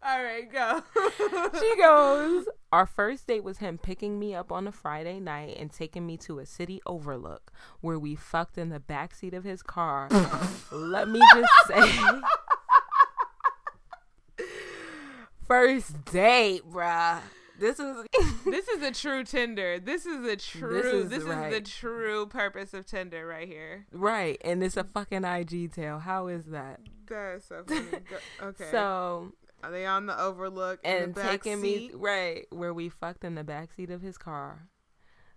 All 0.02 0.22
right, 0.22 0.50
go. 0.50 0.82
She 1.60 1.76
goes, 1.76 2.46
Our 2.72 2.86
first 2.86 3.26
date 3.26 3.44
was 3.44 3.58
him 3.58 3.76
picking 3.76 4.18
me 4.18 4.34
up 4.34 4.50
on 4.50 4.66
a 4.66 4.72
Friday 4.72 5.20
night 5.20 5.56
and 5.58 5.70
taking 5.70 6.06
me 6.06 6.16
to 6.18 6.38
a 6.38 6.46
city 6.46 6.80
overlook 6.86 7.52
where 7.80 7.98
we 7.98 8.14
fucked 8.14 8.56
in 8.56 8.70
the 8.70 8.80
backseat 8.80 9.34
of 9.34 9.44
his 9.44 9.62
car. 9.62 10.08
Let 10.72 11.08
me 11.08 11.20
just 11.34 11.52
say. 11.66 11.90
First 15.46 16.04
date, 16.06 16.62
bruh. 16.70 17.20
This 17.58 17.78
is 17.78 18.06
this 18.44 18.68
is 18.68 18.82
a 18.82 18.90
true 18.92 19.24
Tinder. 19.24 19.78
This 19.78 20.06
is 20.06 20.24
a 20.24 20.36
true. 20.36 20.80
is 20.80 21.08
This 21.10 21.22
is, 21.22 21.26
the 21.26 21.60
true 21.60 22.26
purpose 22.26 22.74
of 22.74 22.86
Tinder 22.86 23.26
right 23.26 23.48
here. 23.48 23.86
right, 23.92 24.40
and 24.44 24.62
it's 24.62 24.76
a 24.76 24.84
fucking 24.84 25.24
IG 25.24 25.72
tale. 25.72 25.98
How 25.98 26.28
is 26.28 26.46
that? 26.46 26.80
That's 27.08 27.46
so 27.46 27.64
funny. 27.66 27.82
Okay. 28.42 28.68
So 28.70 29.32
are 29.62 29.70
they 29.70 29.84
on 29.84 30.06
the 30.06 30.18
overlook 30.18 30.80
in 30.84 31.02
and 31.02 31.14
the 31.14 31.20
back 31.20 31.30
taking 31.42 31.60
me 31.60 31.90
right 31.94 32.46
where 32.50 32.72
we 32.72 32.88
fucked 32.88 33.24
in 33.24 33.34
the 33.34 33.44
backseat 33.44 33.90
of 33.90 34.00
his 34.00 34.16
car. 34.16 34.68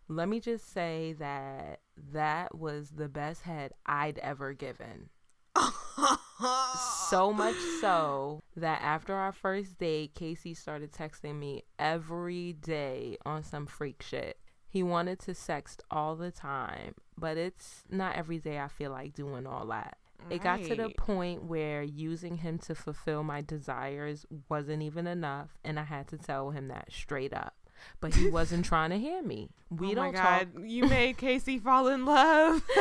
Let 0.08 0.30
me 0.30 0.40
just 0.40 0.72
say 0.72 1.16
that 1.20 1.80
that 2.12 2.56
was 2.56 2.92
the 2.92 3.08
best 3.08 3.44
head 3.44 3.74
I'd 3.86 4.20
ever 4.20 4.54
given. 4.54 5.10
So 5.56 7.32
much 7.32 7.56
so 7.80 8.42
that 8.56 8.82
after 8.82 9.14
our 9.14 9.32
first 9.32 9.78
date, 9.78 10.16
Casey 10.16 10.54
started 10.54 10.92
texting 10.92 11.38
me 11.40 11.64
every 11.78 12.54
day 12.54 13.18
on 13.26 13.44
some 13.44 13.66
freak 13.66 14.02
shit. 14.02 14.38
He 14.68 14.82
wanted 14.82 15.20
to 15.20 15.32
sext 15.32 15.82
all 15.92 16.16
the 16.16 16.32
time, 16.32 16.96
but 17.18 17.38
it's 17.38 17.84
not 17.90 18.16
every 18.16 18.40
day 18.40 18.60
I 18.60 18.68
feel 18.68 18.92
like 18.92 19.14
doing 19.14 19.46
all 19.46 19.68
that. 19.68 19.98
It 20.30 20.42
got 20.42 20.64
to 20.64 20.76
the 20.76 20.90
point 20.90 21.44
where 21.44 21.84
using 21.84 22.38
him 22.38 22.58
to 22.60 22.74
fulfill 22.74 23.24
my 23.24 23.42
desires 23.42 24.26
wasn't 24.50 24.82
even 24.82 25.06
enough, 25.06 25.58
and 25.64 25.80
I 25.80 25.84
had 25.84 26.08
to 26.08 26.18
tell 26.18 26.52
him 26.52 26.70
that 26.70 26.92
straight 26.92 27.34
up. 27.34 27.54
But 28.00 28.16
he 28.16 28.30
wasn't 28.30 28.66
trying 28.66 28.90
to 28.92 28.98
hear 29.00 29.22
me. 29.22 29.50
We 29.70 29.92
oh 29.92 29.96
don't 29.96 30.14
my 30.14 30.20
talk. 30.20 30.48
You 30.66 30.88
made 30.88 31.18
Casey 31.18 31.58
fall 31.60 31.88
in 31.88 32.06
love. 32.06 32.64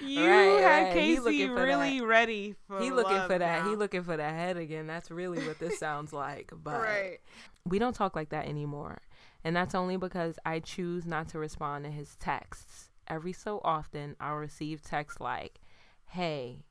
you 0.00 0.26
Right, 0.26 0.60
had 0.60 0.82
right. 0.84 0.92
Casey 0.92 1.48
really 1.48 2.00
ready 2.00 2.54
for 2.66 2.80
He 2.80 2.90
looking 2.90 3.20
for 3.26 3.38
that. 3.38 3.64
now. 3.64 3.70
He 3.70 3.76
looking 3.76 4.02
for 4.02 4.16
that 4.16 4.34
head 4.34 4.56
again. 4.56 4.86
That's 4.86 5.10
really 5.10 5.46
what 5.46 5.58
this 5.58 5.78
sounds 5.78 6.12
like. 6.12 6.52
But 6.62 6.80
right. 6.80 7.18
we 7.64 7.78
don't 7.78 7.94
talk 7.94 8.14
like 8.16 8.30
that 8.30 8.46
anymore. 8.46 9.00
And 9.44 9.54
that's 9.54 9.74
only 9.74 9.96
because 9.96 10.38
I 10.44 10.58
choose 10.60 11.06
not 11.06 11.28
to 11.28 11.38
respond 11.38 11.84
to 11.84 11.90
his 11.90 12.16
texts. 12.16 12.90
Every 13.06 13.32
so 13.32 13.60
often, 13.64 14.16
I'll 14.20 14.36
receive 14.36 14.82
texts 14.82 15.20
like, 15.20 15.60
Hey, 16.06 16.64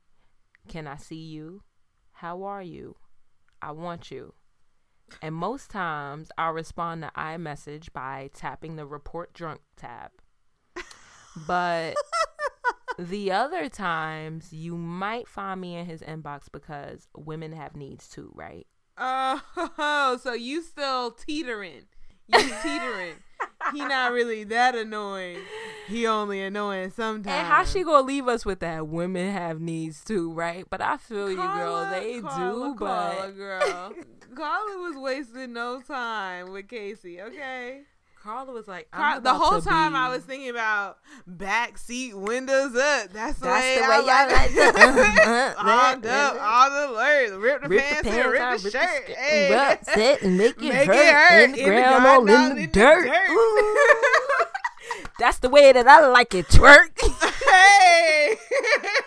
can 0.68 0.86
I 0.86 0.96
see 0.96 1.16
you? 1.16 1.62
How 2.12 2.42
are 2.44 2.62
you? 2.62 2.96
I 3.62 3.72
want 3.72 4.10
you. 4.10 4.34
And 5.22 5.34
most 5.34 5.70
times, 5.70 6.30
I'll 6.38 6.52
respond 6.52 7.02
to 7.02 7.10
iMessage 7.16 7.92
by 7.92 8.30
tapping 8.34 8.76
the 8.76 8.86
report 8.86 9.34
junk 9.34 9.60
tab. 9.76 10.10
But 11.46 11.94
the 12.98 13.32
other 13.32 13.68
times, 13.68 14.52
you 14.52 14.76
might 14.76 15.28
find 15.28 15.60
me 15.60 15.76
in 15.76 15.86
his 15.86 16.00
inbox 16.02 16.44
because 16.50 17.08
women 17.16 17.52
have 17.52 17.76
needs 17.76 18.08
too, 18.08 18.32
right? 18.34 18.66
Oh, 18.96 20.18
so 20.22 20.32
you 20.32 20.62
still 20.62 21.12
teetering. 21.12 21.86
You 22.26 22.40
teetering. 22.62 23.14
He 23.72 23.78
not 23.84 24.12
really 24.12 24.44
that 24.44 24.74
annoying. 24.74 25.38
He 25.88 26.06
only 26.06 26.40
annoying 26.42 26.90
sometimes. 26.90 27.26
And 27.26 27.46
how 27.46 27.64
she 27.64 27.82
gonna 27.82 28.06
leave 28.06 28.28
us 28.28 28.44
with 28.44 28.60
that? 28.60 28.88
Women 28.88 29.32
have 29.32 29.60
needs 29.60 30.04
too, 30.04 30.32
right? 30.32 30.64
But 30.68 30.80
I 30.80 30.96
feel 30.98 31.30
you, 31.30 31.36
girl. 31.36 31.88
They 31.90 32.20
Carla, 32.20 32.68
do, 32.68 32.74
Carla, 32.78 33.14
but 33.18 33.36
girl. 33.36 33.92
Carla 34.36 34.78
was 34.82 34.96
wasting 34.96 35.52
no 35.54 35.80
time 35.80 36.52
with 36.52 36.68
Casey, 36.68 37.20
okay? 37.20 37.82
Carla 38.28 38.52
was 38.52 38.68
like, 38.68 38.90
Car- 38.90 39.14
I'm 39.16 39.22
the 39.22 39.32
whole 39.32 39.62
time 39.62 39.92
be- 39.92 39.98
I 39.98 40.10
was 40.10 40.22
thinking 40.22 40.50
about 40.50 40.98
back 41.26 41.78
seat 41.78 42.14
windows 42.14 42.76
up. 42.76 43.10
That's 43.10 43.38
the 43.38 43.46
That's 43.46 43.64
way, 43.64 43.76
the 43.76 43.88
way 43.88 43.96
y'all 43.96 44.04
like 44.04 44.50
it. 44.52 45.56
Armed 45.56 46.04
up, 46.04 46.36
all 46.38 46.70
the 46.70 46.92
alert, 46.92 47.38
rip 47.40 47.62
the 47.62 47.68
Rip 47.70 47.82
pants, 47.82 48.02
the 48.02 48.10
and 48.22 48.30
rip 48.30 48.40
out, 48.42 48.58
the 48.58 48.64
rip 48.64 48.72
the 48.74 48.78
shirt. 48.80 49.04
skirt, 49.04 49.16
Hey. 49.16 49.54
up, 49.54 49.84
sit 49.86 50.20
and 50.22 50.36
make 50.36 50.56
it, 50.62 50.68
Make 50.68 50.86
hurt, 50.88 50.94
it 50.94 51.14
hurt 51.14 51.42
in 51.44 51.52
the 51.52 51.64
ground, 51.64 52.06
all 52.06 52.20
in 52.20 52.26
the 52.26 52.50
in 52.50 52.56
the 52.56 52.66
dirt. 52.66 53.10
That's 55.18 55.38
the 55.38 55.48
way 55.48 55.72
that 55.72 55.88
I 55.88 56.06
like 56.08 56.34
it, 56.34 56.48
twerk. 56.48 57.00
hey, 57.48 58.34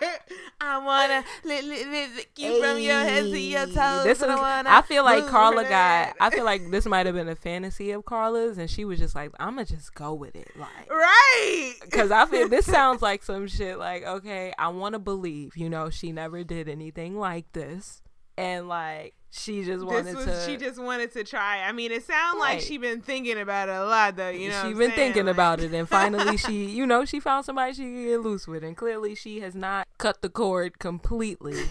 I 0.63 0.77
wanna 0.77 1.23
lick, 1.43 1.63
lick, 1.63 1.87
lick, 1.87 2.29
you 2.37 2.61
from 2.61 2.77
your 2.77 2.99
head 2.99 3.23
to 3.23 3.39
your 3.39 3.65
toes. 3.65 4.03
This 4.03 4.19
is, 4.19 4.27
I, 4.27 4.63
I 4.65 4.81
feel 4.83 5.03
like 5.03 5.25
Carla 5.25 5.63
got. 5.63 6.15
I 6.21 6.29
feel 6.29 6.45
like 6.45 6.61
this 6.71 6.85
might 6.85 7.07
have 7.07 7.15
been 7.15 7.29
a 7.29 7.35
fantasy 7.35 7.89
of 7.91 8.05
Carla's, 8.05 8.59
and 8.59 8.69
she 8.69 8.85
was 8.85 8.99
just 8.99 9.15
like, 9.15 9.31
"I'm 9.39 9.55
gonna 9.55 9.65
just 9.65 9.95
go 9.95 10.13
with 10.13 10.35
it." 10.35 10.49
Like, 10.55 10.89
right. 10.91 11.73
Because 11.83 12.11
I 12.11 12.27
feel 12.27 12.47
this 12.47 12.65
sounds 12.67 13.01
like 13.01 13.23
some 13.23 13.47
shit 13.47 13.79
like, 13.79 14.03
okay, 14.03 14.53
I 14.59 14.67
want 14.67 14.93
to 14.93 14.99
believe, 14.99 15.57
you 15.57 15.67
know, 15.67 15.89
she 15.89 16.11
never 16.11 16.43
did 16.43 16.69
anything 16.69 17.17
like 17.17 17.51
this. 17.53 18.03
And 18.41 18.67
like, 18.67 19.13
she 19.29 19.63
just 19.63 19.85
wanted 19.85 20.07
This 20.07 20.15
was 20.15 20.25
to. 20.25 20.45
she 20.45 20.57
just 20.57 20.81
wanted 20.81 21.11
to 21.13 21.23
try. 21.23 21.61
I 21.63 21.71
mean, 21.71 21.91
it 21.91 22.03
sounds 22.03 22.39
like 22.39 22.59
she 22.59 22.77
been 22.77 23.01
thinking 23.01 23.39
about 23.39 23.69
it 23.69 23.75
a 23.75 23.85
lot, 23.85 24.15
though. 24.17 24.29
You 24.29 24.49
know, 24.49 24.61
she 24.63 24.69
been 24.69 24.77
saying? 24.89 24.91
thinking 24.95 25.25
Like- 25.27 25.35
about 25.35 25.59
it, 25.61 25.73
and 25.73 25.87
finally, 25.87 26.35
she, 26.45 26.65
you 26.65 26.85
know, 26.85 27.05
she 27.05 27.19
found 27.19 27.45
somebody 27.45 27.73
she 27.73 27.83
could 27.83 28.05
get 28.07 28.21
loose 28.21 28.47
with, 28.47 28.63
and 28.63 28.75
clearly, 28.75 29.15
she 29.15 29.39
has 29.39 29.55
not 29.55 29.87
cut 29.97 30.21
the 30.21 30.29
cord 30.29 30.79
completely. 30.79 31.63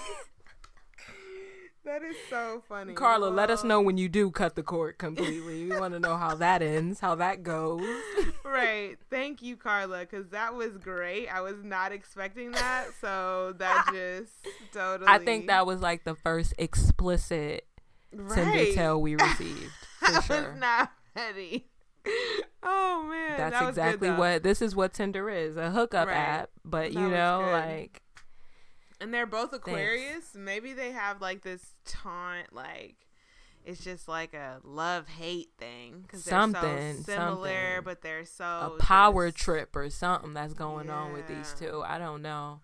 That 1.91 2.05
is 2.05 2.14
so 2.28 2.62
funny, 2.68 2.93
Carla, 2.95 3.26
let 3.30 3.51
us 3.51 3.64
know 3.64 3.80
when 3.80 3.97
you 3.99 4.09
do 4.09 4.30
cut 4.30 4.55
the 4.55 4.62
cord 4.62 4.97
completely. 4.99 5.64
We 5.64 5.76
want 5.76 5.93
to 5.95 5.99
know 5.99 6.16
how 6.16 6.36
that 6.36 6.62
ends, 6.62 7.01
how 7.01 7.16
that 7.16 7.43
goes. 7.43 7.82
right. 8.45 8.97
Thank 9.11 9.43
you, 9.43 9.57
Carla, 9.57 10.01
because 10.01 10.28
that 10.28 10.55
was 10.55 10.78
great. 10.78 11.26
I 11.26 11.41
was 11.41 11.64
not 11.64 11.91
expecting 11.91 12.53
that, 12.53 12.91
so 13.01 13.55
that 13.59 13.86
just 13.93 14.32
totally. 14.72 15.09
I 15.11 15.18
think 15.18 15.49
that 15.49 15.66
was 15.66 15.80
like 15.80 16.05
the 16.05 16.14
first 16.14 16.55
explicit 16.59 17.66
Tinder 18.12 18.28
right. 18.34 18.72
tell 18.72 19.01
we 19.03 19.16
received. 19.16 19.72
I 20.01 20.07
For 20.07 20.14
was 20.14 20.24
sure. 20.26 20.57
not 20.61 20.93
ready. 21.16 21.66
Oh 22.62 23.05
man, 23.11 23.36
That's 23.36 23.53
that 23.59 23.66
was 23.66 23.74
good, 23.74 23.80
exactly 23.82 24.09
though. 24.11 24.16
what 24.18 24.43
this 24.45 24.62
is 24.62 24.76
what 24.76 24.93
Tinder 24.93 25.28
is 25.28 25.57
a 25.57 25.70
hookup 25.72 26.07
Right. 26.07 26.16
app. 26.16 26.51
But 26.64 26.93
That 26.93 27.01
you 27.01 27.09
know, 27.09 27.41
good. 27.45 27.53
like 27.53 28.03
And 29.01 29.13
they're 29.15 29.27
both 29.27 29.53
Aquarius. 29.53 30.35
Maybe 30.35 30.73
they 30.73 30.93
have 30.93 31.21
like 31.21 31.43
this 31.43 31.75
taunt, 31.87 32.53
like 32.53 32.97
it's 33.65 33.83
just 33.85 34.09
like 34.09 34.35
a 34.35 34.59
love 34.65 35.07
hate 35.09 35.51
thing 35.59 36.01
because 36.03 36.25
they're 36.25 36.39
Something, 36.39 36.97
so 36.99 37.03
similar, 37.13 37.75
something. 37.77 37.85
but 37.85 38.03
they're 38.03 38.25
so 38.25 38.75
a 38.77 38.83
power 38.83 39.31
just- 39.31 39.43
trip 39.45 39.75
or 39.77 39.89
something 39.91 40.35
that's 40.35 40.55
going 40.55 40.91
on 40.91 41.13
with 41.13 41.27
these 41.29 41.55
two. 41.59 41.83
I 41.87 41.99
don't 41.99 42.23
know. 42.23 42.61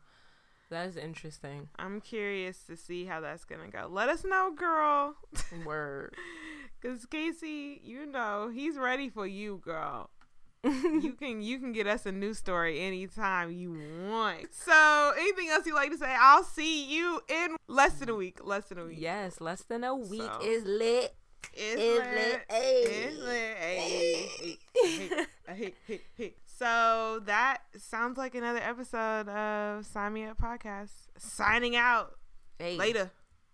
That's 0.68 0.96
interesting. 0.96 1.68
I'm 1.78 2.00
curious 2.00 2.58
to 2.66 2.76
see 2.76 3.04
how 3.04 3.20
that's 3.20 3.44
gonna 3.44 3.68
go. 3.70 3.86
Let 3.90 4.08
us 4.08 4.24
know, 4.24 4.52
girl. 4.52 5.14
Word. 5.64 6.14
Cause 6.82 7.06
Casey, 7.06 7.80
you 7.84 8.04
know 8.06 8.50
he's 8.52 8.76
ready 8.76 9.08
for 9.08 9.26
you, 9.26 9.60
girl. 9.64 10.10
You 10.66 11.12
can 11.18 11.42
you 11.42 11.58
can 11.58 11.72
get 11.72 11.86
us 11.86 12.06
a 12.06 12.12
new 12.12 12.34
story 12.34 12.80
anytime 12.80 13.52
you 13.52 13.70
want. 14.08 14.52
So, 14.52 15.12
anything 15.18 15.48
else 15.48 15.66
you'd 15.66 15.74
like 15.74 15.90
to 15.90 15.98
say? 15.98 16.14
I'll 16.18 16.44
see 16.44 16.84
you 16.84 17.20
in 17.28 17.56
less 17.68 17.94
than 17.94 18.08
a 18.08 18.12
mm. 18.12 18.18
week. 18.18 18.44
Less 18.44 18.66
than 18.66 18.78
a 18.78 18.84
week. 18.86 18.98
yes, 19.00 19.40
less 19.40 19.62
than 19.62 19.84
a 19.84 19.94
week 19.94 20.22
So- 20.22 20.40
is 20.42 20.64
lit. 20.64 21.14
It's 21.52 21.80
Is 21.80 21.98
lit. 21.98 22.14
lit. 22.14 22.42
It's 22.50 23.18
lit. 23.22 23.56
Hey, 25.46 25.74
hey, 25.86 26.00
hey. 26.16 26.34
So 26.44 27.20
that 27.24 27.58
sounds 27.78 28.18
like 28.18 28.34
another 28.34 28.58
episode 28.58 29.28
of 29.28 29.86
Sign 29.86 30.12
Me 30.14 30.24
Up 30.24 30.38
Podcast. 30.40 30.90
Signing 31.16 31.76
out. 31.76 32.16
Hey. 32.58 32.76
Later. 32.76 33.10